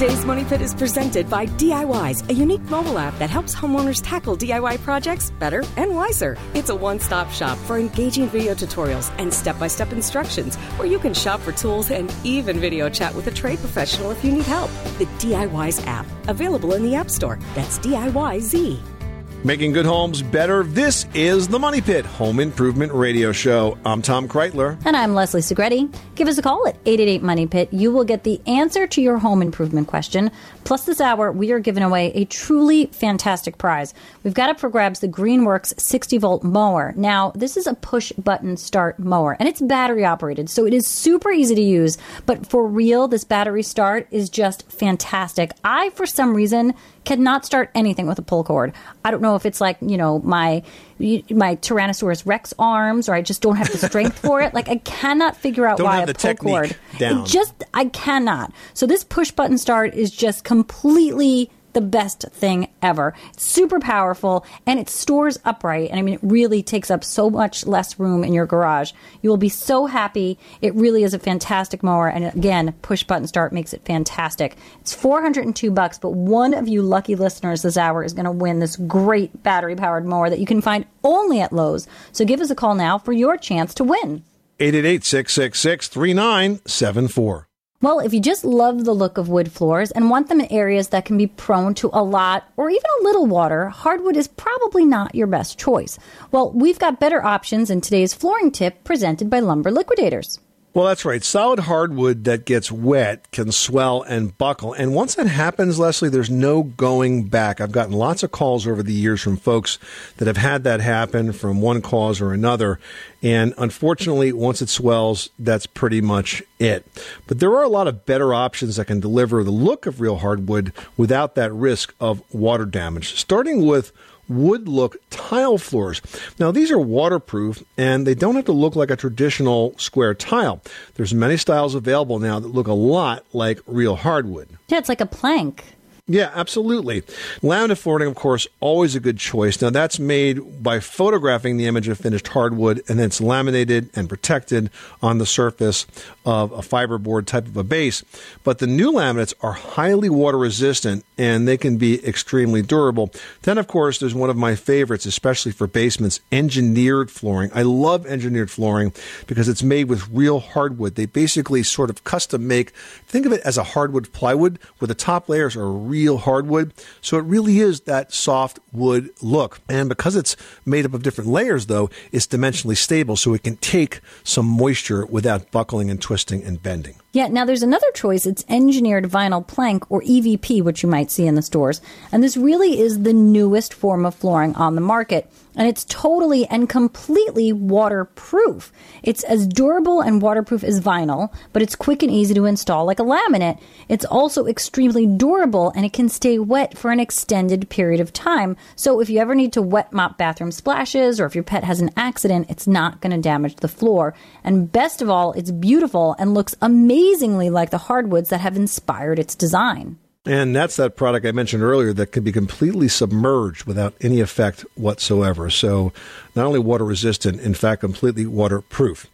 Today's 0.00 0.24
Money 0.24 0.46
Pit 0.46 0.62
is 0.62 0.74
presented 0.74 1.28
by 1.28 1.44
DIYZ, 1.44 2.30
a 2.30 2.32
unique 2.32 2.62
mobile 2.70 2.98
app 2.98 3.18
that 3.18 3.28
helps 3.28 3.54
homeowners 3.54 4.00
tackle 4.02 4.34
DIY 4.34 4.78
projects 4.78 5.30
better 5.32 5.62
and 5.76 5.94
wiser. 5.94 6.38
It's 6.54 6.70
a 6.70 6.74
one 6.74 6.98
stop 7.00 7.30
shop 7.30 7.58
for 7.58 7.76
engaging 7.76 8.26
video 8.26 8.54
tutorials 8.54 9.12
and 9.18 9.30
step 9.30 9.58
by 9.58 9.66
step 9.66 9.92
instructions 9.92 10.56
where 10.78 10.88
you 10.88 10.98
can 10.98 11.12
shop 11.12 11.40
for 11.40 11.52
tools 11.52 11.90
and 11.90 12.10
even 12.24 12.58
video 12.58 12.88
chat 12.88 13.14
with 13.14 13.26
a 13.26 13.30
trade 13.30 13.58
professional 13.58 14.10
if 14.10 14.24
you 14.24 14.32
need 14.32 14.46
help. 14.46 14.70
The 14.96 15.04
DIYZ 15.18 15.86
app, 15.86 16.06
available 16.28 16.72
in 16.72 16.82
the 16.82 16.94
App 16.94 17.10
Store. 17.10 17.38
That's 17.54 17.78
DIYZ. 17.80 18.99
Making 19.42 19.72
good 19.72 19.86
homes 19.86 20.20
better. 20.20 20.64
This 20.64 21.06
is 21.14 21.48
the 21.48 21.58
Money 21.58 21.80
Pit 21.80 22.04
Home 22.04 22.40
Improvement 22.40 22.92
Radio 22.92 23.32
Show. 23.32 23.78
I'm 23.86 24.02
Tom 24.02 24.28
Kraeutler. 24.28 24.78
And 24.84 24.94
I'm 24.94 25.14
Leslie 25.14 25.40
Segrete. 25.40 25.90
Give 26.14 26.28
us 26.28 26.36
a 26.36 26.42
call 26.42 26.68
at 26.68 26.74
888 26.84 27.22
Money 27.22 27.46
Pit. 27.46 27.72
You 27.72 27.90
will 27.90 28.04
get 28.04 28.24
the 28.24 28.38
answer 28.46 28.86
to 28.88 29.00
your 29.00 29.16
home 29.16 29.40
improvement 29.40 29.88
question. 29.88 30.30
Plus, 30.64 30.84
this 30.84 31.00
hour, 31.00 31.32
we 31.32 31.52
are 31.52 31.58
giving 31.58 31.82
away 31.82 32.12
a 32.12 32.26
truly 32.26 32.86
fantastic 32.92 33.56
prize. 33.56 33.94
We've 34.24 34.34
got 34.34 34.50
up 34.50 34.60
for 34.60 34.68
grabs 34.68 35.00
the 35.00 35.08
Greenworks 35.08 35.80
60 35.80 36.18
volt 36.18 36.44
mower. 36.44 36.92
Now, 36.94 37.30
this 37.34 37.56
is 37.56 37.66
a 37.66 37.72
push 37.72 38.12
button 38.12 38.58
start 38.58 38.98
mower, 38.98 39.38
and 39.40 39.48
it's 39.48 39.62
battery 39.62 40.04
operated, 40.04 40.50
so 40.50 40.66
it 40.66 40.74
is 40.74 40.86
super 40.86 41.30
easy 41.30 41.54
to 41.54 41.62
use. 41.62 41.96
But 42.26 42.46
for 42.46 42.66
real, 42.66 43.08
this 43.08 43.24
battery 43.24 43.62
start 43.62 44.06
is 44.10 44.28
just 44.28 44.70
fantastic. 44.70 45.52
I, 45.64 45.88
for 45.90 46.04
some 46.04 46.36
reason, 46.36 46.74
cannot 47.04 47.44
start 47.44 47.70
anything 47.74 48.06
with 48.06 48.18
a 48.18 48.22
pull 48.22 48.44
cord. 48.44 48.72
I 49.04 49.10
don't 49.10 49.22
know 49.22 49.36
if 49.36 49.46
it's 49.46 49.60
like, 49.60 49.78
you 49.80 49.96
know, 49.96 50.18
my 50.20 50.62
my 50.98 51.56
Tyrannosaurus 51.56 52.26
Rex 52.26 52.52
arms 52.58 53.08
or 53.08 53.14
I 53.14 53.22
just 53.22 53.40
don't 53.40 53.56
have 53.56 53.70
the 53.72 53.78
strength 53.78 54.18
for 54.18 54.40
it. 54.42 54.52
Like 54.54 54.68
I 54.68 54.76
cannot 54.76 55.36
figure 55.36 55.66
out 55.66 55.78
Don't 55.78 55.86
why 55.86 56.02
a 56.02 56.12
pull 56.14 56.34
cord. 56.34 56.76
down. 56.98 57.22
It 57.22 57.26
just 57.26 57.64
I 57.72 57.86
cannot. 57.86 58.52
So 58.74 58.86
this 58.86 59.04
push 59.04 59.30
button 59.30 59.58
start 59.58 59.94
is 59.94 60.10
just 60.10 60.44
completely 60.44 61.50
the 61.72 61.80
best 61.80 62.24
thing 62.32 62.68
ever. 62.82 63.14
It's 63.32 63.44
super 63.44 63.80
powerful 63.80 64.44
and 64.66 64.78
it 64.78 64.88
stores 64.88 65.38
upright. 65.44 65.90
And 65.90 65.98
I 65.98 66.02
mean, 66.02 66.14
it 66.14 66.20
really 66.22 66.62
takes 66.62 66.90
up 66.90 67.04
so 67.04 67.30
much 67.30 67.66
less 67.66 67.98
room 67.98 68.24
in 68.24 68.32
your 68.32 68.46
garage. 68.46 68.92
You 69.22 69.30
will 69.30 69.36
be 69.36 69.48
so 69.48 69.86
happy. 69.86 70.38
It 70.60 70.74
really 70.74 71.04
is 71.04 71.14
a 71.14 71.18
fantastic 71.18 71.82
mower. 71.82 72.08
And 72.08 72.24
again, 72.26 72.74
push 72.82 73.02
button 73.02 73.26
start 73.26 73.52
makes 73.52 73.72
it 73.72 73.84
fantastic. 73.84 74.56
It's 74.80 74.94
402 74.94 75.70
bucks, 75.70 75.98
but 75.98 76.10
one 76.10 76.54
of 76.54 76.68
you 76.68 76.82
lucky 76.82 77.14
listeners 77.14 77.62
this 77.62 77.76
hour 77.76 78.04
is 78.04 78.12
going 78.12 78.24
to 78.24 78.30
win 78.30 78.58
this 78.58 78.76
great 78.76 79.42
battery 79.42 79.76
powered 79.76 80.06
mower 80.06 80.30
that 80.30 80.40
you 80.40 80.46
can 80.46 80.60
find 80.60 80.86
only 81.04 81.40
at 81.40 81.52
Lowe's. 81.52 81.86
So 82.12 82.24
give 82.24 82.40
us 82.40 82.50
a 82.50 82.54
call 82.54 82.74
now 82.74 82.98
for 82.98 83.12
your 83.12 83.36
chance 83.36 83.74
to 83.74 83.84
win. 83.84 84.24
888 84.58 85.04
666 85.04 85.88
3974. 85.88 87.49
Well, 87.82 88.00
if 88.00 88.12
you 88.12 88.20
just 88.20 88.44
love 88.44 88.84
the 88.84 88.92
look 88.92 89.16
of 89.16 89.30
wood 89.30 89.50
floors 89.50 89.90
and 89.90 90.10
want 90.10 90.28
them 90.28 90.38
in 90.38 90.52
areas 90.52 90.88
that 90.88 91.06
can 91.06 91.16
be 91.16 91.26
prone 91.26 91.72
to 91.76 91.88
a 91.94 92.04
lot 92.04 92.46
or 92.58 92.68
even 92.68 92.84
a 93.00 93.04
little 93.04 93.24
water, 93.24 93.70
hardwood 93.70 94.18
is 94.18 94.28
probably 94.28 94.84
not 94.84 95.14
your 95.14 95.26
best 95.26 95.58
choice. 95.58 95.98
Well, 96.30 96.52
we've 96.52 96.78
got 96.78 97.00
better 97.00 97.24
options 97.24 97.70
in 97.70 97.80
today's 97.80 98.12
flooring 98.12 98.50
tip 98.50 98.84
presented 98.84 99.30
by 99.30 99.40
Lumber 99.40 99.70
Liquidators. 99.70 100.40
Well, 100.72 100.86
that's 100.86 101.04
right. 101.04 101.24
Solid 101.24 101.60
hardwood 101.60 102.22
that 102.24 102.44
gets 102.44 102.70
wet 102.70 103.28
can 103.32 103.50
swell 103.50 104.02
and 104.02 104.38
buckle. 104.38 104.72
And 104.72 104.94
once 104.94 105.16
that 105.16 105.26
happens, 105.26 105.80
Leslie, 105.80 106.08
there's 106.08 106.30
no 106.30 106.62
going 106.62 107.24
back. 107.24 107.60
I've 107.60 107.72
gotten 107.72 107.92
lots 107.92 108.22
of 108.22 108.30
calls 108.30 108.68
over 108.68 108.80
the 108.80 108.92
years 108.92 109.20
from 109.20 109.36
folks 109.36 109.80
that 110.18 110.28
have 110.28 110.36
had 110.36 110.62
that 110.62 110.80
happen 110.80 111.32
from 111.32 111.60
one 111.60 111.82
cause 111.82 112.20
or 112.20 112.32
another. 112.32 112.78
And 113.20 113.52
unfortunately, 113.58 114.32
once 114.32 114.62
it 114.62 114.68
swells, 114.68 115.30
that's 115.40 115.66
pretty 115.66 116.00
much 116.00 116.40
it. 116.60 116.86
But 117.26 117.40
there 117.40 117.50
are 117.50 117.64
a 117.64 117.68
lot 117.68 117.88
of 117.88 118.06
better 118.06 118.32
options 118.32 118.76
that 118.76 118.86
can 118.86 119.00
deliver 119.00 119.42
the 119.42 119.50
look 119.50 119.86
of 119.86 120.00
real 120.00 120.18
hardwood 120.18 120.72
without 120.96 121.34
that 121.34 121.52
risk 121.52 121.92
of 121.98 122.22
water 122.32 122.64
damage. 122.64 123.14
Starting 123.14 123.66
with 123.66 123.90
wood 124.30 124.68
look 124.68 124.96
tile 125.10 125.58
floors. 125.58 126.00
Now 126.38 126.50
these 126.50 126.70
are 126.70 126.78
waterproof 126.78 127.62
and 127.76 128.06
they 128.06 128.14
don't 128.14 128.36
have 128.36 128.46
to 128.46 128.52
look 128.52 128.76
like 128.76 128.90
a 128.90 128.96
traditional 128.96 129.74
square 129.76 130.14
tile. 130.14 130.62
There's 130.94 131.12
many 131.12 131.36
styles 131.36 131.74
available 131.74 132.18
now 132.18 132.38
that 132.40 132.48
look 132.48 132.68
a 132.68 132.72
lot 132.72 133.24
like 133.32 133.60
real 133.66 133.96
hardwood. 133.96 134.48
Yeah, 134.68 134.78
it's 134.78 134.88
like 134.88 135.00
a 135.00 135.06
plank. 135.06 135.64
Yeah, 136.10 136.32
absolutely. 136.34 137.02
Laminate 137.40 137.78
flooring, 137.78 138.08
of 138.08 138.16
course, 138.16 138.48
always 138.58 138.96
a 138.96 139.00
good 139.00 139.16
choice. 139.16 139.62
Now, 139.62 139.70
that's 139.70 140.00
made 140.00 140.60
by 140.60 140.80
photographing 140.80 141.56
the 141.56 141.66
image 141.66 141.86
of 141.86 141.98
finished 141.98 142.26
hardwood 142.26 142.82
and 142.88 142.98
then 142.98 143.06
it's 143.06 143.20
laminated 143.20 143.90
and 143.94 144.08
protected 144.08 144.70
on 145.00 145.18
the 145.18 145.26
surface 145.26 145.86
of 146.26 146.50
a 146.50 146.62
fiberboard 146.62 147.26
type 147.26 147.46
of 147.46 147.56
a 147.56 147.62
base. 147.62 148.02
But 148.42 148.58
the 148.58 148.66
new 148.66 148.90
laminates 148.90 149.34
are 149.40 149.52
highly 149.52 150.10
water 150.10 150.36
resistant 150.36 151.04
and 151.16 151.46
they 151.46 151.56
can 151.56 151.76
be 151.76 152.04
extremely 152.04 152.62
durable. 152.62 153.12
Then, 153.42 153.56
of 153.56 153.68
course, 153.68 153.98
there's 153.98 154.12
one 154.12 154.30
of 154.30 154.36
my 154.36 154.56
favorites, 154.56 155.06
especially 155.06 155.52
for 155.52 155.68
basements, 155.68 156.18
engineered 156.32 157.12
flooring. 157.12 157.52
I 157.54 157.62
love 157.62 158.04
engineered 158.04 158.50
flooring 158.50 158.92
because 159.28 159.48
it's 159.48 159.62
made 159.62 159.84
with 159.84 160.08
real 160.08 160.40
hardwood. 160.40 160.96
They 160.96 161.06
basically 161.06 161.62
sort 161.62 161.88
of 161.88 162.02
custom 162.02 162.48
make, 162.48 162.70
think 163.06 163.26
of 163.26 163.32
it 163.32 163.42
as 163.42 163.56
a 163.56 163.62
hardwood 163.62 164.12
plywood 164.12 164.58
where 164.78 164.88
the 164.88 164.94
top 164.96 165.28
layers 165.28 165.54
are 165.54 165.70
real 165.70 165.99
hardwood. 166.06 166.72
So 167.00 167.18
it 167.18 167.22
really 167.22 167.58
is 167.58 167.80
that 167.82 168.12
soft 168.12 168.58
wood 168.72 169.10
look. 169.20 169.60
And 169.68 169.88
because 169.88 170.16
it's 170.16 170.36
made 170.64 170.84
up 170.84 170.94
of 170.94 171.02
different 171.02 171.30
layers, 171.30 171.66
though, 171.66 171.90
it's 172.12 172.26
dimensionally 172.26 172.76
stable 172.76 173.16
so 173.16 173.34
it 173.34 173.42
can 173.42 173.56
take 173.56 174.00
some 174.22 174.46
moisture 174.46 175.06
without 175.06 175.50
buckling 175.50 175.90
and 175.90 176.00
twisting 176.00 176.42
and 176.44 176.62
bending. 176.62 176.99
Yeah, 177.12 177.26
now 177.26 177.44
there's 177.44 177.64
another 177.64 177.90
choice. 177.92 178.24
It's 178.24 178.44
engineered 178.48 179.04
vinyl 179.04 179.44
plank 179.44 179.90
or 179.90 180.00
EVP, 180.02 180.62
which 180.62 180.84
you 180.84 180.88
might 180.88 181.10
see 181.10 181.26
in 181.26 181.34
the 181.34 181.42
stores. 181.42 181.80
And 182.12 182.22
this 182.22 182.36
really 182.36 182.78
is 182.78 183.02
the 183.02 183.12
newest 183.12 183.74
form 183.74 184.06
of 184.06 184.14
flooring 184.14 184.54
on 184.54 184.76
the 184.76 184.80
market. 184.80 185.28
And 185.56 185.66
it's 185.66 185.84
totally 185.84 186.46
and 186.46 186.68
completely 186.68 187.52
waterproof. 187.52 188.72
It's 189.02 189.24
as 189.24 189.48
durable 189.48 190.00
and 190.00 190.22
waterproof 190.22 190.62
as 190.62 190.80
vinyl, 190.80 191.34
but 191.52 191.62
it's 191.62 191.74
quick 191.74 192.04
and 192.04 192.12
easy 192.12 192.34
to 192.34 192.44
install 192.44 192.84
like 192.84 193.00
a 193.00 193.02
laminate. 193.02 193.60
It's 193.88 194.04
also 194.04 194.46
extremely 194.46 195.06
durable 195.06 195.72
and 195.74 195.84
it 195.84 195.92
can 195.92 196.08
stay 196.08 196.38
wet 196.38 196.78
for 196.78 196.92
an 196.92 197.00
extended 197.00 197.68
period 197.68 198.00
of 198.00 198.12
time. 198.12 198.56
So 198.76 199.00
if 199.00 199.10
you 199.10 199.18
ever 199.18 199.34
need 199.34 199.52
to 199.54 199.62
wet 199.62 199.92
mop 199.92 200.16
bathroom 200.16 200.52
splashes 200.52 201.18
or 201.18 201.26
if 201.26 201.34
your 201.34 201.42
pet 201.42 201.64
has 201.64 201.80
an 201.80 201.90
accident, 201.96 202.46
it's 202.48 202.68
not 202.68 203.00
going 203.00 203.10
to 203.10 203.18
damage 203.20 203.56
the 203.56 203.66
floor. 203.66 204.14
And 204.44 204.70
best 204.70 205.02
of 205.02 205.10
all, 205.10 205.32
it's 205.32 205.50
beautiful 205.50 206.14
and 206.20 206.32
looks 206.32 206.54
amazingly 207.00 207.50
like 207.50 207.70
the 207.70 207.78
hardwoods 207.78 208.28
that 208.28 208.40
have 208.40 208.56
inspired 208.56 209.18
its 209.18 209.34
design. 209.34 209.98
And 210.26 210.54
that's 210.54 210.76
that 210.76 210.96
product 210.96 211.24
I 211.24 211.32
mentioned 211.32 211.62
earlier 211.62 211.94
that 211.94 212.12
can 212.12 212.22
be 212.22 212.30
completely 212.30 212.88
submerged 212.88 213.64
without 213.64 213.94
any 214.02 214.20
effect 214.20 214.66
whatsoever. 214.74 215.48
So, 215.48 215.94
not 216.36 216.44
only 216.44 216.58
water 216.58 216.84
resistant, 216.84 217.40
in 217.40 217.54
fact, 217.54 217.80
completely 217.80 218.26
waterproof. 218.26 219.06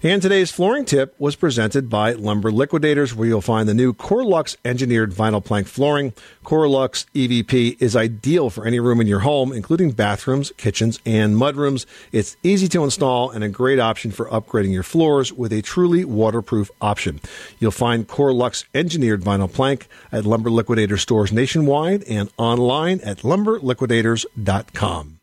And 0.00 0.22
today's 0.22 0.52
flooring 0.52 0.84
tip 0.84 1.16
was 1.18 1.34
presented 1.34 1.90
by 1.90 2.12
Lumber 2.12 2.52
Liquidators, 2.52 3.16
where 3.16 3.26
you'll 3.26 3.40
find 3.40 3.68
the 3.68 3.74
new 3.74 3.92
CoreLuxe 3.92 4.56
engineered 4.64 5.10
vinyl 5.10 5.44
plank 5.44 5.66
flooring. 5.66 6.12
CoreLuxe 6.44 7.06
EVP 7.16 7.82
is 7.82 7.96
ideal 7.96 8.48
for 8.48 8.64
any 8.64 8.78
room 8.78 9.00
in 9.00 9.08
your 9.08 9.18
home, 9.20 9.52
including 9.52 9.90
bathrooms, 9.90 10.52
kitchens, 10.56 11.00
and 11.04 11.34
mudrooms. 11.34 11.84
It's 12.12 12.36
easy 12.44 12.68
to 12.68 12.84
install 12.84 13.30
and 13.30 13.42
a 13.42 13.48
great 13.48 13.80
option 13.80 14.12
for 14.12 14.26
upgrading 14.30 14.72
your 14.72 14.84
floors 14.84 15.32
with 15.32 15.52
a 15.52 15.62
truly 15.62 16.04
waterproof 16.04 16.70
option. 16.80 17.20
You'll 17.58 17.72
find 17.72 18.06
CoreLuxe 18.06 18.66
engineered 18.74 19.22
vinyl 19.22 19.52
plank 19.52 19.88
at 20.12 20.24
Lumber 20.24 20.50
Liquidator 20.50 20.96
stores 20.96 21.32
nationwide 21.32 22.04
and 22.04 22.30
online 22.38 23.00
at 23.00 23.18
lumberliquidators.com. 23.22 25.17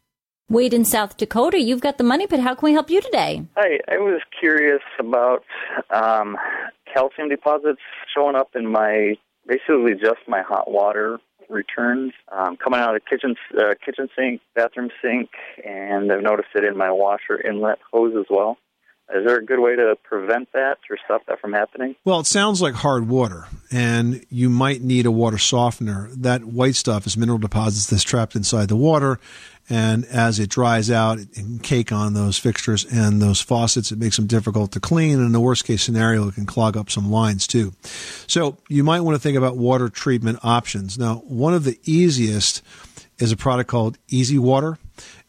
Wade 0.47 0.75
in 0.75 0.85
South 0.85 1.17
Dakota, 1.17 1.59
you've 1.59 1.81
got 1.81 1.97
the 1.97 2.03
money 2.03 2.27
pit. 2.27 2.39
How 2.39 2.53
can 2.53 2.67
we 2.67 2.73
help 2.73 2.91
you 2.91 3.01
today? 3.01 3.43
Hi, 3.55 3.79
I 3.89 3.97
was 3.97 4.21
curious 4.39 4.83
about 4.99 5.43
um, 5.89 6.37
calcium 6.93 7.29
deposits 7.29 7.81
showing 8.15 8.35
up 8.35 8.49
in 8.53 8.71
my 8.71 9.15
basically 9.47 9.93
just 9.93 10.19
my 10.27 10.43
hot 10.43 10.69
water 10.69 11.19
returns 11.49 12.13
um, 12.31 12.57
coming 12.57 12.79
out 12.79 12.95
of 12.95 13.01
the 13.01 13.09
kitchen 13.09 13.35
uh, 13.57 13.73
kitchen 13.83 14.07
sink, 14.15 14.39
bathroom 14.55 14.91
sink, 15.01 15.31
and 15.65 16.11
I've 16.11 16.21
noticed 16.21 16.49
it 16.53 16.63
in 16.63 16.77
my 16.77 16.91
washer 16.91 17.41
inlet 17.41 17.79
hose 17.91 18.13
as 18.15 18.25
well. 18.29 18.57
Is 19.13 19.23
there 19.23 19.37
a 19.37 19.45
good 19.45 19.59
way 19.59 19.75
to 19.75 19.95
prevent 20.03 20.51
that 20.53 20.79
or 20.89 20.97
stop 21.05 21.25
that 21.27 21.39
from 21.39 21.53
happening? 21.53 21.95
Well, 22.05 22.19
it 22.21 22.25
sounds 22.25 22.59
like 22.59 22.73
hard 22.73 23.07
water, 23.07 23.47
and 23.71 24.25
you 24.29 24.49
might 24.49 24.81
need 24.81 25.05
a 25.05 25.11
water 25.11 25.37
softener. 25.37 26.09
That 26.17 26.43
white 26.43 26.75
stuff 26.75 27.05
is 27.05 27.15
mineral 27.15 27.37
deposits 27.37 27.85
that's 27.85 28.01
trapped 28.03 28.35
inside 28.35 28.67
the 28.67 28.75
water, 28.75 29.19
and 29.69 30.05
as 30.05 30.39
it 30.39 30.49
dries 30.49 30.89
out, 30.89 31.19
it 31.19 31.33
can 31.33 31.59
cake 31.59 31.91
on 31.91 32.15
those 32.15 32.39
fixtures 32.39 32.83
and 32.83 33.21
those 33.21 33.39
faucets. 33.39 33.91
It 33.91 33.99
makes 33.99 34.15
them 34.15 34.25
difficult 34.25 34.71
to 34.71 34.79
clean, 34.79 35.17
and 35.17 35.25
in 35.27 35.31
the 35.33 35.39
worst 35.39 35.65
case 35.65 35.83
scenario, 35.83 36.27
it 36.27 36.33
can 36.33 36.47
clog 36.47 36.75
up 36.75 36.89
some 36.89 37.11
lines 37.11 37.45
too. 37.45 37.73
So 38.25 38.57
you 38.69 38.83
might 38.83 39.01
want 39.01 39.15
to 39.15 39.21
think 39.21 39.37
about 39.37 39.55
water 39.55 39.87
treatment 39.87 40.39
options. 40.41 40.97
Now, 40.97 41.17
one 41.27 41.53
of 41.53 41.63
the 41.63 41.79
easiest 41.83 42.63
is 43.19 43.31
a 43.31 43.37
product 43.37 43.69
called 43.69 43.99
Easy 44.07 44.39
Water, 44.39 44.79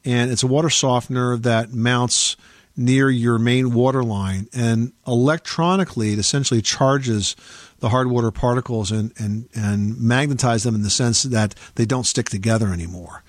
and 0.03 0.31
it's 0.31 0.43
a 0.43 0.47
water 0.47 0.70
softener 0.70 1.37
that 1.37 1.74
mounts 1.74 2.37
near 2.77 3.09
your 3.11 3.39
main 3.39 3.72
water 3.72 4.03
line 4.03 4.49
and 4.53 4.93
electronically 5.07 6.12
it 6.12 6.18
essentially 6.18 6.61
charges 6.61 7.35
the 7.81 7.91
hard 7.91 8.11
water 8.11 8.31
particles 8.31 8.91
and, 8.91 9.12
and, 9.18 9.49
and 9.55 10.01
magnetize 10.01 10.62
them 10.62 10.74
in 10.74 10.83
the 10.83 10.91
sense 10.91 11.24
that 11.24 11.55
they 11.74 11.85
don't 11.85 12.05
stick 12.05 12.29
together 12.29 12.68
anymore. 12.68 13.22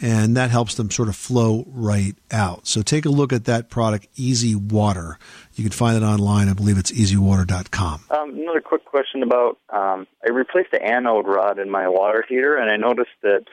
And 0.00 0.36
that 0.36 0.50
helps 0.50 0.74
them 0.74 0.90
sort 0.90 1.08
of 1.08 1.16
flow 1.16 1.64
right 1.68 2.14
out. 2.32 2.66
So 2.66 2.82
take 2.82 3.04
a 3.06 3.10
look 3.10 3.32
at 3.32 3.44
that 3.44 3.70
product, 3.70 4.08
Easy 4.16 4.54
Water. 4.54 5.18
You 5.54 5.62
can 5.62 5.72
find 5.72 5.96
it 5.96 6.04
online. 6.04 6.48
I 6.48 6.52
believe 6.52 6.78
it's 6.78 6.90
easywater.com. 6.90 8.04
Um, 8.10 8.30
another 8.30 8.60
quick 8.60 8.84
question 8.84 9.22
about 9.22 9.58
um, 9.70 10.06
I 10.26 10.32
replaced 10.32 10.72
the 10.72 10.82
anode 10.82 11.26
rod 11.26 11.58
in 11.58 11.70
my 11.70 11.88
water 11.88 12.24
heater, 12.28 12.56
and 12.56 12.70
I 12.70 12.76
noticed 12.76 13.12
that 13.22 13.44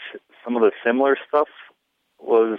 some 0.43 0.56
of 0.56 0.64
the 0.64 0.72
similar 0.84 1.16
stuff 1.28 1.47
was 2.20 2.58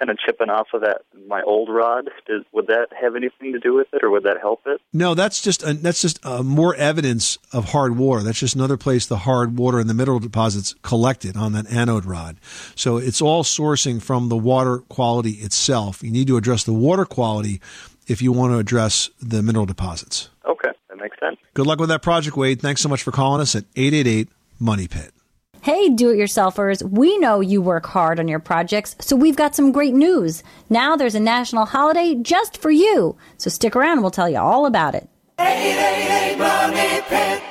kind 0.00 0.10
of 0.10 0.18
chipping 0.18 0.48
off 0.48 0.68
of 0.72 0.80
that 0.80 1.02
my 1.28 1.42
old 1.42 1.68
rod. 1.68 2.08
Did, 2.26 2.44
would 2.52 2.66
that 2.68 2.88
have 3.00 3.14
anything 3.14 3.52
to 3.52 3.58
do 3.58 3.74
with 3.74 3.86
it, 3.92 4.02
or 4.02 4.10
would 4.10 4.24
that 4.24 4.38
help 4.40 4.62
it? 4.66 4.80
No, 4.92 5.14
that's 5.14 5.40
just 5.40 5.62
a, 5.62 5.74
that's 5.74 6.00
just 6.00 6.24
uh, 6.24 6.42
more 6.42 6.74
evidence 6.74 7.38
of 7.52 7.66
hard 7.66 7.96
water. 7.96 8.22
That's 8.22 8.38
just 8.38 8.54
another 8.54 8.76
place 8.76 9.06
the 9.06 9.18
hard 9.18 9.58
water 9.58 9.78
and 9.78 9.88
the 9.88 9.94
mineral 9.94 10.18
deposits 10.18 10.74
collected 10.82 11.36
on 11.36 11.52
that 11.52 11.70
anode 11.70 12.06
rod. 12.06 12.38
So 12.74 12.96
it's 12.96 13.20
all 13.20 13.44
sourcing 13.44 14.02
from 14.02 14.28
the 14.30 14.36
water 14.36 14.78
quality 14.78 15.32
itself. 15.32 16.02
You 16.02 16.10
need 16.10 16.26
to 16.28 16.36
address 16.36 16.64
the 16.64 16.72
water 16.72 17.04
quality 17.04 17.60
if 18.06 18.22
you 18.22 18.32
want 18.32 18.52
to 18.52 18.58
address 18.58 19.10
the 19.20 19.42
mineral 19.42 19.66
deposits. 19.66 20.30
Okay, 20.48 20.70
that 20.88 20.96
makes 20.96 21.18
sense. 21.20 21.36
Good 21.54 21.66
luck 21.66 21.78
with 21.78 21.90
that 21.90 22.02
project, 22.02 22.36
Wade. 22.36 22.60
Thanks 22.60 22.80
so 22.80 22.88
much 22.88 23.02
for 23.02 23.12
calling 23.12 23.40
us 23.42 23.54
at 23.54 23.64
888 23.76 24.28
Money 24.58 24.88
Pit. 24.88 25.12
Hey, 25.62 25.90
do 25.90 26.08
it 26.08 26.16
yourselfers, 26.16 26.82
we 26.82 27.18
know 27.18 27.40
you 27.40 27.60
work 27.60 27.84
hard 27.84 28.18
on 28.18 28.28
your 28.28 28.38
projects, 28.38 28.96
so 28.98 29.14
we've 29.14 29.36
got 29.36 29.54
some 29.54 29.72
great 29.72 29.92
news. 29.92 30.42
Now 30.70 30.96
there's 30.96 31.14
a 31.14 31.20
national 31.20 31.66
holiday 31.66 32.14
just 32.14 32.56
for 32.56 32.70
you. 32.70 33.18
So 33.36 33.50
stick 33.50 33.76
around 33.76 34.00
we'll 34.00 34.10
tell 34.10 34.30
you 34.30 34.38
all 34.38 34.64
about 34.64 34.94
it. 34.94 35.06
888 35.38 36.38
Money 36.38 37.02
Pit. 37.08 37.42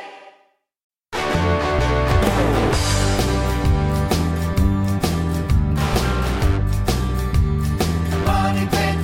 Money 8.25 8.67
Pit. 8.71 8.95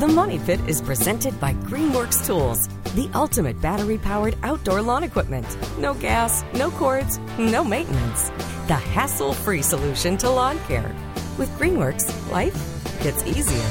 The 0.00 0.08
Money 0.08 0.38
Pit 0.38 0.60
is 0.66 0.82
presented 0.82 1.40
by 1.40 1.54
Greenworks 1.54 2.26
Tools, 2.26 2.68
the 2.94 3.10
ultimate 3.14 3.60
battery 3.60 3.98
powered 3.98 4.36
outdoor 4.42 4.82
lawn 4.82 5.04
equipment. 5.04 5.46
No 5.78 5.94
gas, 5.94 6.44
no 6.54 6.70
cords, 6.70 7.18
no 7.38 7.62
maintenance. 7.64 8.28
The 8.66 8.74
hassle 8.74 9.32
free 9.32 9.62
solution 9.62 10.16
to 10.18 10.30
lawn 10.30 10.58
care. 10.60 10.94
With 11.38 11.50
Greenworks, 11.58 12.30
life 12.30 12.54
gets 13.02 13.24
easier. 13.26 13.68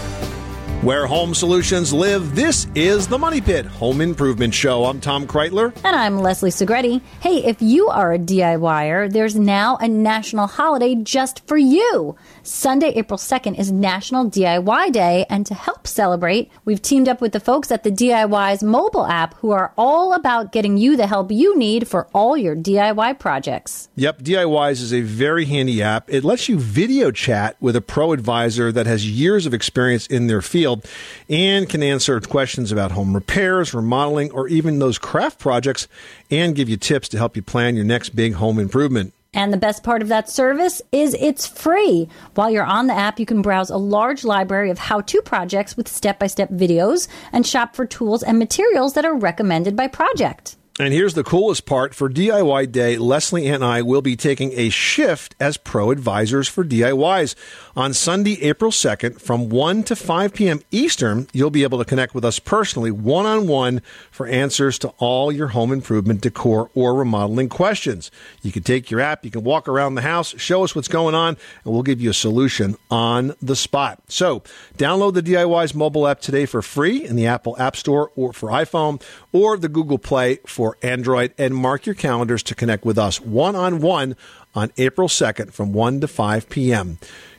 Where 0.84 1.08
home 1.08 1.34
solutions 1.34 1.92
live, 1.92 2.36
this 2.36 2.68
is 2.76 3.08
the 3.08 3.18
Money 3.18 3.42
Pit 3.42 3.66
Home 3.66 4.00
Improvement 4.00 4.54
Show. 4.54 4.86
I'm 4.86 5.02
Tom 5.02 5.26
Kraeutler. 5.26 5.76
And 5.84 5.96
I'm 5.96 6.20
Leslie 6.20 6.52
Segrete. 6.52 7.02
Hey, 7.20 7.44
if 7.44 7.64
you 7.64 7.88
are 7.88 8.14
a 8.14 8.20
DIYer, 8.20 9.12
there's 9.12 9.36
now 9.36 9.78
a 9.78 9.88
national 9.88 10.46
holiday 10.46 10.94
just 10.94 11.48
for 11.48 11.58
you. 11.58 12.16
Sunday, 12.48 12.94
April 12.96 13.18
2nd 13.18 13.60
is 13.60 13.74
National 13.74 14.30
DIY 14.30 14.94
Day, 14.94 15.26
and 15.30 15.46
to 15.48 15.54
help 15.54 15.86
celebrate, 15.86 16.50
we've 16.64 16.82
teamed 16.82 17.10
up 17.10 17.20
with 17.20 17.34
the 17.34 17.42
folks 17.42 17.74
at 17.74 17.84
the 17.84 17.92
DIYZ 17.92 18.64
mobile 18.64 19.06
app 19.06 19.34
who 19.40 19.52
are 19.52 19.74
all 19.78 20.14
about 20.14 20.54
getting 20.54 20.78
you 20.78 20.96
the 20.96 21.08
help 21.08 21.30
you 21.30 21.58
need 21.58 21.90
for 21.90 22.08
all 22.14 22.38
your 22.38 22.56
DIY 22.56 23.20
projects. 23.20 23.90
Yep, 23.98 24.22
DIYZ 24.22 24.82
is 24.82 24.94
a 24.94 25.02
very 25.02 25.44
handy 25.44 25.84
app. 25.84 26.10
It 26.10 26.24
lets 26.24 26.48
you 26.48 26.58
video 26.58 27.12
chat 27.12 27.58
with 27.60 27.76
a 27.76 27.82
pro 27.82 28.14
advisor 28.14 28.72
that 28.72 28.86
has 28.86 29.06
years 29.06 29.46
of 29.46 29.54
experience 29.54 30.08
in 30.08 30.28
their 30.28 30.42
field 30.42 30.86
and 31.28 31.68
can 31.68 31.84
answer 31.84 32.22
questions 32.22 32.72
about 32.72 32.94
home 32.94 33.14
repairs, 33.14 33.74
remodeling, 33.74 34.32
or 34.32 34.48
even 34.48 34.80
those 34.80 34.98
craft 34.98 35.38
projects 35.38 35.90
and 36.32 36.56
give 36.56 36.70
you 36.70 36.78
tips 36.78 37.10
to 37.10 37.18
help 37.18 37.36
you 37.36 37.42
plan 37.42 37.76
your 37.76 37.84
next 37.84 38.16
big 38.16 38.36
home 38.36 38.58
improvement. 38.58 39.14
And 39.38 39.54
the 39.54 39.58
best 39.58 39.84
part 39.84 40.02
of 40.02 40.08
that 40.08 40.32
service 40.32 40.82
is 40.92 41.14
it's 41.14 41.46
free. 41.46 42.10
While 42.34 42.50
you're 42.50 42.66
on 42.66 42.88
the 42.88 42.96
app, 42.96 43.20
you 43.20 43.26
can 43.28 43.44
browse 43.44 43.70
a 43.70 43.78
large 43.78 44.24
library 44.24 44.72
of 44.72 44.80
how 44.80 45.02
to 45.02 45.22
projects 45.22 45.78
with 45.78 45.88
step 45.88 46.18
by 46.18 46.26
step 46.26 46.50
videos 46.50 47.08
and 47.32 47.46
shop 47.46 47.76
for 47.76 47.86
tools 47.86 48.24
and 48.24 48.40
materials 48.40 48.96
that 48.96 49.06
are 49.06 49.16
recommended 49.16 49.76
by 49.76 49.90
project. 49.90 50.56
And 50.80 50.92
here's 50.94 51.16
the 51.16 51.24
coolest 51.24 51.66
part 51.66 51.96
for 51.96 52.08
DIY 52.08 52.72
Day, 52.72 52.98
Leslie 52.98 53.48
and 53.48 53.64
I 53.64 53.82
will 53.84 54.04
be 54.04 54.16
taking 54.16 54.54
a 54.54 54.70
shift 54.70 55.36
as 55.40 55.58
pro 55.58 55.90
advisors 55.90 56.48
for 56.48 56.64
DIYZ. 56.64 57.34
On 57.78 57.94
Sunday, 57.94 58.42
April 58.42 58.72
2nd, 58.72 59.22
from 59.22 59.50
1 59.50 59.84
to 59.84 59.96
5 59.96 60.34
p.m. 60.34 60.62
Eastern, 60.72 61.28
you'll 61.32 61.52
be 61.52 61.62
able 61.62 61.78
to 61.78 61.86
connect 61.86 62.16
with 62.16 62.26
us 62.26 62.40
personally, 62.40 62.90
one 62.90 63.28
on 63.28 63.46
one, 63.46 63.84
for 64.10 64.26
answers 64.26 64.80
to 64.80 64.88
all 64.98 65.32
your 65.32 65.50
home 65.50 65.72
improvement, 65.72 66.22
decor, 66.22 66.72
or 66.74 66.96
remodeling 66.96 67.50
questions. 67.50 68.10
You 68.42 68.52
can 68.52 68.64
take 68.64 68.90
your 68.90 69.00
app, 69.00 69.24
you 69.24 69.30
can 69.30 69.44
walk 69.44 69.68
around 69.68 69.94
the 69.94 70.02
house, 70.02 70.34
show 70.40 70.64
us 70.64 70.74
what's 70.74 70.88
going 70.88 71.14
on, 71.14 71.38
and 71.64 71.72
we'll 71.72 71.84
give 71.84 72.02
you 72.02 72.10
a 72.10 72.16
solution 72.16 72.78
on 72.90 73.36
the 73.44 73.56
spot. 73.56 74.02
So, 74.08 74.42
download 74.80 75.14
the 75.14 75.22
DIYZ 75.22 75.76
mobile 75.76 76.08
app 76.08 76.20
today 76.20 76.48
for 76.48 76.64
free 76.64 77.06
in 77.06 77.16
the 77.16 77.28
Apple 77.28 77.56
App 77.60 77.76
Store 77.76 78.12
or 78.16 78.34
for 78.34 78.50
iPhone 78.50 79.00
or 79.32 79.56
the 79.56 79.70
Google 79.70 80.00
Play 80.00 80.40
for 80.48 80.78
Android, 80.82 81.32
and 81.38 81.56
mark 81.56 81.86
your 81.86 81.94
calendars 81.94 82.42
to 82.42 82.56
connect 82.56 82.86
with 82.86 82.98
us 82.98 83.22
one 83.22 83.56
on 83.56 83.82
one 83.82 84.16
on 84.56 84.72
April 84.78 85.08
2nd 85.08 85.54
from 85.54 85.74
1 85.74 86.02
to 86.02 86.08
5 86.08 86.50
p.m. 86.50 86.98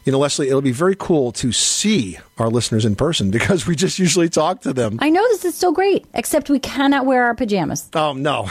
You 0.08 0.12
know, 0.12 0.20
Leslie, 0.20 0.48
it'll 0.48 0.62
be 0.62 0.72
very 0.72 0.96
cool 0.98 1.32
to 1.32 1.52
see 1.52 2.16
our 2.38 2.48
listeners 2.48 2.86
in 2.86 2.96
person 2.96 3.30
because 3.30 3.66
we 3.66 3.76
just 3.76 3.98
usually 3.98 4.30
talk 4.30 4.62
to 4.62 4.72
them. 4.72 4.96
I 5.02 5.10
know 5.10 5.20
this 5.28 5.44
is 5.44 5.54
so 5.54 5.70
great, 5.70 6.06
except 6.14 6.48
we 6.48 6.58
cannot 6.58 7.04
wear 7.04 7.24
our 7.24 7.34
pajamas. 7.34 7.90
Oh, 7.92 8.14
no. 8.14 8.44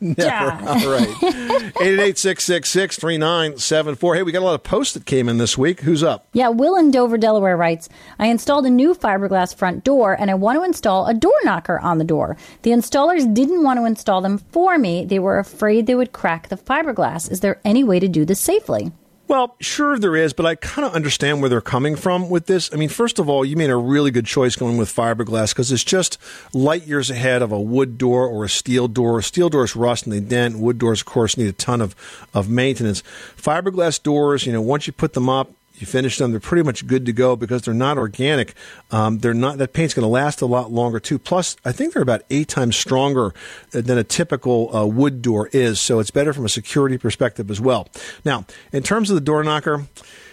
Never. 0.00 0.14
Yeah. 0.16 0.58
All 0.66 0.90
right. 0.90 1.06
888-666-3974. 1.76 4.16
Hey, 4.16 4.22
we 4.22 4.32
got 4.32 4.40
a 4.40 4.46
lot 4.46 4.54
of 4.54 4.62
posts 4.62 4.94
that 4.94 5.04
came 5.04 5.28
in 5.28 5.36
this 5.36 5.58
week. 5.58 5.80
Who's 5.80 6.02
up? 6.02 6.26
Yeah, 6.32 6.48
Will 6.48 6.76
in 6.76 6.90
Dover, 6.90 7.18
Delaware 7.18 7.58
writes 7.58 7.90
I 8.18 8.28
installed 8.28 8.64
a 8.64 8.70
new 8.70 8.94
fiberglass 8.94 9.54
front 9.54 9.84
door 9.84 10.18
and 10.18 10.30
I 10.30 10.34
want 10.34 10.58
to 10.58 10.64
install 10.64 11.08
a 11.08 11.12
door 11.12 11.34
knocker 11.44 11.78
on 11.80 11.98
the 11.98 12.04
door. 12.04 12.38
The 12.62 12.70
installers 12.70 13.34
didn't 13.34 13.64
want 13.64 13.78
to 13.78 13.84
install 13.84 14.22
them 14.22 14.38
for 14.38 14.78
me. 14.78 15.04
They 15.04 15.18
were 15.18 15.38
afraid 15.38 15.86
they 15.86 15.94
would 15.94 16.12
crack 16.12 16.48
the 16.48 16.56
fiberglass. 16.56 17.30
Is 17.30 17.40
there 17.40 17.60
any 17.66 17.84
way 17.84 18.00
to 18.00 18.08
do 18.08 18.24
this 18.24 18.40
safely? 18.40 18.92
Well, 19.30 19.54
sure 19.60 19.96
there 19.96 20.16
is, 20.16 20.32
but 20.32 20.44
I 20.44 20.56
kind 20.56 20.84
of 20.84 20.92
understand 20.92 21.40
where 21.40 21.48
they're 21.48 21.60
coming 21.60 21.94
from 21.94 22.30
with 22.30 22.46
this. 22.46 22.68
I 22.72 22.76
mean, 22.76 22.88
first 22.88 23.20
of 23.20 23.28
all, 23.28 23.44
you 23.44 23.56
made 23.56 23.70
a 23.70 23.76
really 23.76 24.10
good 24.10 24.26
choice 24.26 24.56
going 24.56 24.76
with 24.76 24.92
fiberglass 24.92 25.50
because 25.50 25.70
it's 25.70 25.84
just 25.84 26.18
light 26.52 26.84
years 26.84 27.10
ahead 27.10 27.40
of 27.40 27.52
a 27.52 27.60
wood 27.60 27.96
door 27.96 28.26
or 28.26 28.44
a 28.44 28.48
steel 28.48 28.88
door. 28.88 29.22
Steel 29.22 29.48
doors 29.48 29.76
rust 29.76 30.04
and 30.04 30.12
they 30.12 30.18
dent. 30.18 30.58
Wood 30.58 30.78
doors, 30.78 31.02
of 31.02 31.06
course, 31.06 31.36
need 31.36 31.46
a 31.46 31.52
ton 31.52 31.80
of, 31.80 31.94
of 32.34 32.50
maintenance. 32.50 33.04
Fiberglass 33.36 34.02
doors, 34.02 34.46
you 34.46 34.52
know, 34.52 34.60
once 34.60 34.88
you 34.88 34.92
put 34.92 35.12
them 35.12 35.28
up, 35.28 35.52
you 35.80 35.86
finish 35.86 36.18
them, 36.18 36.30
they're 36.30 36.40
pretty 36.40 36.62
much 36.62 36.86
good 36.86 37.06
to 37.06 37.12
go 37.12 37.36
because 37.36 37.62
they're 37.62 37.74
not 37.74 37.98
organic. 37.98 38.54
Um, 38.90 39.18
they're 39.18 39.34
not 39.34 39.58
that 39.58 39.72
paint's 39.72 39.94
going 39.94 40.04
to 40.04 40.08
last 40.08 40.40
a 40.40 40.46
lot 40.46 40.72
longer 40.72 41.00
too. 41.00 41.18
Plus, 41.18 41.56
I 41.64 41.72
think 41.72 41.94
they're 41.94 42.02
about 42.02 42.22
eight 42.30 42.48
times 42.48 42.76
stronger 42.76 43.34
than 43.70 43.98
a 43.98 44.04
typical 44.04 44.74
uh, 44.74 44.86
wood 44.86 45.22
door 45.22 45.48
is, 45.52 45.80
so 45.80 45.98
it's 46.00 46.10
better 46.10 46.32
from 46.32 46.44
a 46.44 46.48
security 46.48 46.98
perspective 46.98 47.50
as 47.50 47.60
well. 47.60 47.88
Now, 48.24 48.44
in 48.72 48.82
terms 48.82 49.10
of 49.10 49.14
the 49.14 49.20
door 49.20 49.42
knocker. 49.44 49.86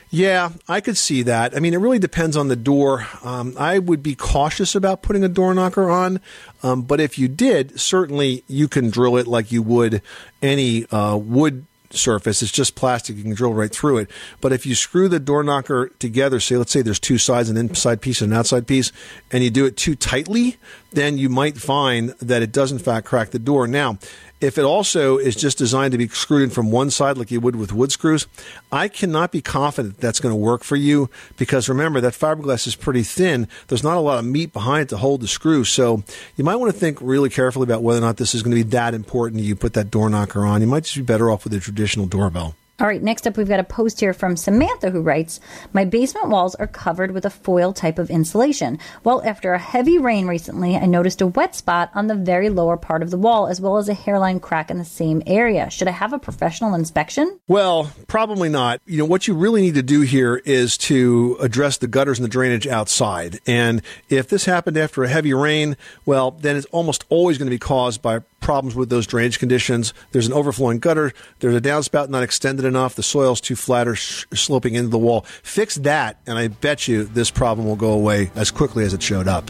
Yeah, 0.09 0.51
I 0.69 0.79
could 0.79 0.97
see 0.97 1.23
that. 1.23 1.53
I 1.53 1.59
mean, 1.59 1.73
it 1.73 1.79
really 1.79 1.99
depends 1.99 2.37
on 2.37 2.47
the 2.47 2.55
door. 2.55 3.05
Um, 3.25 3.55
I 3.59 3.77
would 3.77 4.01
be 4.01 4.15
cautious 4.15 4.73
about 4.73 5.01
putting 5.01 5.21
a 5.21 5.27
door 5.27 5.53
knocker 5.53 5.89
on, 5.89 6.21
um, 6.63 6.83
but 6.83 7.01
if 7.01 7.19
you 7.19 7.27
did, 7.27 7.77
certainly 7.77 8.45
you 8.47 8.69
can 8.69 8.89
drill 8.89 9.17
it 9.17 9.27
like 9.27 9.51
you 9.51 9.61
would 9.63 10.01
any 10.41 10.85
uh, 10.85 11.17
wood 11.17 11.65
surface. 11.91 12.41
It's 12.41 12.51
just 12.51 12.75
plastic. 12.75 13.17
You 13.17 13.23
can 13.23 13.33
drill 13.33 13.53
right 13.53 13.71
through 13.71 13.99
it. 13.99 14.11
But 14.41 14.53
if 14.53 14.65
you 14.65 14.75
screw 14.75 15.07
the 15.07 15.19
door 15.19 15.43
knocker 15.43 15.89
together, 15.99 16.39
say, 16.39 16.57
let's 16.57 16.71
say 16.71 16.81
there's 16.81 16.99
two 16.99 17.17
sides, 17.17 17.49
an 17.49 17.57
inside 17.57 18.01
piece 18.01 18.21
and 18.21 18.31
an 18.31 18.37
outside 18.39 18.67
piece, 18.67 18.91
and 19.31 19.43
you 19.43 19.49
do 19.49 19.65
it 19.65 19.77
too 19.77 19.95
tightly, 19.95 20.57
then 20.97 21.17
you 21.17 21.29
might 21.29 21.57
find 21.57 22.09
that 22.19 22.41
it 22.41 22.51
does 22.51 22.71
in 22.71 22.79
fact 22.79 23.05
crack 23.05 23.29
the 23.29 23.39
door. 23.39 23.67
Now, 23.67 23.99
if 24.41 24.57
it 24.57 24.63
also 24.63 25.17
is 25.17 25.35
just 25.35 25.57
designed 25.57 25.91
to 25.91 25.97
be 25.97 26.07
screwed 26.07 26.43
in 26.43 26.49
from 26.49 26.71
one 26.71 26.89
side 26.91 27.17
like 27.17 27.31
you 27.31 27.39
would 27.39 27.55
with 27.55 27.71
wood 27.71 27.91
screws, 27.91 28.27
I 28.71 28.87
cannot 28.87 29.31
be 29.31 29.41
confident 29.41 29.99
that's 29.99 30.19
going 30.19 30.31
to 30.31 30.35
work 30.35 30.63
for 30.63 30.75
you 30.75 31.09
because 31.37 31.69
remember 31.69 32.01
that 32.01 32.13
fiberglass 32.13 32.67
is 32.67 32.75
pretty 32.75 33.03
thin. 33.03 33.47
There's 33.67 33.83
not 33.83 33.97
a 33.97 34.01
lot 34.01 34.19
of 34.19 34.25
meat 34.25 34.53
behind 34.53 34.83
it 34.83 34.89
to 34.89 34.97
hold 34.97 35.21
the 35.21 35.27
screw. 35.27 35.63
So 35.63 36.03
you 36.35 36.43
might 36.43 36.57
want 36.57 36.71
to 36.71 36.79
think 36.79 36.99
really 37.01 37.29
carefully 37.29 37.63
about 37.63 37.83
whether 37.83 37.99
or 37.99 38.01
not 38.05 38.17
this 38.17 38.35
is 38.35 38.43
going 38.43 38.55
to 38.55 38.63
be 38.63 38.69
that 38.71 38.93
important 38.93 39.43
you 39.43 39.55
put 39.55 39.73
that 39.73 39.89
door 39.89 40.09
knocker 40.09 40.45
on. 40.45 40.61
You 40.61 40.67
might 40.67 40.83
just 40.83 40.95
be 40.95 41.01
better 41.03 41.31
off 41.31 41.43
with 41.43 41.53
a 41.53 41.59
traditional 41.59 42.05
doorbell. 42.05 42.55
All 42.79 42.85
right, 42.85 43.01
next 43.01 43.25
up, 43.25 43.37
we've 43.37 43.47
got 43.47 43.59
a 43.59 43.63
post 43.63 43.99
here 43.99 44.13
from 44.13 44.37
Samantha 44.37 44.91
who 44.91 45.01
writes 45.01 45.39
My 45.73 45.83
basement 45.83 46.29
walls 46.29 46.53
are 46.53 46.67
covered 46.67 47.09
with 47.09 47.25
a 47.25 47.31
foil 47.31 47.73
type 47.73 47.97
of 47.97 48.11
insulation. 48.11 48.77
Well, 49.03 49.23
after 49.25 49.53
a 49.53 49.57
heavy 49.57 49.97
rain 49.97 50.27
recently, 50.27 50.75
I 50.75 50.85
noticed 50.85 51.19
a 51.21 51.25
wet 51.25 51.55
spot 51.55 51.89
on 51.95 52.05
the 52.05 52.13
very 52.13 52.49
lower 52.49 52.77
part 52.77 53.01
of 53.01 53.09
the 53.09 53.17
wall, 53.17 53.47
as 53.47 53.59
well 53.59 53.77
as 53.77 53.89
a 53.89 53.95
hairline 53.95 54.39
crack 54.39 54.69
in 54.69 54.77
the 54.77 54.85
same 54.85 55.23
area. 55.25 55.71
Should 55.71 55.87
I 55.87 55.91
have 55.91 56.13
a 56.13 56.19
professional 56.19 56.75
inspection? 56.75 57.39
Well, 57.47 57.91
probably 58.05 58.47
not. 58.47 58.79
You 58.85 58.99
know, 58.99 59.05
what 59.05 59.27
you 59.27 59.33
really 59.33 59.61
need 59.61 59.73
to 59.73 59.81
do 59.81 60.01
here 60.01 60.35
is 60.45 60.77
to 60.77 61.35
address 61.39 61.77
the 61.77 61.87
gutters 61.87 62.19
and 62.19 62.25
the 62.25 62.29
drainage 62.29 62.67
outside. 62.67 63.39
And 63.47 63.81
if 64.07 64.27
this 64.27 64.45
happened 64.45 64.77
after 64.77 65.03
a 65.03 65.07
heavy 65.07 65.33
rain, 65.33 65.77
well, 66.05 66.29
then 66.29 66.55
it's 66.55 66.67
almost 66.67 67.05
always 67.09 67.39
going 67.39 67.47
to 67.47 67.55
be 67.55 67.57
caused 67.57 68.03
by 68.03 68.19
problems 68.39 68.75
with 68.75 68.89
those 68.89 69.07
drainage 69.07 69.39
conditions. 69.39 69.93
There's 70.11 70.27
an 70.27 70.33
overflowing 70.33 70.79
gutter. 70.79 71.13
There's 71.39 71.55
a 71.55 71.61
downspout 71.61 72.09
not 72.09 72.23
extended 72.23 72.65
enough. 72.65 72.95
The 72.95 73.03
soil's 73.03 73.41
too 73.41 73.55
flat 73.55 73.87
or 73.87 73.95
sh- 73.95 74.25
sloping 74.33 74.75
into 74.75 74.89
the 74.89 74.97
wall. 74.97 75.21
Fix 75.43 75.75
that, 75.75 76.19
and 76.25 76.37
I 76.37 76.47
bet 76.47 76.87
you 76.87 77.03
this 77.03 77.31
problem 77.31 77.67
will 77.67 77.75
go 77.75 77.91
away 77.91 78.31
as 78.35 78.51
quickly 78.51 78.83
as 78.85 78.93
it 78.93 79.01
showed 79.01 79.27
up. 79.27 79.49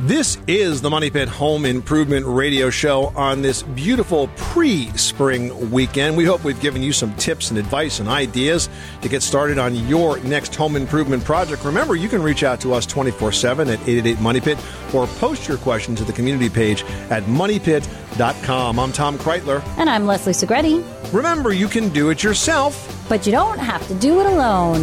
This 0.00 0.36
is 0.46 0.82
the 0.82 0.90
Money 0.90 1.08
Pit 1.08 1.26
Home 1.26 1.64
Improvement 1.64 2.26
Radio 2.26 2.68
Show 2.68 3.14
on 3.16 3.40
this 3.40 3.62
beautiful 3.62 4.28
pre 4.36 4.88
spring 4.88 5.70
weekend. 5.70 6.18
We 6.18 6.26
hope 6.26 6.44
we've 6.44 6.60
given 6.60 6.82
you 6.82 6.92
some 6.92 7.14
tips 7.14 7.48
and 7.48 7.58
advice 7.58 7.98
and 7.98 8.06
ideas 8.06 8.68
to 9.00 9.08
get 9.08 9.22
started 9.22 9.56
on 9.56 9.74
your 9.88 10.18
next 10.18 10.54
home 10.54 10.76
improvement 10.76 11.24
project. 11.24 11.64
Remember, 11.64 11.96
you 11.96 12.10
can 12.10 12.22
reach 12.22 12.42
out 12.42 12.60
to 12.60 12.74
us 12.74 12.84
24 12.84 13.32
7 13.32 13.68
at 13.68 13.80
888 13.88 14.20
Money 14.20 14.40
Pit 14.42 14.58
or 14.92 15.06
post 15.06 15.48
your 15.48 15.56
question 15.56 15.96
to 15.96 16.04
the 16.04 16.12
community 16.12 16.50
page 16.50 16.82
at 17.08 17.22
moneypit.com. 17.22 18.78
I'm 18.78 18.92
Tom 18.92 19.16
Kraeutler. 19.16 19.66
And 19.78 19.88
I'm 19.88 20.04
Leslie 20.04 20.34
Segrete. 20.34 20.84
Remember, 21.14 21.54
you 21.54 21.68
can 21.68 21.88
do 21.88 22.10
it 22.10 22.22
yourself, 22.22 23.06
but 23.08 23.24
you 23.24 23.32
don't 23.32 23.58
have 23.58 23.86
to 23.88 23.94
do 23.94 24.20
it 24.20 24.26
alone. 24.26 24.82